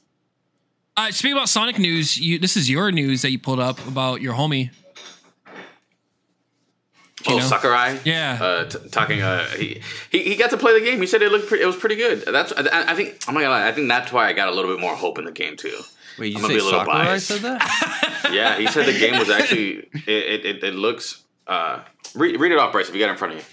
[0.96, 4.22] Uh, speaking about Sonic news, you, this is your news that you pulled up about
[4.22, 4.70] your homie.
[7.26, 7.44] Oh, know?
[7.44, 7.98] Sakurai.
[8.04, 8.38] Yeah.
[8.40, 9.22] Uh, t- talking.
[9.22, 11.00] Uh, he, he he got to play the game.
[11.00, 11.48] He said it looked.
[11.48, 12.24] Pre- it was pretty good.
[12.26, 12.52] That's.
[12.52, 13.16] I, I think.
[13.26, 13.66] I'm not gonna lie.
[13.68, 15.80] I think that's why I got a little bit more hope in the game too.
[16.18, 17.26] Wait, you I'm gonna say be a little Sakurai biased.
[17.28, 18.10] said that?
[18.32, 19.88] Yeah, he said the game was actually.
[19.92, 21.22] It it, it, it looks.
[21.46, 21.80] Uh,
[22.14, 22.88] read, read it off, Bryce.
[22.88, 23.44] If you got it in front of you.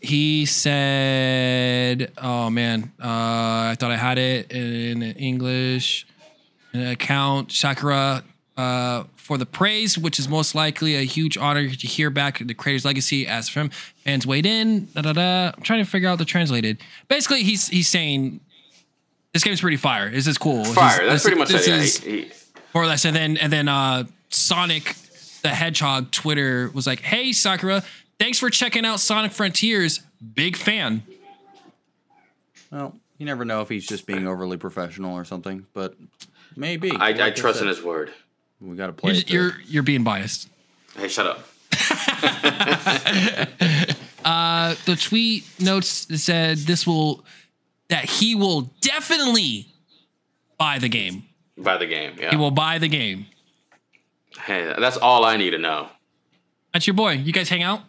[0.00, 6.06] He said, "Oh man, uh, I thought I had it in English.
[6.72, 8.22] An account Sakura
[8.56, 12.54] uh, for the praise, which is most likely a huge honor to hear back the
[12.54, 13.26] creator's legacy.
[13.26, 13.70] As from
[14.04, 15.52] fans weighed in, da da da.
[15.56, 16.78] I'm trying to figure out the translated.
[17.08, 18.40] Basically, he's he's saying."
[19.32, 20.10] This game's pretty fire.
[20.10, 20.58] This is cool.
[20.60, 21.04] This is- Fire.
[21.04, 22.06] That's this- pretty much this it.
[22.06, 22.32] Yeah, he, he,
[22.72, 23.04] more or less.
[23.04, 24.94] And then and then uh Sonic
[25.42, 27.82] the Hedgehog Twitter was like, "Hey Sakurai,
[28.18, 30.00] thanks for checking out Sonic Frontiers.
[30.34, 31.02] Big fan."
[32.70, 35.94] well, you never know if he's just being overly professional or something, but
[36.56, 36.90] maybe.
[36.92, 38.12] I, I Like trust in his word.
[38.60, 39.30] We got to play You're it.
[39.30, 40.48] you're, you're being biased.
[40.96, 41.46] Hey, shut up.
[44.86, 47.24] The tweet notes said this will
[47.88, 49.66] that he will definitely
[50.58, 51.24] buy the game.
[51.56, 52.14] Buy the game.
[52.18, 52.30] Yeah.
[52.30, 53.26] He will buy the game.
[54.44, 55.88] Hey, that's all I need to know.
[56.72, 57.12] That's your boy.
[57.12, 57.80] You guys hang out?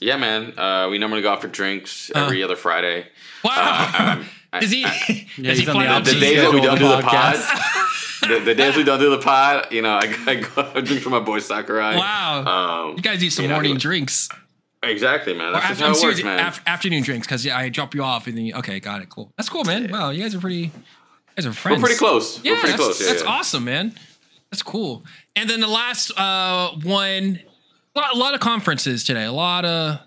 [0.00, 0.58] Yeah, man.
[0.58, 2.20] Uh, we normally go out for drinks Uh.
[2.24, 3.06] every other Friday.
[3.44, 4.24] Wow.
[4.52, 4.82] I- Is he?
[5.36, 7.36] Yeah, does he on the out the days that we don't do the pod,
[8.28, 11.10] the, the days we don't do the pod, you know, I, I go drink for
[11.10, 11.96] my boy Sakurai.
[11.96, 12.44] Wow.
[12.88, 14.28] Um, You guys need some you know, morning drinks.
[14.82, 15.52] exactly, man.
[15.52, 16.18] That's af- just I'm how it serious.
[16.18, 16.46] works, man.
[16.46, 19.08] af- afternoon drinks because yeah, I drop you off and then you, okay, got it,
[19.10, 19.32] cool.
[19.36, 19.90] That's cool, man.
[19.90, 20.56] Wow, you guys are pretty.
[20.56, 20.70] You
[21.36, 21.80] guys are We're friends.
[21.82, 22.42] pretty close.
[22.42, 23.00] Yeah, We're pretty that's, close.
[23.00, 23.28] Yeah, that's yeah.
[23.30, 23.94] awesome, man.
[24.50, 25.04] That's cool.
[25.36, 27.38] And then the last uh, one,
[27.94, 29.24] a lot, a lot of conferences today.
[29.24, 30.02] A lot of, a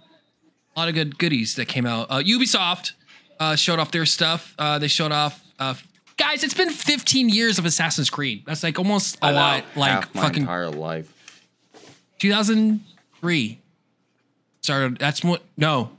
[0.75, 2.07] lot of good goodies that came out.
[2.09, 2.93] Uh, Ubisoft
[3.41, 4.53] uh, showed off their stuff.
[4.59, 5.43] Uh, they showed off.
[5.57, 5.73] Uh,
[6.15, 8.43] guys, it's been 15 years of Assassin's Creed.
[8.45, 9.35] That's like almost a I know.
[9.37, 9.63] lot.
[9.75, 11.11] Like Half my fucking entire life.
[12.19, 13.59] 2003
[14.61, 14.97] started.
[14.99, 15.41] That's what.
[15.57, 15.91] No,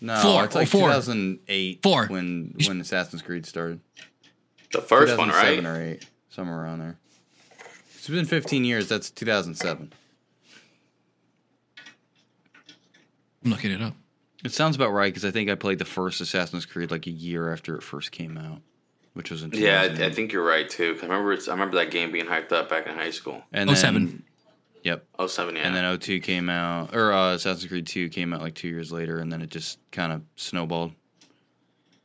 [0.00, 0.44] No, Four.
[0.44, 0.88] it's like Four.
[0.88, 2.06] 2008 Four.
[2.06, 3.80] when when Assassin's Creed started.
[4.72, 5.56] The first one, right?
[5.56, 6.96] 2007 or 8, somewhere around there.
[7.96, 8.88] It's been 15 years.
[8.88, 9.92] That's 2007.
[13.44, 13.94] I'm looking it up.
[14.44, 17.10] It sounds about right because I think I played the first Assassin's Creed like a
[17.10, 18.60] year after it first came out,
[19.14, 20.06] which was in Yeah, I, 2008.
[20.06, 20.94] I think you're right too.
[20.94, 23.42] 'cause I remember, it's, I remember that game being hyped up back in high school.
[23.52, 24.04] and 07.
[24.06, 24.22] Then,
[24.82, 25.06] yep.
[25.18, 25.62] Oh seven, yeah.
[25.66, 28.92] And then 02 came out, or uh, Assassin's Creed 2 came out like two years
[28.92, 30.92] later, and then it just kind of snowballed.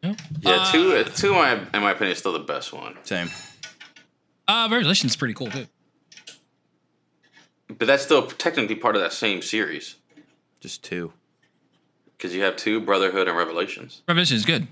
[0.02, 2.96] yeah, Uh, two, uh, two, in my, in my opinion, is still the best one.
[3.04, 3.30] Same.
[4.48, 5.68] Uh, Revelation's pretty cool too.
[7.68, 9.98] But that's still technically part of that same series
[10.62, 11.12] Just two.
[12.20, 14.02] Because you have two Brotherhood and Revelations.
[14.08, 14.68] Revelation is good.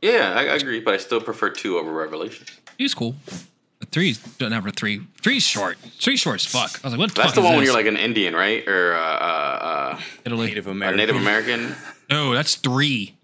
[0.00, 2.48] Yeah, I, I agree, but I still prefer two over Revelations.
[2.78, 3.16] He's cool.
[3.80, 5.02] But three's never three.
[5.20, 5.76] Three's short.
[6.00, 6.80] Three's short as fuck.
[6.84, 8.34] I was like, what the That's fuck the is one when you're like an Indian,
[8.34, 8.66] right?
[8.68, 10.46] Or uh, uh, Italy.
[10.46, 10.96] Native uh, a American.
[10.96, 11.74] Native American.
[12.10, 13.14] No, that's three.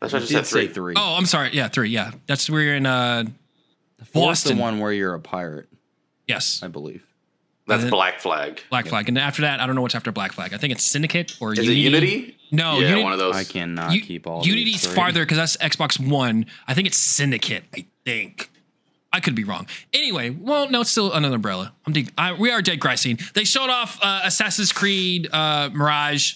[0.00, 0.66] That's what I just said.
[0.66, 0.66] Three.
[0.66, 0.94] three.
[0.96, 1.50] Oh, I'm sorry.
[1.52, 1.90] Yeah, three.
[1.90, 2.84] Yeah, that's where you're in.
[2.84, 3.26] Uh,
[4.06, 5.68] Four's the one where you're a pirate,
[6.26, 7.04] yes, I believe.
[7.66, 8.60] That's then- Black Flag.
[8.70, 10.52] Black Flag, and after that, I don't know what's after Black Flag.
[10.52, 11.80] I think it's Syndicate or Is Unity.
[11.80, 12.36] it Unity?
[12.50, 13.36] No, yeah, Uni- one of those.
[13.36, 14.94] I cannot U- keep all Unity's these three.
[14.94, 16.46] farther because that's Xbox One.
[16.66, 17.64] I think it's Syndicate.
[17.74, 18.50] I think.
[19.12, 19.66] I could be wrong.
[19.92, 21.72] Anyway, well, no, it's still another umbrella.
[21.86, 23.18] I'm de- I, we are digressing.
[23.34, 26.34] They showed off uh, Assassin's Creed uh, Mirage.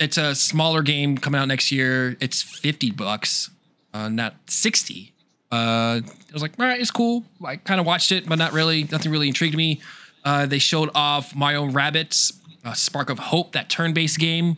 [0.00, 2.16] It's a smaller game coming out next year.
[2.20, 3.50] It's fifty bucks,
[3.94, 5.12] uh, not sixty.
[5.50, 7.24] Uh, I was like, all right, it's cool.
[7.44, 8.84] I kind of watched it, but not really.
[8.84, 9.80] Nothing really intrigued me.
[10.24, 14.56] Uh, they showed off Mario Rabbids, uh, Spark of Hope, that turn-based game.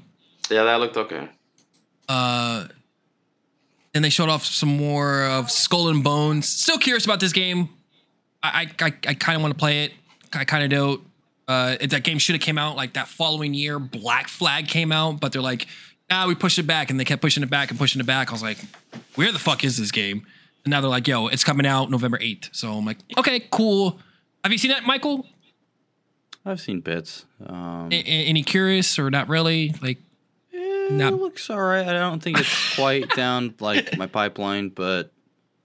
[0.51, 1.29] Yeah, that looked okay.
[2.09, 2.67] Uh,
[3.95, 6.49] and they showed off some more of Skull and Bones.
[6.49, 7.69] Still curious about this game.
[8.43, 9.93] I I, I kind of want to play it.
[10.33, 11.01] I kind of don't.
[11.47, 13.79] Uh, that game should have came out like that following year.
[13.79, 15.67] Black Flag came out, but they're like,
[16.11, 18.31] ah, we pushed it back, and they kept pushing it back and pushing it back.
[18.31, 18.59] I was like,
[19.17, 20.27] where the fuck is this game?
[20.65, 22.51] And now they're like, yo, it's coming out November eighth.
[22.53, 23.99] So I'm like, okay, cool.
[24.45, 25.27] Have you seen that, Michael?
[26.45, 27.27] I've seen bits.
[27.45, 29.75] Um, A- a- any curious or not really?
[29.83, 29.99] Like,
[30.53, 31.87] it not- looks all right.
[31.87, 35.13] I don't think it's quite down like my pipeline, but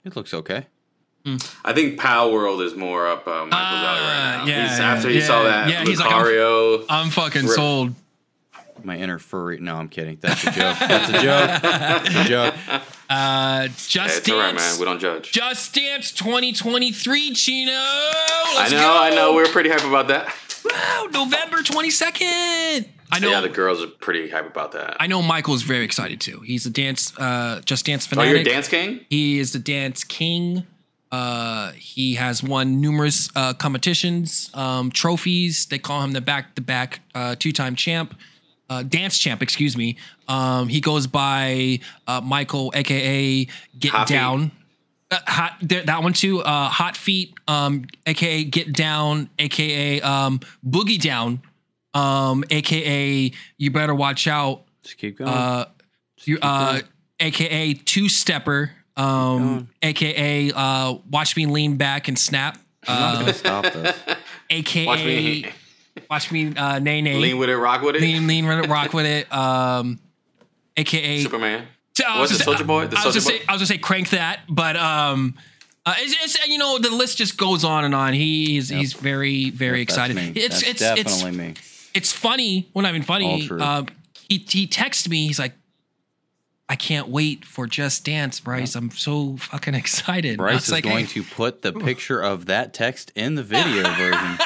[0.04, 0.66] it looks okay.
[1.64, 4.42] I think Palworld is more up uh, Michael's alley right now.
[4.42, 6.84] Ah, yeah, he's, after he yeah, saw that yeah, he's like, I'm- Lucario.
[6.88, 7.50] I'm fucking Rip.
[7.56, 7.94] sold.
[8.84, 9.58] My inner furry.
[9.58, 10.18] No, I'm kidding.
[10.20, 10.76] That's a joke.
[10.78, 11.62] That's a joke.
[11.62, 12.54] That's a joke.
[13.08, 14.72] Uh, Hey, Just it's all right, Dance.
[14.72, 14.80] man.
[14.80, 15.30] We don't judge.
[15.30, 17.70] Just Dance 2023, Chino.
[17.72, 18.98] I Let's know, go.
[19.00, 19.34] I know.
[19.34, 20.34] We're pretty hype about that.
[20.86, 22.88] Wow, November 22nd.
[23.10, 23.30] I know.
[23.30, 24.96] Yeah, the girls are pretty hype about that.
[25.00, 26.40] I know Michael's very excited too.
[26.40, 28.30] He's a dance, uh, Just Dance oh, fanatic.
[28.30, 29.00] you're a dance king?
[29.08, 30.66] He is the dance king.
[31.12, 35.66] Uh, he has won numerous uh, competitions, um, trophies.
[35.66, 38.16] They call him the back-to-back uh, two-time champ,
[38.68, 39.40] uh, dance champ.
[39.40, 39.96] Excuse me.
[40.26, 43.46] Um, he goes by uh, Michael, aka
[43.78, 44.50] Get Down.
[45.08, 46.40] Uh, hot th- that one too.
[46.40, 51.40] Uh, Hot Feet, um, aka Get Down, aka um, Boogie Down,
[51.94, 54.62] um, aka You Better Watch Out.
[54.82, 55.30] Just keep going.
[55.30, 55.66] Uh,
[56.24, 56.80] you, uh,
[57.20, 62.58] aka Two Stepper, um, aka uh, Watch Me Lean Back and Snap,
[62.88, 63.96] I'm not uh, gonna stop this.
[64.50, 65.46] aka Watch me
[66.10, 68.02] Watch Me uh, Nay Nay, lean with it, rock with it.
[68.02, 70.00] lean, lean, run it, rock with it, um,
[70.76, 71.68] aka Superman.
[71.96, 72.86] So I What's was it, gonna Soulja say- Boy?
[72.88, 73.44] The I was Soulja gonna say Boy?
[73.48, 75.34] I was gonna say crank that, but um,
[75.84, 78.12] uh, it's, it's you know the list just goes on and on.
[78.12, 80.16] He's he's very very That's excited.
[80.16, 80.32] me.
[80.34, 81.54] It's That's it's definitely it's me.
[81.94, 82.68] it's funny.
[82.74, 83.46] Well, not even funny.
[83.46, 83.60] true.
[83.60, 83.84] Uh,
[84.28, 85.26] he he texted me.
[85.28, 85.52] He's like,
[86.68, 88.74] I can't wait for Just Dance, Bryce.
[88.74, 90.34] I'm so fucking excited.
[90.34, 93.44] I Bryce is like, going hey, to put the picture of that text in the
[93.44, 94.38] video version.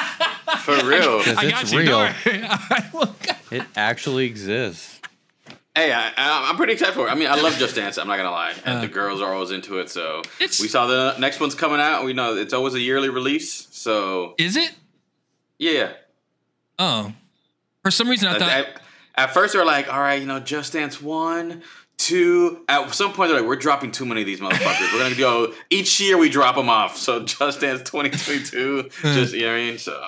[0.59, 1.17] For real.
[1.23, 1.79] Because I it's got you.
[1.79, 1.87] real.
[1.99, 2.41] Don't worry.
[2.47, 3.15] I will-
[3.49, 4.99] It actually exists.
[5.73, 7.11] Hey, I, I, I'm pretty excited for it.
[7.11, 7.97] I mean, I love Just Dance.
[7.97, 9.89] I'm not gonna lie, and the girls are always into it.
[9.89, 12.03] So Uh, It's- we saw the next one's coming out.
[12.03, 13.67] We know it's always a yearly release.
[13.71, 14.71] So Is it?
[15.57, 15.93] yeah,
[16.77, 17.13] Oh,
[17.83, 18.49] for some reason I at, thought.
[18.49, 18.81] at-
[19.15, 21.63] at first they're like, all right, you know, Just Dance one,
[21.97, 22.63] two.
[22.67, 24.91] At some point they're like, we're dropping too many of these motherfuckers.
[24.91, 26.97] we're gonna go each year we drop them off.
[26.97, 29.77] So Just Dance 2022, just you know what I mean.
[29.77, 30.03] So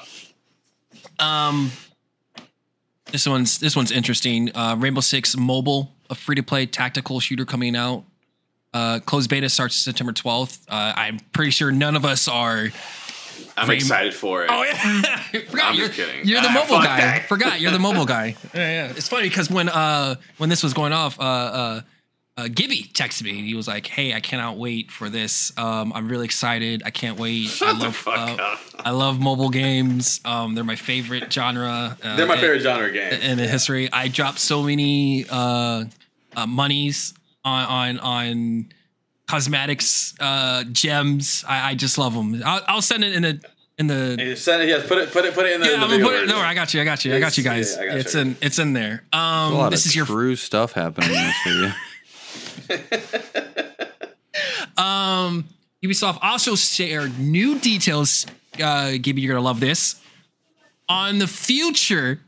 [1.19, 1.71] Um,
[3.11, 4.55] this one's this one's interesting.
[4.55, 8.03] Uh, Rainbow Six Mobile, a free to play tactical shooter coming out.
[8.73, 10.65] Uh, closed beta starts September twelfth.
[10.67, 12.69] Uh, I'm pretty sure none of us are.
[13.55, 14.49] I'm Frame- excited for it.
[14.51, 15.17] Oh yeah,
[15.49, 16.27] forgot I'm you're, just kidding.
[16.27, 16.97] You're the Ah, mobile fuck guy.
[17.01, 17.27] that.
[17.27, 18.35] Forgot you're the mobile guy.
[18.53, 18.93] Yeah, yeah.
[18.95, 21.81] It's funny because when uh when this was going off, uh uh.
[22.35, 23.33] Uh, Gibby texted me.
[23.43, 25.55] He was like, "Hey, I cannot wait for this.
[25.55, 26.81] Um, I'm really excited.
[26.83, 27.49] I can't wait.
[27.61, 28.59] I the love, fuck uh, up.
[28.79, 30.19] I love mobile games.
[30.25, 31.95] Um, they're my favorite genre.
[32.01, 33.13] Uh, They're my and- favorite genre game.
[33.21, 33.87] in the history.
[33.93, 35.85] I dropped so many uh,
[36.35, 37.13] uh, monies
[37.45, 38.65] on on on
[39.27, 41.45] cosmetics, uh, gems.
[41.47, 42.41] I, I just love them.
[42.43, 43.41] I'll, I'll send it in the
[43.77, 44.17] in the.
[44.19, 45.87] And send it, yes, put it, put it, put it in the, Yeah, in the
[45.87, 46.19] video put it.
[46.21, 46.35] version.
[46.35, 46.81] No, I got you.
[46.81, 47.15] I got you.
[47.15, 47.75] I got you guys.
[47.77, 48.21] yeah, got it's you.
[48.21, 48.35] in.
[48.41, 49.03] It's in there.
[49.13, 50.05] a Um, lot this of is your.
[50.07, 51.73] true stuff happening in this video.
[54.77, 55.45] Um,
[55.83, 58.25] Ubisoft also shared new details.
[58.61, 60.01] Uh, Gibby, you're gonna love this
[60.89, 62.19] on the future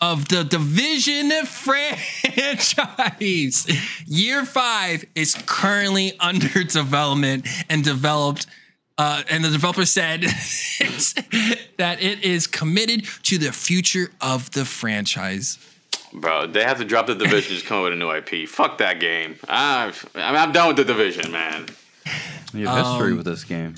[0.00, 1.96] of the Division franchise.
[4.06, 8.46] Year five is currently under development and developed.
[8.96, 10.22] Uh, and the developer said
[11.76, 15.58] that it is committed to the future of the franchise.
[16.12, 17.52] Bro, they have to drop the division.
[17.54, 18.48] just come up with a new IP.
[18.48, 19.36] Fuck that game.
[19.48, 21.66] I've, I mean, I'm done with the division, man.
[22.54, 23.74] You have history Um, with this game.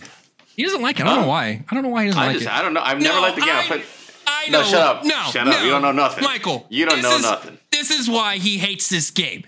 [0.56, 1.06] He doesn't like it.
[1.06, 1.64] I don't know why.
[1.68, 2.52] I don't know why he doesn't I like just, it.
[2.52, 2.82] I don't know.
[2.82, 3.50] I've never liked the game.
[3.54, 3.82] I, I, put,
[4.26, 4.60] I know.
[4.60, 5.04] No, shut up.
[5.04, 5.54] No, Shut up.
[5.54, 5.62] no.
[5.64, 6.22] You don't know nothing.
[6.24, 7.58] Michael, You don't know is- nothing.
[7.72, 9.44] This is why he hates this game.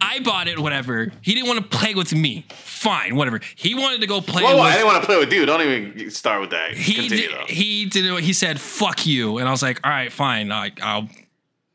[0.00, 1.12] I bought it, whatever.
[1.22, 2.46] He didn't want to play with me.
[2.50, 3.40] Fine, whatever.
[3.56, 4.72] He wanted to go play whoa, whoa, with.
[4.72, 5.46] I didn't want to play with you.
[5.46, 6.72] Don't even start with that.
[6.74, 7.44] he Continue, did, though.
[7.46, 8.20] he did.
[8.24, 10.52] He said, "Fuck you," and I was like, "All right, fine.
[10.52, 11.08] I, I'll."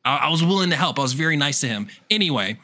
[0.10, 1.00] I I was willing to help.
[1.00, 1.88] I was very nice to him.
[2.10, 2.58] Anyway,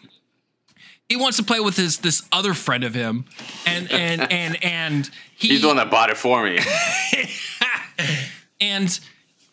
[1.08, 3.26] he wants to play with this this other friend of him,
[3.66, 6.60] and and and and he, He's the one that bought it for me.
[8.62, 9.00] and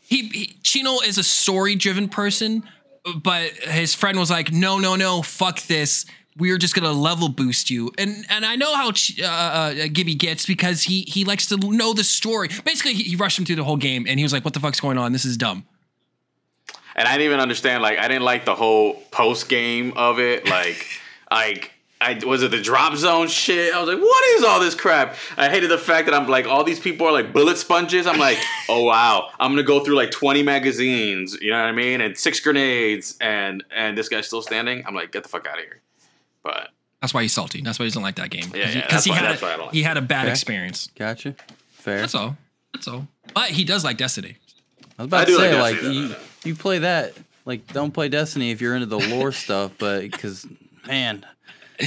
[0.01, 2.63] he, he Chino is a story driven person,
[3.23, 6.07] but his friend was like, "No, no, no, fuck this.
[6.39, 10.47] We're just gonna level boost you." And and I know how uh, uh, Gibby gets
[10.47, 12.49] because he he likes to know the story.
[12.65, 14.61] Basically, he, he rushed him through the whole game, and he was like, "What the
[14.61, 15.13] fuck's going on?
[15.13, 15.67] This is dumb."
[16.97, 17.83] And I didn't even understand.
[17.83, 20.45] Like, I didn't like the whole post game of it.
[20.49, 20.87] Like,
[21.31, 23.73] like I was it the drop zone shit.
[23.73, 25.15] I was like, what is all this crap?
[25.37, 28.07] I hated the fact that I'm like, all these people are like bullet sponges.
[28.09, 28.39] I'm like,
[28.69, 31.39] oh wow, I'm gonna go through like 20 magazines.
[31.41, 32.01] You know what I mean?
[32.01, 34.83] And six grenades, and and this guy's still standing.
[34.87, 35.81] I'm like, get the fuck out of here.
[36.43, 36.71] But
[37.01, 37.63] That's why he's salty.
[37.63, 38.51] That's why he doesn't like that game.
[38.53, 39.97] Yeah, yeah, Because that's he why- had that's why I a, don't like he had
[39.97, 40.33] a bad Okay.
[40.33, 40.89] experience.
[40.99, 41.37] Gotcha.
[41.71, 42.01] Fair.
[42.01, 42.37] That's all.
[42.75, 43.07] That's all.
[43.33, 44.37] But he does like Destiny.
[44.99, 46.17] I was about I to do like say, like, Destiny, you, though.
[46.45, 47.15] You play that.
[47.45, 50.47] Like, don't play Destiny if you're into the lore stuff, but because,
[50.87, 51.25] man,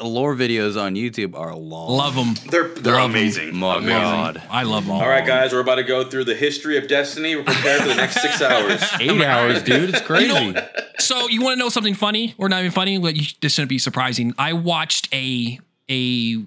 [0.00, 1.96] lore videos on YouTube are long.
[1.96, 2.34] Love them.
[2.50, 3.10] they're they're Love 'em.
[3.10, 3.56] amazing.
[3.56, 3.92] My Amazing.
[3.96, 4.42] God.
[4.50, 4.92] I love him.
[4.92, 7.34] All right, guys, we're about to go through the history of Destiny.
[7.34, 8.82] We're prepared for the next six hours.
[9.00, 9.90] Eight hours, dude.
[9.90, 10.32] It's crazy.
[10.32, 10.66] You know-
[10.98, 12.98] So you want to know something funny or not even funny?
[12.98, 14.34] But you, this shouldn't be surprising.
[14.38, 15.58] I watched a
[15.90, 16.44] a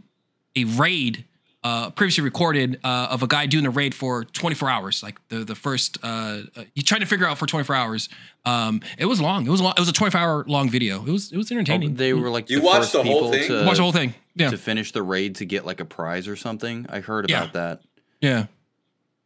[0.56, 1.26] a raid
[1.64, 5.02] uh, previously recorded uh, of a guy doing a raid for 24 hours.
[5.04, 8.10] Like the the first, uh, uh, he tried to figure out for 24 hours.
[8.46, 9.48] Um, it was long.
[9.48, 9.74] It was long.
[9.78, 11.06] It was a 24 hour long video.
[11.06, 11.96] It was it was entertaining.
[11.96, 13.48] they were like You the watched first the whole people thing?
[13.48, 14.14] to, Watch the whole thing.
[14.36, 16.86] Yeah, to finish the raid to get like a prize or something.
[16.90, 17.44] I heard Yeah.
[17.44, 17.82] about that.
[18.20, 18.46] yeah.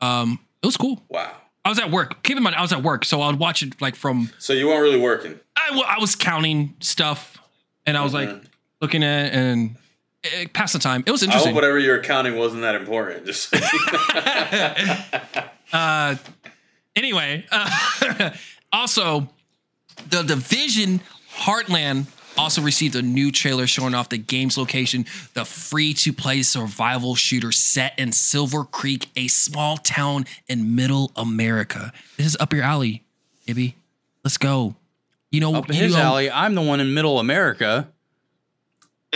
[0.02, 1.02] Um, it was cool.
[1.10, 1.32] Wow.
[1.66, 2.24] I was at work.
[2.24, 4.30] Keep in mind, I was at work, so I would watch it like from.
[4.38, 5.40] So you weren't really working.
[5.56, 7.38] I, wa- I was counting stuff,
[7.86, 8.46] and I was like Mhm.
[8.82, 9.76] looking at and
[10.34, 11.04] it, passed the time.
[11.06, 11.52] It was I interesting.
[11.52, 13.26] hope whatever your accounting wasn't that important.
[13.26, 13.54] Just
[15.74, 16.16] uh,
[16.96, 18.32] anyway, uh,
[18.72, 19.30] also
[20.10, 21.02] the division
[21.36, 27.52] Heartland also received a new trailer showing off the game's location, the free-to-play survival shooter
[27.52, 31.92] set in Silver Creek, a small town in Middle America.
[32.16, 33.04] This is up your alley,
[33.48, 33.74] Ibby.
[34.24, 34.76] Let's go.
[35.32, 37.90] You know, Up you his know- alley, I'm the one in Middle America.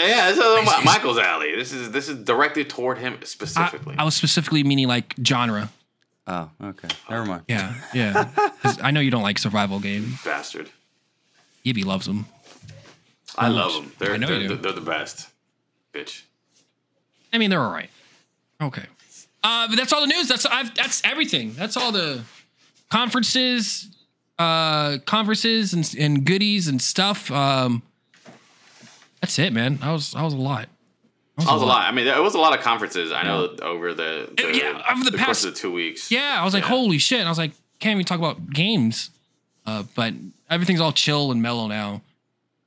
[0.07, 1.55] Yeah, this is Mi- Michael's alley.
[1.55, 3.95] This is this is directed toward him specifically.
[3.97, 5.69] I was specifically meaning like genre.
[6.27, 6.87] Oh, okay.
[7.09, 7.43] Never mind.
[7.47, 8.29] Yeah, yeah.
[8.61, 10.21] 'Cause I know you don't like survival games.
[10.23, 10.69] Bastard.
[11.65, 12.25] Ibby loves them.
[13.37, 13.91] I love them.
[13.99, 14.55] They're I know they're, you do.
[14.57, 15.29] they're the best.
[15.93, 16.23] Bitch.
[17.33, 17.89] I mean, they're all right.
[18.61, 18.83] Okay.
[19.43, 20.27] Uh, but that's all the news.
[20.27, 21.53] That's I've, that's everything.
[21.53, 22.21] That's all the
[22.89, 23.87] conferences,
[24.37, 27.31] uh, conferences and, and goodies and stuff.
[27.31, 27.81] Um,
[29.21, 29.77] that's it, man.
[29.77, 30.67] That was that was a lot.
[31.37, 31.87] That was a lot.
[31.87, 33.11] I mean, it was a lot of conferences.
[33.11, 36.11] I know over the, the Yeah, over the course past- of the two weeks.
[36.11, 36.69] Yeah, I was like, Yeah.
[36.69, 37.19] holy shit.
[37.19, 39.09] And I was like, can't even talk about games.
[39.65, 40.13] Uh, but
[40.49, 42.01] everything's all chill and mellow now.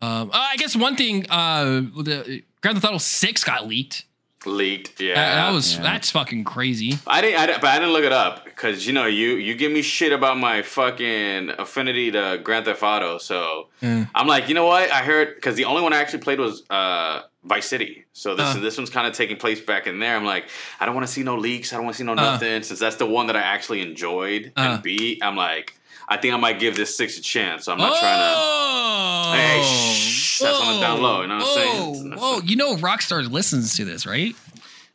[0.00, 4.04] Um, uh, I guess one thing, uh, the Grand Theft Auto Six got leaked.
[4.46, 5.00] Leaked.
[5.00, 5.82] Yeah, That, that was Yeah.
[5.82, 6.98] that's fucking crazy.
[7.06, 9.54] I didn't, I didn't, but I didn't look it up because you know you you
[9.54, 14.08] give me shit about my fucking affinity to Grand Theft Auto, so Mm.
[14.14, 14.90] I'm like, you know what?
[14.90, 18.54] I heard because the only one I actually played was uh, Vice City, so this
[18.56, 18.60] Uh.
[18.60, 20.16] this one's kind of taking place back in there.
[20.16, 20.48] I'm like,
[20.80, 21.72] I don't want to see no leaks.
[21.72, 22.16] I don't want to see no Uh.
[22.16, 24.60] nothing since that's the one that I actually enjoyed Uh.
[24.60, 25.22] and beat.
[25.22, 25.74] I'm like,
[26.08, 27.64] I think I might give this six a chance.
[27.64, 28.34] So I'm not trying to.
[28.36, 32.10] Oh, Hey, shh, that's on the down low, you know what I'm saying?
[32.12, 34.34] Whoa, whoa, you know Rockstar listens to this, right?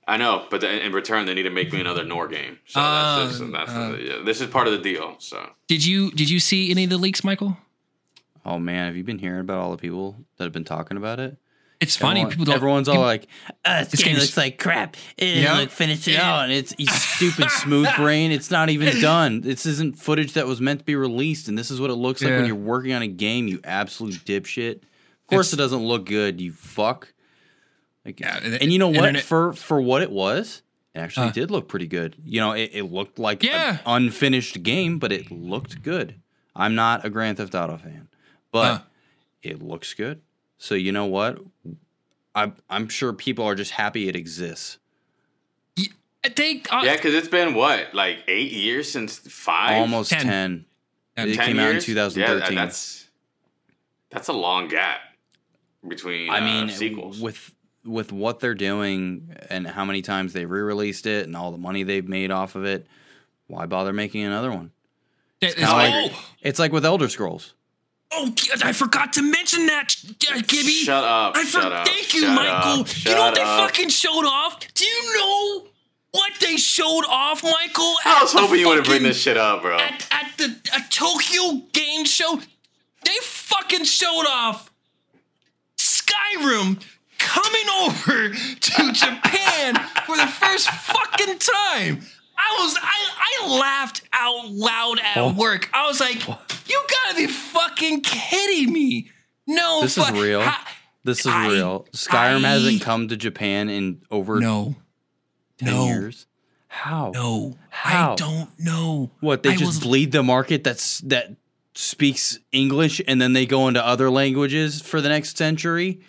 [0.08, 2.60] I know, but then in return, they need to make me another Noire game.
[2.66, 3.98] So Uh, that's, just, that's uh.
[4.00, 5.16] yeah, this is part of the deal.
[5.20, 5.50] So.
[5.68, 7.58] Did you did you see any of the leaks, Michael?
[8.46, 11.20] Oh man, have you been hearing about all the people that have been talking about
[11.20, 11.38] it?
[11.82, 12.26] It's funny.
[12.26, 12.56] People don't.
[12.56, 13.28] everyone's all people- like,
[13.64, 14.98] uh, "This This game looks like crap.
[15.18, 15.58] It didn't Yeah.
[15.60, 16.34] look finish it Yeah.
[16.34, 18.32] all." And it's stupid smooth brain.
[18.34, 19.42] It's not even done.
[19.42, 22.22] This isn't footage that was meant to be released, and this is what it looks
[22.22, 22.38] like Yeah.
[22.38, 23.48] when you're working on a game.
[23.48, 24.76] You absolute dipshit.
[24.82, 26.42] Of course, It's- it doesn't look good.
[26.42, 27.14] You fuck.
[28.06, 28.98] Like, Yeah, and you know what?
[28.98, 30.64] internet- For for what it was,
[30.96, 31.32] it actually Uh.
[31.32, 32.16] did look pretty good.
[32.26, 33.74] You know, it, it looked like Yeah.
[33.76, 36.16] an unfinished game, but it looked good.
[36.56, 38.10] I'm not a Grand Theft Auto fan,
[38.52, 38.80] but Uh.
[39.44, 40.20] it looks good.
[40.60, 41.40] So you know what?
[42.36, 44.78] I'm I'm sure people are just happy it exists.
[45.76, 50.26] they uh, Yeah, because it's been what, like eight years since five, Almost Ten.
[50.26, 50.66] 10.
[51.16, 52.56] Ten It ten came out in 2013.
[52.56, 53.08] Yeah, that's
[54.12, 55.00] that's a long gap
[55.88, 56.30] between.
[56.30, 57.20] I uh, mean, sequels.
[57.20, 57.56] with
[57.86, 61.84] with what they're doing and how many times they re-released it and all the money
[61.84, 62.86] they've made off of it,
[63.48, 64.72] why bother making another one?
[65.40, 66.12] that is- kinda like-
[66.42, 67.54] It's like with Elder Scrolls.
[68.12, 68.34] Oh,
[68.64, 69.96] I forgot to mention that,
[70.32, 70.72] uh, Gibby.
[70.72, 71.36] shut up!
[71.36, 71.88] I shut for- up!
[71.88, 72.82] thank you, shut Michael.
[72.82, 73.60] Up, you know what they up.
[73.70, 74.60] fucking showed off?
[74.74, 75.68] Do you know
[76.12, 77.96] what they showed off, Michael?
[78.06, 79.78] I was hoping you wouldn't bring this shit up, bro.
[79.78, 82.40] at, at the a Tokyo Game Show,
[83.06, 84.72] they fucking showed off
[85.78, 86.82] Skyrim
[87.18, 89.76] coming over to Japan
[90.06, 92.02] for the first fucking time.
[92.40, 95.34] I was I, I laughed out loud at Oh.
[95.34, 95.70] work.
[95.74, 99.12] I was like, you gotta be fucking kidding me.
[99.48, 100.48] No, This is real.
[101.04, 101.88] This is I- real.
[101.94, 104.76] Skyrim I- hasn't come to Japan in over no,
[105.58, 106.26] 10 no, years.
[106.68, 107.12] How?
[107.14, 107.58] no.
[107.70, 108.14] How?
[108.14, 109.10] I don't know.
[109.20, 111.36] What they I just was- bleed the market that's that
[111.74, 116.00] speaks English and then they go into other languages for the next century?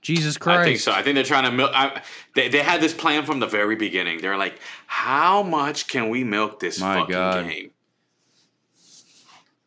[0.00, 0.60] Jesus Christ.
[0.60, 0.92] I think so.
[0.92, 1.70] I think they're trying to milk.
[1.74, 2.02] I,
[2.34, 4.20] they they had this plan from the very beginning.
[4.20, 7.48] They're like, how much can we milk this My fucking God.
[7.48, 7.70] game?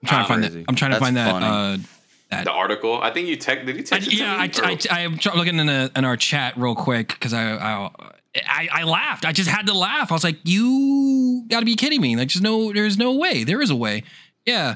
[0.04, 0.66] I'm trying to find that.
[0.68, 1.32] I'm trying to That's find that.
[1.32, 1.84] funny.
[2.32, 3.00] Uh, The article.
[3.02, 3.66] I think you text.
[3.66, 4.08] Did you I, text?
[4.08, 6.56] it to yeah, me, I, or- I, I am looking in, a, in our chat
[6.58, 7.90] real quick because I, I
[8.48, 9.26] I I laughed.
[9.26, 10.12] I just had to laugh.
[10.12, 13.44] I was like, "You got to be kidding me!" Like, there's no, there's no way.
[13.44, 14.04] There is a way.
[14.46, 14.76] Yeah,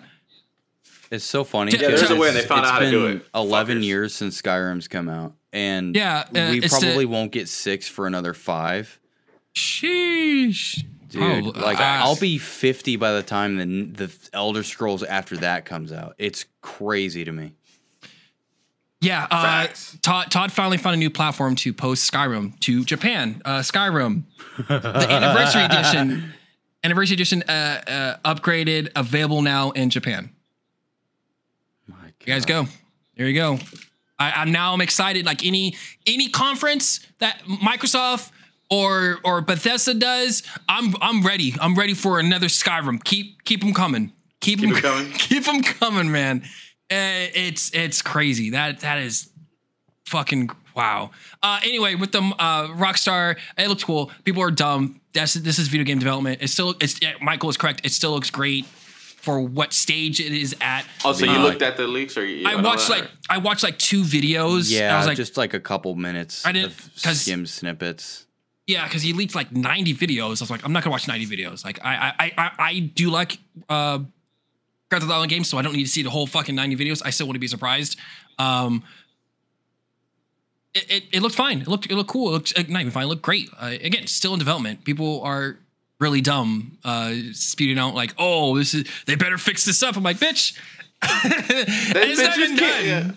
[1.09, 1.71] It's so funny.
[1.71, 3.25] Yeah, there's a way and they found out how to do been it.
[3.33, 3.83] Eleven Fuckers.
[3.85, 7.87] years since Skyrim's come out, and Yeah, uh, we it's the- probably won't get six
[7.87, 8.99] for another five.
[9.55, 15.01] sheesh, Dude, Oh, like uh, I'll be fifty by the time the the Elder Scrolls
[15.01, 16.15] after that comes out.
[16.17, 17.53] It's crazy to me.
[19.01, 19.67] Yeah, uh,
[20.01, 23.39] Todd, Todd finally found a new platform to post Skyrim to Japan.
[23.45, 24.23] Uh, Skyrim,
[24.67, 24.73] the
[25.09, 26.33] anniversary edition,
[26.83, 27.81] anniversary edition, uh,
[28.25, 30.31] uh, upgraded, available now in Japan.
[31.87, 32.65] My You guys go.
[33.15, 33.59] There you go.
[34.19, 35.25] I, I'm now I'm excited.
[35.25, 35.75] Like any
[36.07, 38.31] any conference that Microsoft
[38.69, 41.53] or or Bethesda does, I'm I'm ready.
[41.59, 43.03] I'm ready for another Skyrim.
[43.03, 44.13] Keep keep them coming.
[44.41, 45.11] Keep, Keep them coming.
[45.13, 46.43] Keep them coming, man.
[46.91, 48.51] Uh, it's it's crazy.
[48.51, 49.29] That that is
[50.05, 51.11] fucking wow.
[51.41, 54.11] Uh, anyway, with the uh, Rockstar, it looks cool.
[54.23, 55.01] People are dumb.
[55.13, 56.41] That's this is video game development.
[56.41, 57.85] It still it's yeah, Michael is correct.
[57.85, 58.65] It still looks great
[59.25, 60.85] for what stage it is at.
[61.03, 62.47] Oh, so you Uh, looked at the leaks, or you?
[62.47, 64.57] I don't watched like I watched like two videos.
[64.71, 66.45] and Yeah, I was like, just like a couple minutes.
[66.45, 68.27] I didn't- of 'cause- skim snippets.
[68.67, 70.37] yeah, because he leaked like 90 videos.
[70.41, 71.65] I was like, I'm not gonna watch 90 videos.
[71.65, 73.97] Like I I I, I do like uh
[74.89, 77.01] Grand Theft Auto games, so I don't need to see the whole fucking 90 videos.
[77.03, 77.97] I still wouldn't be surprised.
[78.37, 78.83] Um
[80.73, 81.61] it, it, it looked fine.
[81.61, 82.29] It looked it looked cool.
[82.29, 83.03] It looked not even fine.
[83.05, 83.49] It looked great.
[83.59, 84.83] Uh, again, still in development.
[84.83, 85.57] People are
[85.99, 90.03] really dumb, uh, spewing out like, "Oh, this is they better fix this up." I'm
[90.03, 90.57] like, "Bitch,
[91.01, 93.11] They, it's they not even just done." yeah.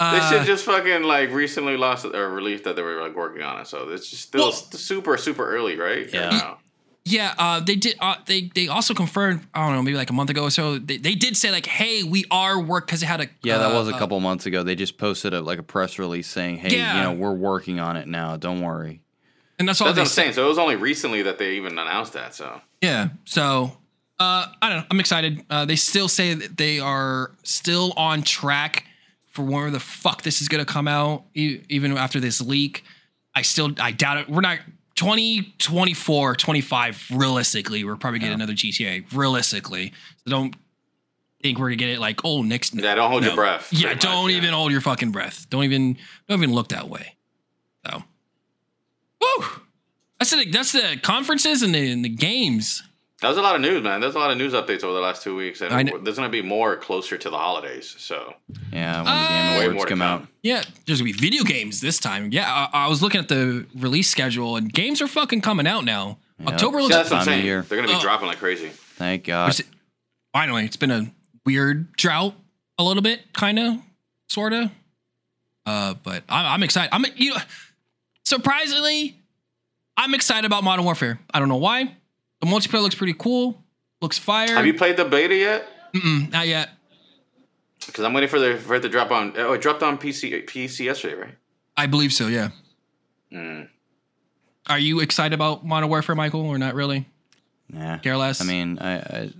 [0.00, 3.42] They Uh, should just fucking like recently lost or released that they were like working
[3.42, 3.68] on it.
[3.68, 6.08] So it's just still Well- super super early, right?
[6.12, 6.30] Yeah.
[6.30, 6.56] No?
[7.06, 7.96] Yeah, uh, they did.
[8.00, 9.42] Uh, they they also confirmed.
[9.54, 10.78] I don't know, maybe like a month ago or so.
[10.78, 13.72] They, they did say like, "Hey, we are work," because it had a Yeah, that
[13.72, 14.62] uh, was a uh, couple months ago.
[14.62, 16.96] They just posted a, like a press release saying, "Hey, Yeah.
[16.96, 18.38] you know, we're working on it now.
[18.38, 19.02] Don't worry."
[19.58, 20.32] And that's all That's they what I'm saying.
[20.34, 22.34] So it was only recently that they even announced that.
[22.34, 23.08] So Yeah.
[23.24, 23.76] So
[24.18, 24.84] uh, I don't know.
[24.90, 25.44] I'm excited.
[25.50, 28.86] Uh, they still say that they are still on track
[29.26, 32.84] for where the fuck this is gonna come out, e- even after this leak.
[33.34, 34.28] I still I doubt it.
[34.28, 34.60] We're not
[34.94, 37.06] 2024, 25.
[37.12, 39.12] Realistically, we're probably getting another GTA.
[39.12, 39.92] Realistically,
[40.24, 40.54] so don't
[41.42, 42.74] think we're gonna get it like oh next.
[42.74, 43.72] yeah, don't hold your breath.
[43.72, 44.36] Yeah, don't much, yeah.
[44.38, 45.46] even hold your fucking breath.
[45.50, 45.98] Don't even
[46.28, 47.16] don't even look that way.
[47.86, 48.02] So,
[49.38, 49.46] woo.
[50.18, 52.82] That's the that's the conferences and the, and the games.
[53.20, 54.00] That was a lot of news, man.
[54.00, 56.28] There's a lot of news updates over the last two weeks, and I there's going
[56.28, 57.94] to be more closer to the holidays.
[57.98, 58.34] So
[58.72, 60.22] Yeah, when Uh, the way Game more Awards to come come.
[60.22, 60.28] out.
[60.42, 62.30] Yeah, there's gonna be video games this time.
[62.32, 65.84] Yeah, I, I was looking at the release schedule and games are fucking coming out
[65.84, 66.18] now.
[66.38, 66.48] Yeah.
[66.48, 67.46] October yeah, looks that's what I'm time of saying.
[67.46, 67.62] year.
[67.62, 68.02] They're going to be Oh.
[68.02, 68.68] dropping like crazy.
[68.68, 69.48] Thank God.
[69.56, 69.66] Which-
[70.32, 70.64] finally.
[70.66, 71.10] It's been a
[71.46, 72.34] weird drought,
[72.78, 73.76] a little bit, kind of,
[74.28, 74.70] sort of.
[75.64, 76.90] Uh, but I'm, I'm excited.
[76.92, 77.40] I'm you know,
[78.24, 79.20] surprisingly,
[79.96, 81.18] I'm excited about Modern Warfare.
[81.32, 81.96] I don't know why.
[82.40, 83.62] The multiplayer looks pretty cool.
[84.00, 84.54] Looks fire.
[84.54, 85.66] Have you played the beta yet?
[85.94, 86.70] Mm-mm, not yet.
[87.86, 89.34] Because I'm waiting for the for it to drop on.
[89.36, 91.34] Oh, it dropped on PC PC yesterday, right?
[91.76, 92.26] I believe so.
[92.28, 92.50] Yeah.
[93.32, 93.68] Mm.
[94.68, 97.06] Are you excited about Modern Warfare, Michael, or not really?
[97.72, 97.98] yeah.
[97.98, 98.40] Care less.
[98.40, 99.30] I mean, I, I,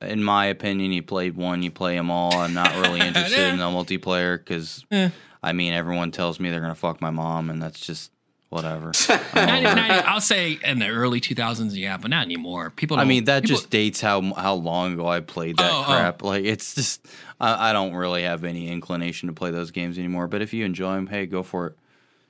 [0.00, 2.34] I, in my opinion, you played one, you play them all.
[2.36, 5.10] I'm not really interested in the multiplayer because, Eh.
[5.42, 8.10] I mean, everyone tells me they're gonna fuck my mom, and that's just
[8.50, 8.92] whatever.
[9.08, 12.70] Not- Um, not- I'll say in the early 2000s, yeah, but not anymore.
[12.70, 12.96] People.
[12.96, 15.80] I don't- mean, that people- just dates how how long ago I played that Oh,
[15.80, 15.84] oh.
[15.84, 16.22] crap.
[16.22, 17.06] Like, it's just
[17.40, 20.26] I, I don't really have any inclination to play those games anymore.
[20.26, 21.76] But if you enjoy them, hey, go for it.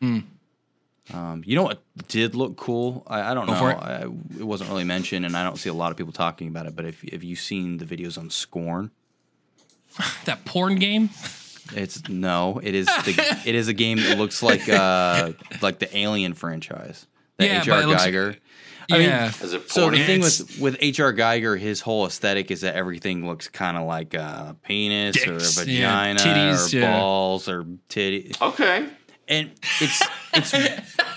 [0.01, 0.19] Hmm.
[1.13, 3.03] Um, you know what did look cool?
[3.09, 3.69] I, I don't Go know.
[3.71, 3.77] it.
[3.79, 4.03] I,
[4.39, 6.77] it wasn't really mentioned, and I don't see a lot of people talking about it.
[6.77, 8.93] But if if you've seen the videos on Scorn,
[10.27, 11.11] that porn game.
[11.75, 15.33] it's no, it is the, it is a game that looks like uh
[15.63, 17.07] like the Alien franchise.
[17.39, 17.83] The Yeah, H.R.
[17.83, 18.37] it looks- Geiger.
[18.93, 19.29] I mean, yeah.
[19.29, 19.95] Is it So porn?
[19.95, 21.13] the thing with with H.R.
[21.13, 25.63] Giger, his whole aesthetic is that everything looks kind of like a penis Dicks, or
[25.63, 26.99] a yeah, vagina titties, or yeah.
[26.99, 28.89] balls or titty, okay.
[29.29, 30.03] and it's
[30.35, 30.55] it's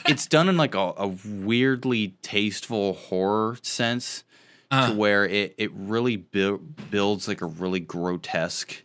[0.08, 4.24] it's done in like a, a weirdly tasteful horror sense
[4.70, 4.90] Uh.
[4.92, 6.60] to where it it really bu-
[6.92, 8.84] builds like a really grotesque,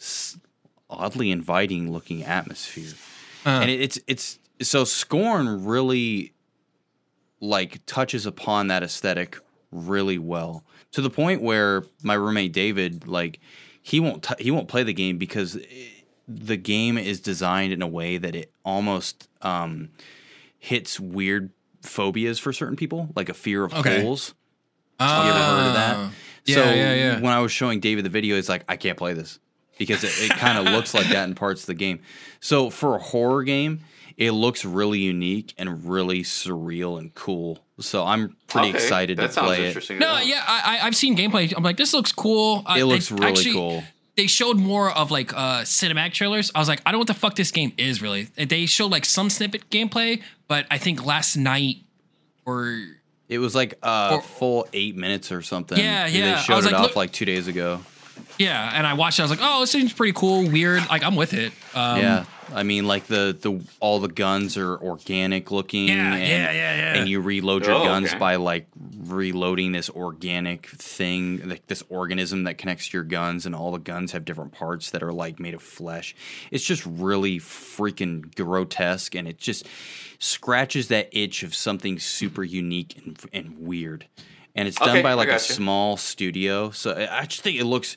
[0.00, 0.38] s-
[0.98, 2.92] oddly inviting looking atmosphere
[3.46, 3.50] Uh.
[3.62, 6.32] and it, it's it's so scorn really
[7.40, 9.38] like touches upon that aesthetic
[9.70, 13.40] really well to the point where my roommate David like
[13.82, 15.90] he won't t- he won't play the game because i
[16.26, 19.90] the game is designed in a way that it almost um,
[20.58, 21.50] hits weird
[21.82, 24.00] phobias for certain people, like a fear of Okay.
[24.00, 24.32] holes.
[24.98, 25.96] Have you ever heard of that?
[25.96, 26.12] Ah.
[26.46, 27.20] Yeah, so yeah, yeah.
[27.20, 29.38] when I was showing David the video, he's like, I can't play this
[29.78, 32.00] because it, it kind of looks like that in parts of the game.
[32.40, 33.80] So for a horror game,
[34.16, 37.58] it looks really unique and really surreal and cool.
[37.80, 39.66] So I'm pretty Okay, excited that to play it.
[39.68, 39.98] interesting.
[39.98, 40.26] No, to know.
[40.26, 41.52] yeah, I, I- I've seen gameplay.
[41.56, 42.62] I'm like, this looks cool.
[42.66, 43.84] Uh, It they looks really actually- cool.
[44.16, 46.52] They showed more of like uh, cinematic trailers.
[46.54, 48.28] I was like, I don't know what the fuck this game is really.
[48.36, 51.78] They showed like some snippet gameplay, but I think last night
[52.46, 52.80] or
[53.28, 55.76] It was like a Or- full eight minutes or something.
[55.78, 56.36] Yeah, yeah.
[56.36, 57.80] They showed was it like, off look- like two days ago.
[58.38, 59.22] Yeah, and I watched it.
[59.22, 60.88] I was like, oh, this seems pretty cool, weird.
[60.88, 61.52] Like I'm with it.
[61.74, 65.88] Um, yeah, I mean, like the the all the guns are organic looking.
[65.88, 66.98] Yeah, and, yeah, yeah, yeah.
[66.98, 68.18] And you reload your Oh, guns okay.
[68.18, 68.66] by like
[69.04, 73.78] reloading this organic thing, like this organism that connects to your guns, and all the
[73.78, 76.14] guns have different parts that are like made of flesh.
[76.50, 79.66] It's just really freaking grotesque, and it just
[80.18, 84.06] scratches that itch of something super unique and, and weird.
[84.54, 87.64] And it's done Okay, by like a small studio, so I I just think it
[87.64, 87.96] looks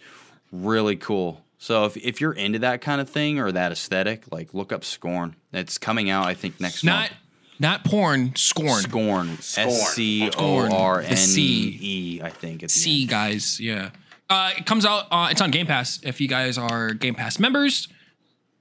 [0.51, 1.43] really cool.
[1.59, 4.83] So if, if you're into that kind of thing or that aesthetic, like look up
[4.83, 5.35] Scorn.
[5.53, 7.13] It's coming out, I think, next not month.
[7.59, 8.81] not porn, scorn.
[8.81, 9.29] Scorn.
[9.29, 12.21] S C O R N E.
[12.23, 12.63] I think.
[12.63, 13.09] At the C end.
[13.09, 13.89] guys, yeah.
[14.29, 15.05] Uh, it comes out.
[15.11, 15.99] Uh, it's on Game Pass.
[16.03, 17.87] If you guys are Game Pass members,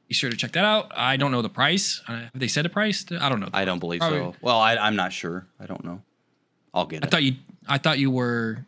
[0.08, 0.92] be sure to check that out.
[0.96, 2.00] I don't know the price.
[2.06, 3.04] Uh, have they said a price?
[3.20, 3.48] I don't know.
[3.52, 4.18] I don't believe Probably.
[4.20, 4.34] so.
[4.40, 5.46] Well, I, I'm not sure.
[5.58, 6.02] I don't know.
[6.72, 7.06] I'll get I it.
[7.06, 7.34] I thought you.
[7.68, 8.66] I thought you were.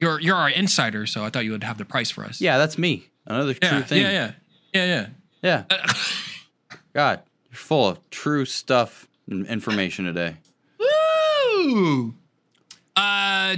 [0.00, 2.40] You're you're our insider, so I thought you would have the price for us.
[2.40, 3.06] yeah, that's me.
[3.26, 4.02] Another yeah, true thing.
[4.02, 4.32] yeah, yeah,
[4.72, 5.06] yeah,
[5.42, 5.64] yeah.
[5.70, 5.82] Yeah.
[6.94, 7.20] God,
[7.50, 10.36] you're full of true stuff and information today.
[10.78, 12.14] Woo!
[12.96, 13.56] Uh,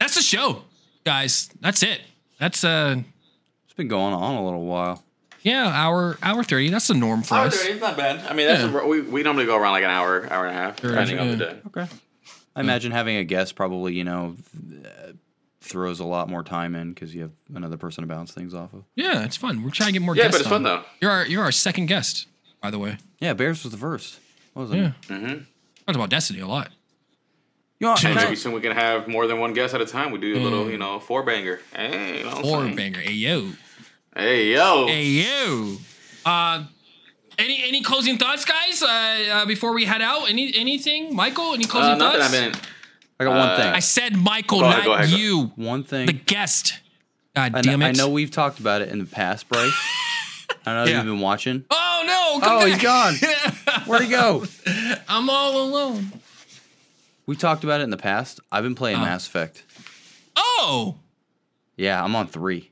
[0.00, 0.62] that's the show,
[1.04, 1.50] guys.
[1.60, 2.00] That's it.
[2.38, 2.96] That's uh,
[3.64, 5.04] It's been going on a little while.
[5.42, 6.70] yeah, hour hour thirty.
[6.70, 7.58] That's the norm for Hour us.
[7.60, 8.26] 30, it's not bad.
[8.26, 8.84] I mean, that's Yeah.
[8.86, 11.36] we, we normally go around like an hour, hour and a half, depending on the
[11.36, 11.56] day.
[11.68, 11.86] Okay.
[12.56, 14.36] I imagine having a guest probably, you know,
[14.84, 15.12] uh,
[15.60, 18.72] throws a lot more time in because you have another person to bounce things off
[18.74, 18.84] of.
[18.94, 19.62] Yeah, it's fun.
[19.64, 20.26] We're trying to get more guests.
[20.26, 20.48] Yeah, guests.
[20.48, 20.82] but it's fun though.
[21.00, 22.26] You're our you're our second guest,
[22.60, 22.98] by the way.
[23.20, 24.20] Yeah, Bears was the first.
[24.52, 24.76] What was it?
[24.76, 24.92] Yeah.
[25.08, 25.26] Mm-hmm.
[25.86, 26.70] Talked about Destiny a lot.
[27.80, 30.12] You know, And maybe soon we can have more than one guest at a time.
[30.12, 31.60] We do a little, you know, four banger.
[31.74, 32.76] Hey, you know what I'm Or saying?
[32.76, 33.00] banger.
[33.00, 33.48] Hey yo.
[34.16, 34.86] Hey, yo.
[34.86, 35.76] Hey yo.
[36.24, 36.64] Uh
[37.38, 38.82] any any closing thoughts, guys?
[38.82, 38.86] Uh,
[39.32, 41.14] uh before we head out, any anything?
[41.14, 42.20] Michael, any closing Uh, nothing.
[42.20, 42.34] thoughts?
[42.34, 42.60] I've been.
[43.20, 43.72] I got one thing.
[43.72, 45.52] I said Michael, Go ahead, not go ahead, go- you.
[45.56, 46.06] one thing.
[46.06, 46.80] The guest.
[47.36, 47.88] God I, damn know, it.
[47.90, 49.72] I know we've talked about it in the past, Bryce.
[50.66, 50.96] I know Yeah.
[50.96, 51.64] you've been watching.
[51.70, 52.40] Oh no!
[52.46, 52.68] Come Oh, back.
[52.68, 53.14] he's gone.
[53.86, 54.44] Where'd he go?
[55.08, 56.12] I'm all alone.
[57.26, 58.40] We talked about it in the past.
[58.52, 59.00] I've been playing Oh.
[59.04, 59.62] Mass Effect.
[60.36, 60.96] Oh.
[61.76, 62.70] Yeah, I'm on three.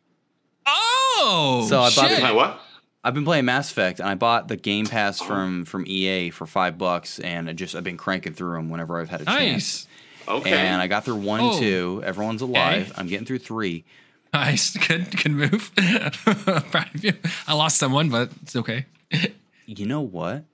[0.66, 1.66] Oh.
[1.68, 2.18] So I bought shit.
[2.18, 2.60] the- Wait, what?
[3.04, 6.46] I've been playing Mass Effect, and I bought the Game Pass from from EA for
[6.46, 9.38] five bucks, and I just I've been cranking through them whenever I've had a chance.
[9.40, 9.86] Nice.
[10.28, 10.52] Okay.
[10.52, 11.58] And I got through one Oh.
[11.58, 12.02] two.
[12.04, 12.90] Everyone's alive.
[12.90, 12.92] Okay.
[13.00, 13.84] I'm getting through three.
[14.32, 14.76] Nice.
[14.88, 15.16] Good.
[15.20, 15.72] Good move.
[15.74, 17.12] Proud of you.
[17.48, 18.86] I lost someone, but it's okay.
[19.66, 20.44] You know what?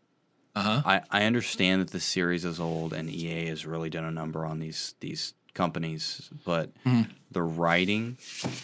[0.56, 0.82] Uh huh.
[0.84, 4.44] I, I understand that the series is old and EA has really done a number
[4.46, 7.10] on these these companies, but Mm-hmm.
[7.30, 8.16] the writing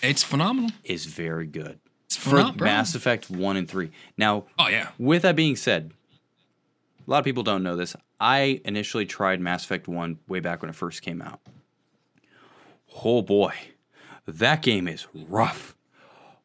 [0.02, 0.70] It's phenomenal.
[0.85, 1.78] is very good
[2.16, 2.57] for phenomenal.
[2.57, 2.65] bro.
[2.66, 3.91] Mass Effect one and three.
[4.16, 4.91] Now, Oh yeah.
[4.99, 5.93] with that being said,
[7.07, 7.95] a lot of people don't know this.
[8.20, 11.41] I initially tried Mass Effect one way back when it first came out.
[13.05, 13.53] Oh boy,
[14.27, 15.74] that game is rough.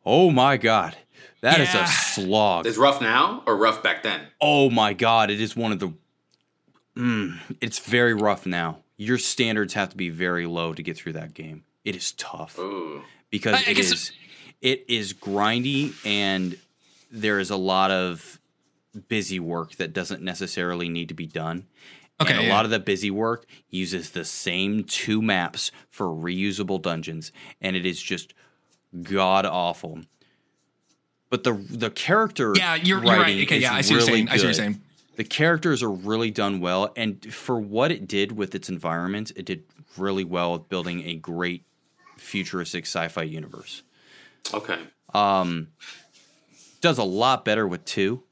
[0.05, 0.97] Oh my god,
[1.41, 1.83] that is Yeah.
[1.83, 2.65] a slog.
[2.65, 4.21] Is rough now or rough back then?
[4.41, 5.93] Oh my god, it is one of the.
[6.97, 8.79] Mm, it's very rough now.
[8.97, 11.63] Your standards have to be very low to get through that game.
[11.85, 13.03] It is tough Ooh.
[13.29, 14.11] because I- I it guess- is
[14.61, 16.57] it is grindy and
[17.11, 18.39] there is a lot of
[19.07, 21.65] busy work that doesn't necessarily need to be done.
[22.21, 22.53] Okay, and a yeah.
[22.53, 27.31] lot of the busy work uses the same two maps for reusable dungeons,
[27.61, 28.33] and it is just
[29.03, 30.01] god awful.
[31.29, 33.43] But the the character Yeah, you're, you're right.
[33.43, 34.29] Okay, yeah, I see what really saying.
[34.29, 34.81] I see what you're saying.
[35.15, 39.45] The characters are really done well, and for what it did with its environment, it
[39.45, 39.63] did
[39.97, 41.63] really well with building a great
[42.17, 43.83] futuristic sci-fi universe.
[44.53, 44.79] Okay.
[45.13, 45.69] Um,
[46.81, 48.23] does a lot better with two,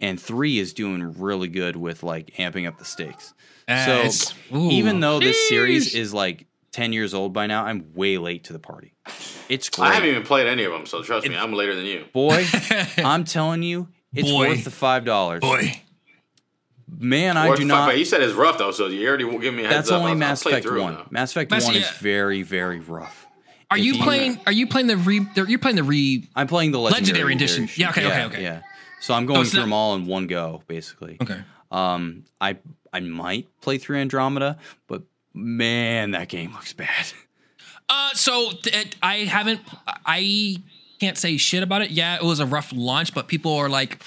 [0.00, 3.34] and three is doing really good with like amping up the stakes.
[3.68, 4.70] Uh, so ooh.
[4.70, 8.52] even though this series is like ten years old by now, I'm way late to
[8.52, 8.94] the party.
[9.48, 11.84] It's great, I haven't even played any of them, so trust me, I'm later than
[11.84, 12.04] you.
[12.12, 12.44] boy.
[12.98, 14.48] I'm telling you, it's Boy.
[14.48, 15.40] worth the five dollars.
[15.40, 15.80] boy.
[16.98, 17.86] Man, I Worth do not.
[17.86, 19.90] But you said it's rough though, so you already will give me a heads That's
[19.90, 19.98] up.
[20.00, 20.94] only I'll- I'll Mass play Effect one.
[20.94, 21.06] now.
[21.10, 23.26] Mass Effect Mass- one is very, very rough,
[23.70, 24.40] Are you you- playing?
[24.46, 25.26] Are you playing the re?
[25.34, 26.28] You're playing the re.
[26.34, 27.68] I'm playing the legendary, Legendary edition.
[27.76, 28.42] Yeah, okay, okay, okay.
[28.42, 28.62] Yeah.
[29.00, 31.16] So I'm going it's through not- them all in one go, basically.
[31.22, 31.40] Okay.
[31.70, 32.56] Um, I
[32.92, 35.02] I might play through Andromeda, but
[35.32, 37.06] man, that game looks bad.
[37.88, 39.60] Uh, so th- I haven't.
[40.04, 40.56] I
[40.98, 41.90] can't say shit about it.
[41.90, 44.02] Yeah, it was a rough launch, but people are like,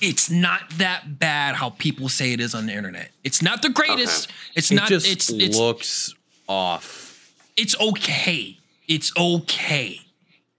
[0.00, 3.10] it's not that bad how people say it is on the internet.
[3.24, 4.28] It's not the greatest.
[4.28, 4.34] Okay.
[4.56, 4.88] It's it not.
[4.88, 6.14] just It's it's looks
[6.48, 7.34] off.
[7.56, 8.58] it's okay.
[8.90, 10.00] It's okay.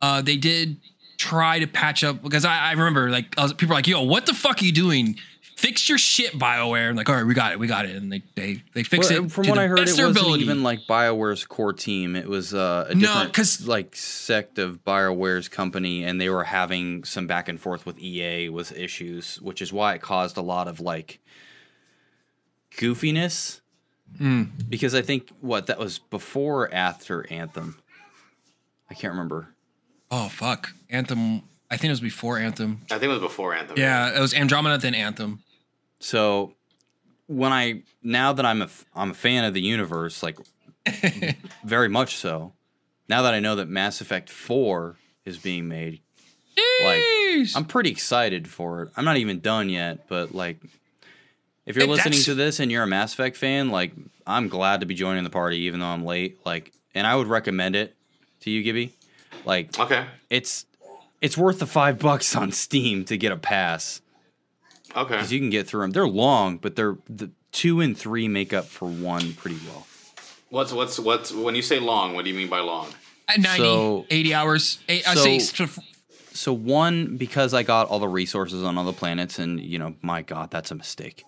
[0.02, 0.78] Uh, they did
[1.18, 4.02] try to patch up because I, I remember like I was, people were like, "Yo,
[4.02, 5.18] what the fuck are you doing?
[5.58, 8.12] Fix your shit, Bioware." I'm like, "All right, we got it, we got it," and
[8.12, 9.32] they they they fix Well, it.
[9.32, 10.44] from what I heard, it wasn't ability.
[10.46, 12.16] even like Bioware's core team.
[12.16, 16.46] It was uh, a No, different 'cause- like sect of Bioware's company, and they were
[16.46, 20.42] having some back and forth with EA with issues, which is why it caused a
[20.42, 21.20] lot of like
[22.78, 23.60] goofiness.
[24.18, 24.44] Hmm.
[24.68, 27.78] Because I think what that was before after Anthem.
[28.92, 29.48] I can't remember.
[30.12, 31.44] Oh fuck, Anthem.
[31.72, 32.82] I think it was before Anthem.
[32.92, 33.78] I think it was before Anthem.
[33.78, 35.42] Yeah, it was Andromeda then Anthem.
[36.02, 36.54] So
[37.28, 40.38] when I now that I'm a f- I'm a fan of the universe, like
[41.64, 42.52] very much so.
[43.08, 46.02] Now that I know that Mass Effect Four is being made,
[46.84, 47.02] like
[47.56, 48.90] I'm pretty excited for it.
[48.98, 50.58] I'm not even done yet, but like
[51.66, 53.94] if you're Hey, listening to this and you're a Mass Effect fan, like
[54.28, 56.40] I'm glad to be joining the party, even though I'm late.
[56.46, 57.96] Like, and I would recommend it
[58.42, 58.94] to you, Gibby.
[59.46, 60.06] Like, Okay.
[60.30, 60.66] it's
[61.22, 64.02] it's worth the five bucks on Steam to get a pass.
[64.96, 65.16] Okay.
[65.16, 65.92] because you can get through them.
[65.92, 69.88] They're long, but they're the two and three make up for one pretty well.
[70.50, 72.14] What's what's what's when you say long?
[72.14, 72.88] What do you mean by long?
[73.30, 74.80] At 90, so- 80 hours.
[74.90, 75.40] Eight, I so- say
[76.34, 79.96] So one because I got all the resources on all the planets, and you know,
[80.02, 81.24] my God, that's a mistake.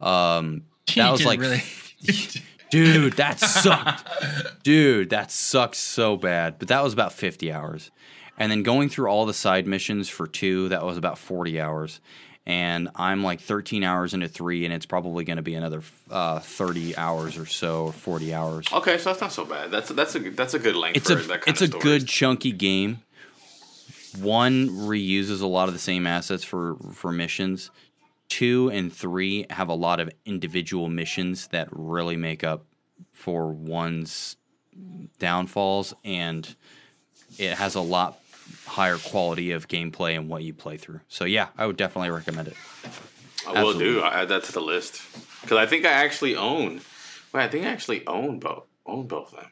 [0.00, 1.62] Um, You that was like, really-
[2.72, 6.58] dude, that sucked, dude, that sucked so bad.
[6.58, 7.90] But that was about fifty hours,
[8.38, 12.00] and then going through all the side missions for two, that was about forty hours.
[12.44, 15.80] And I'm like 13 hours into three, and it's probably going to be another
[16.10, 18.66] uh, 30 hours or so, or 40 hours.
[18.72, 19.70] Okay, so that's not so bad.
[19.70, 21.82] That's that's a that's a good length it's for a that kind it's a story.
[21.84, 22.98] good chunky game.
[24.20, 27.70] One reuses a lot of the same assets for for missions.
[28.32, 32.64] Two and three have a lot of individual missions that really make up
[33.12, 34.38] for one's
[35.18, 36.56] downfalls, and
[37.38, 38.18] it has a lot
[38.64, 41.00] higher quality of gameplay and what you play through.
[41.08, 42.56] So yeah, I would definitely recommend it.
[43.46, 43.84] I will absolutely.
[43.84, 44.00] do.
[44.00, 45.02] I add that to the list
[45.42, 46.80] because I think I actually own.
[47.34, 48.64] Wait, I think I actually own both.
[48.86, 49.50] Own both of them.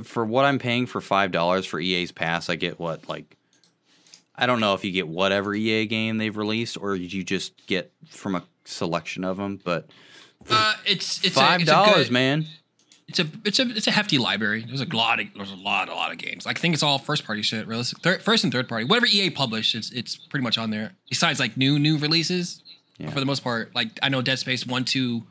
[0.00, 3.36] Uh, For what I'm paying for five dollars for EA's pass, I get what like
[4.38, 7.92] I don't know if you get whatever EA game they've released or you just get
[8.08, 9.88] from a selection of them, but
[10.50, 12.46] uh, it's it's five a, dollars, man.
[13.08, 14.64] It's a it's a it's a hefty library.
[14.66, 16.44] There's a lot of there's a lot a lot of games.
[16.44, 17.66] Like, I think it's all first party shit.
[17.66, 18.84] Realistic, third, first and third party.
[18.84, 20.92] Whatever EA published, it's it's pretty much on there.
[21.08, 22.62] Besides like new new releases,
[22.98, 23.10] Yeah.
[23.10, 23.74] for the most part.
[23.74, 25.22] Like I know Dead Space one, two,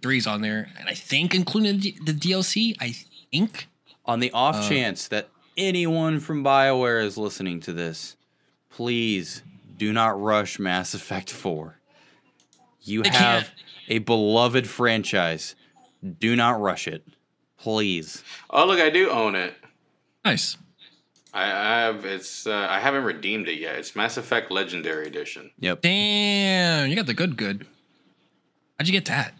[0.00, 2.74] three's on there, and I think including the, the DLC.
[2.80, 2.94] I
[3.30, 3.68] think
[4.06, 8.16] On the off Uh, chance that anyone from BioWare is listening to this,
[8.72, 9.42] please
[9.76, 11.76] do not rush Mass Effect 4.
[12.82, 13.50] You They have can't.
[13.88, 15.54] a beloved franchise.
[16.18, 17.06] Do not rush it.
[17.58, 18.24] Please.
[18.50, 19.54] Oh look, I do own it.
[20.24, 20.56] nice.
[21.34, 22.04] I, I have.
[22.04, 22.46] It's.
[22.46, 23.76] Uh, I haven't redeemed it yet.
[23.76, 25.50] It's Mass Effect Legendary Edition.
[25.60, 25.80] Yep.
[25.80, 27.66] Damn, you got the good good.
[28.78, 29.32] How'd you get that?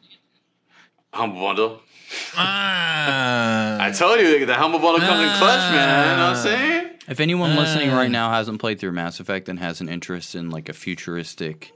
[1.12, 1.80] Humble bundle.
[2.34, 6.10] Ah, I told you the humble bundle comes in clutch, man.
[6.10, 6.42] You know what I'm Ah.
[6.42, 6.90] saying?
[7.08, 7.96] If anyone listening Uh.
[7.96, 11.72] right now hasn't played through Mass Effect and has an interest in like a futuristic,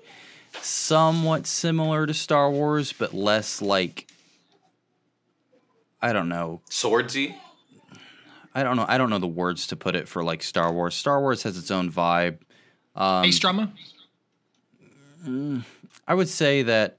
[0.60, 4.06] somewhat similar to Star Wars, but less like
[6.00, 6.60] I don't know.
[6.70, 7.34] Swordsy.
[8.54, 8.86] I don't know.
[8.88, 10.94] I don't know the words to put it for like Star Wars.
[10.94, 12.38] Star Wars has its own vibe.
[12.94, 13.72] Um, Space drama.
[16.06, 16.98] I would say that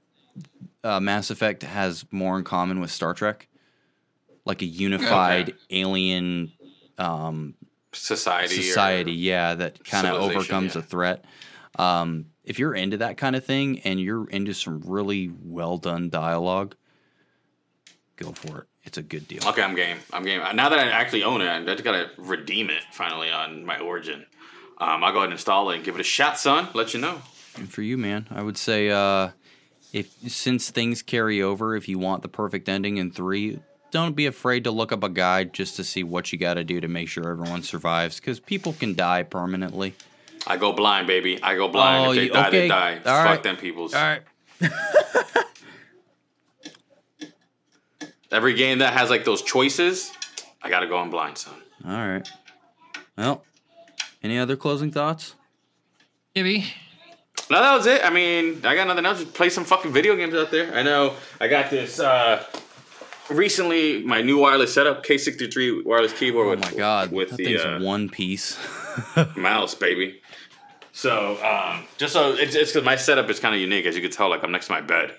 [0.84, 3.48] uh, Mass Effect has more in common with Star Trek,
[4.44, 5.58] like a unified Okay.
[5.70, 6.52] alien
[6.98, 7.54] um,
[7.92, 8.62] Society.
[8.62, 10.80] society, yeah, that kind of overcomes yeah.
[10.80, 11.24] a threat.
[11.78, 16.10] Um, if you're into that kind of thing and you're into some really well done
[16.10, 16.74] dialogue,
[18.16, 18.66] go for it.
[18.84, 19.46] It's a good deal.
[19.46, 19.98] Okay, I'm game.
[20.12, 20.40] I'm game.
[20.54, 24.24] Now that I actually own it, I just gotta redeem it finally on my Origin.
[24.78, 26.68] Um, I'll go ahead and install it and give it a shot, son.
[26.72, 27.20] Let you know.
[27.56, 29.30] And for you, man, I would say uh,
[29.92, 33.60] if since things carry over, if you want the perfect ending in three,
[33.90, 36.64] don't be afraid to look up a guide just to see what you got to
[36.64, 39.94] do to make sure everyone survives, because people can die permanently.
[40.46, 41.42] I go blind, baby.
[41.42, 42.06] I go blind.
[42.06, 42.60] Oh, if they you- die, okay.
[42.62, 42.94] they die.
[42.96, 43.42] All Fuck right.
[43.42, 43.94] them peoples.
[43.94, 44.22] All right.
[48.30, 50.12] Every game that has like those choices,
[50.62, 51.54] I gotta go in blind, son.
[51.84, 52.28] All right.
[53.16, 53.42] Well,
[54.22, 55.34] any other closing thoughts?
[56.34, 56.66] Gibby.
[57.50, 58.04] No, that was it.
[58.04, 59.20] I mean, I got nothing else.
[59.22, 60.74] Just play some fucking video games out there.
[60.74, 61.14] I know.
[61.40, 61.98] I got this.
[62.00, 62.44] uh
[63.30, 67.44] Recently, my new wireless setup, K63 wireless keyboard Oh with my god, with that the
[67.44, 68.58] thing's uh, one piece.
[69.36, 70.20] mouse, baby.
[70.92, 74.02] So, um, just so it's it's because my setup is kind of unique, as you
[74.02, 74.30] can tell.
[74.30, 75.14] Like I'm next to my bed,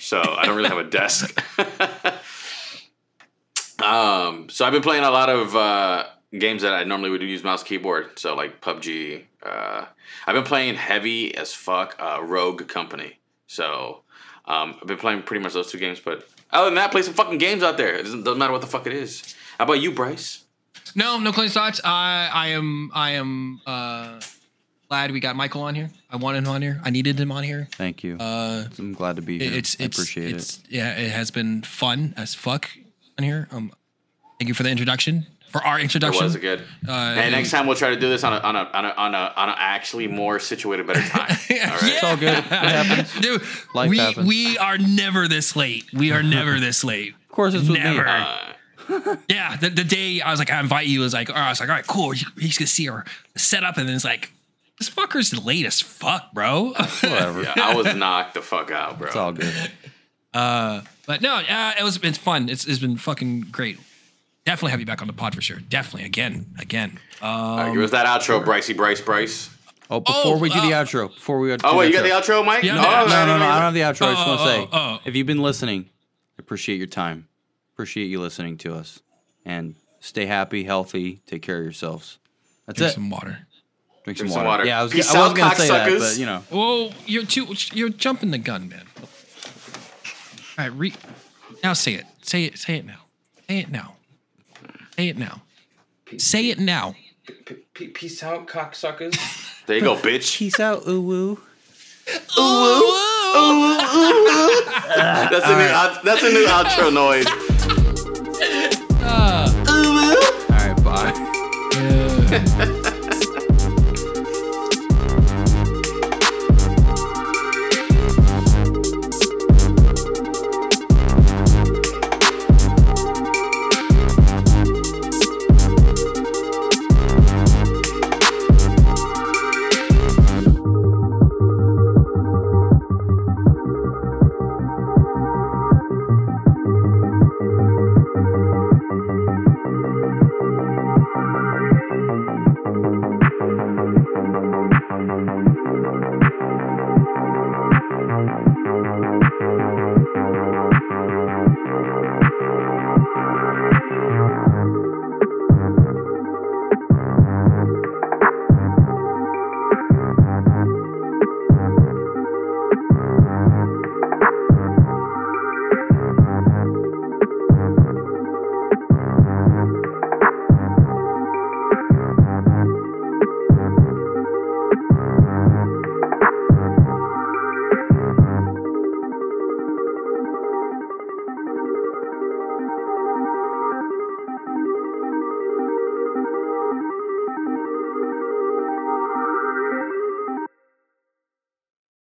[0.00, 1.40] so I don't really have a desk.
[3.82, 6.06] um, so I've been playing a lot of uh,
[6.36, 8.18] games that I normally would use mouse keyboard.
[8.18, 9.24] So like PUBG.
[9.42, 9.86] Uh,
[10.26, 11.96] I've been playing heavy as fuck.
[11.98, 13.18] Uh, Rogue Company.
[13.46, 14.02] So
[14.46, 16.00] um, I've been playing pretty much those two games.
[16.00, 17.94] But other than that, play some fucking games out there.
[17.94, 19.34] It doesn't, doesn't matter what the fuck it is.
[19.58, 20.44] How about you, Bryce?
[20.94, 21.80] No, no closing thoughts.
[21.84, 24.20] I I am I am uh
[24.88, 25.90] glad we got Michael on here.
[26.10, 26.80] I wanted him on here.
[26.84, 27.68] I needed him on here.
[27.72, 28.16] Thank you.
[28.18, 29.52] Uh I'm glad to be here.
[29.52, 30.64] it's I it's appreciate it's, it.
[30.70, 32.68] Yeah, it has been fun as fuck
[33.18, 33.48] on here.
[33.50, 33.72] Um,
[34.38, 35.26] thank you for the introduction.
[35.52, 36.24] For our introduction.
[36.24, 36.60] It introduction.
[36.60, 36.90] was good.
[36.90, 38.88] Uh, and next time we'll try to do this on a on a on a
[38.88, 41.20] on a, on a actually more situated, better time.
[41.50, 41.78] All right.
[41.82, 42.38] It's all good.
[42.38, 43.12] It happens.
[43.20, 43.42] Dude,
[43.74, 44.26] Life we happens.
[44.26, 45.92] we are never this late.
[45.92, 47.14] We are never this late.
[47.14, 48.04] Of course, it's with Never.
[48.04, 48.10] me.
[48.10, 51.34] Uh, Yeah, the, the day I was like, I invite you, I was like, oh,
[51.34, 52.10] I was like, all right, cool.
[52.10, 53.04] He's gonna see our
[53.36, 54.32] setup, and then it's like,
[54.78, 56.72] this fucker's late as fuck, bro.
[56.72, 57.42] Whatever.
[57.42, 59.06] yeah, I was knocked the fuck out, bro.
[59.06, 59.54] It's all good.
[60.34, 62.48] Uh, but no, uh, it was it's fun.
[62.48, 63.78] It's it's been fucking great.
[64.44, 65.58] Definitely have you back on the pod for sure.
[65.58, 66.98] Definitely again, again.
[67.20, 69.50] Um, All right, give us that outro, Bricey, Bryce, Bryce.
[69.88, 72.08] Oh, before we do the uh, outro, before we do Oh wait, you got the
[72.08, 72.64] the outro, Mike?
[72.64, 74.06] Yeah, no, the- No, no, no, no, I don't have the outro.
[74.08, 74.98] I just Oh, want to say, oh, oh.
[75.04, 75.90] if you've been listening,
[76.38, 77.28] appreciate your time.
[77.74, 79.00] Appreciate you listening to us.
[79.44, 82.18] And stay happy, healthy, take care of yourselves.
[82.66, 82.82] That's it.
[82.82, 82.94] drink it.
[82.94, 83.38] some water.
[84.04, 84.48] Drink some Drink some water.
[84.48, 84.64] water.
[84.66, 86.38] Yeah, I was, Peace I was out, going to say that, but you know.
[86.50, 88.86] Whoa, you're too you're jumping the gun, man.
[90.58, 90.94] All right, re-
[91.62, 92.06] now say it.
[92.22, 92.58] Say it.
[92.58, 93.00] Say it now.
[93.48, 93.96] Say it now.
[94.96, 95.42] Say it now.
[96.18, 96.94] Say it now.
[97.74, 99.16] Peace out, cocksuckers.
[99.66, 100.36] there you go, bitch.
[100.38, 101.40] Peace out, ooh woo.
[102.06, 102.36] That's
[105.46, 107.26] a new out- that's a new outro noise.
[109.04, 109.48] Uh.
[109.68, 110.14] All
[110.56, 111.12] right, bye.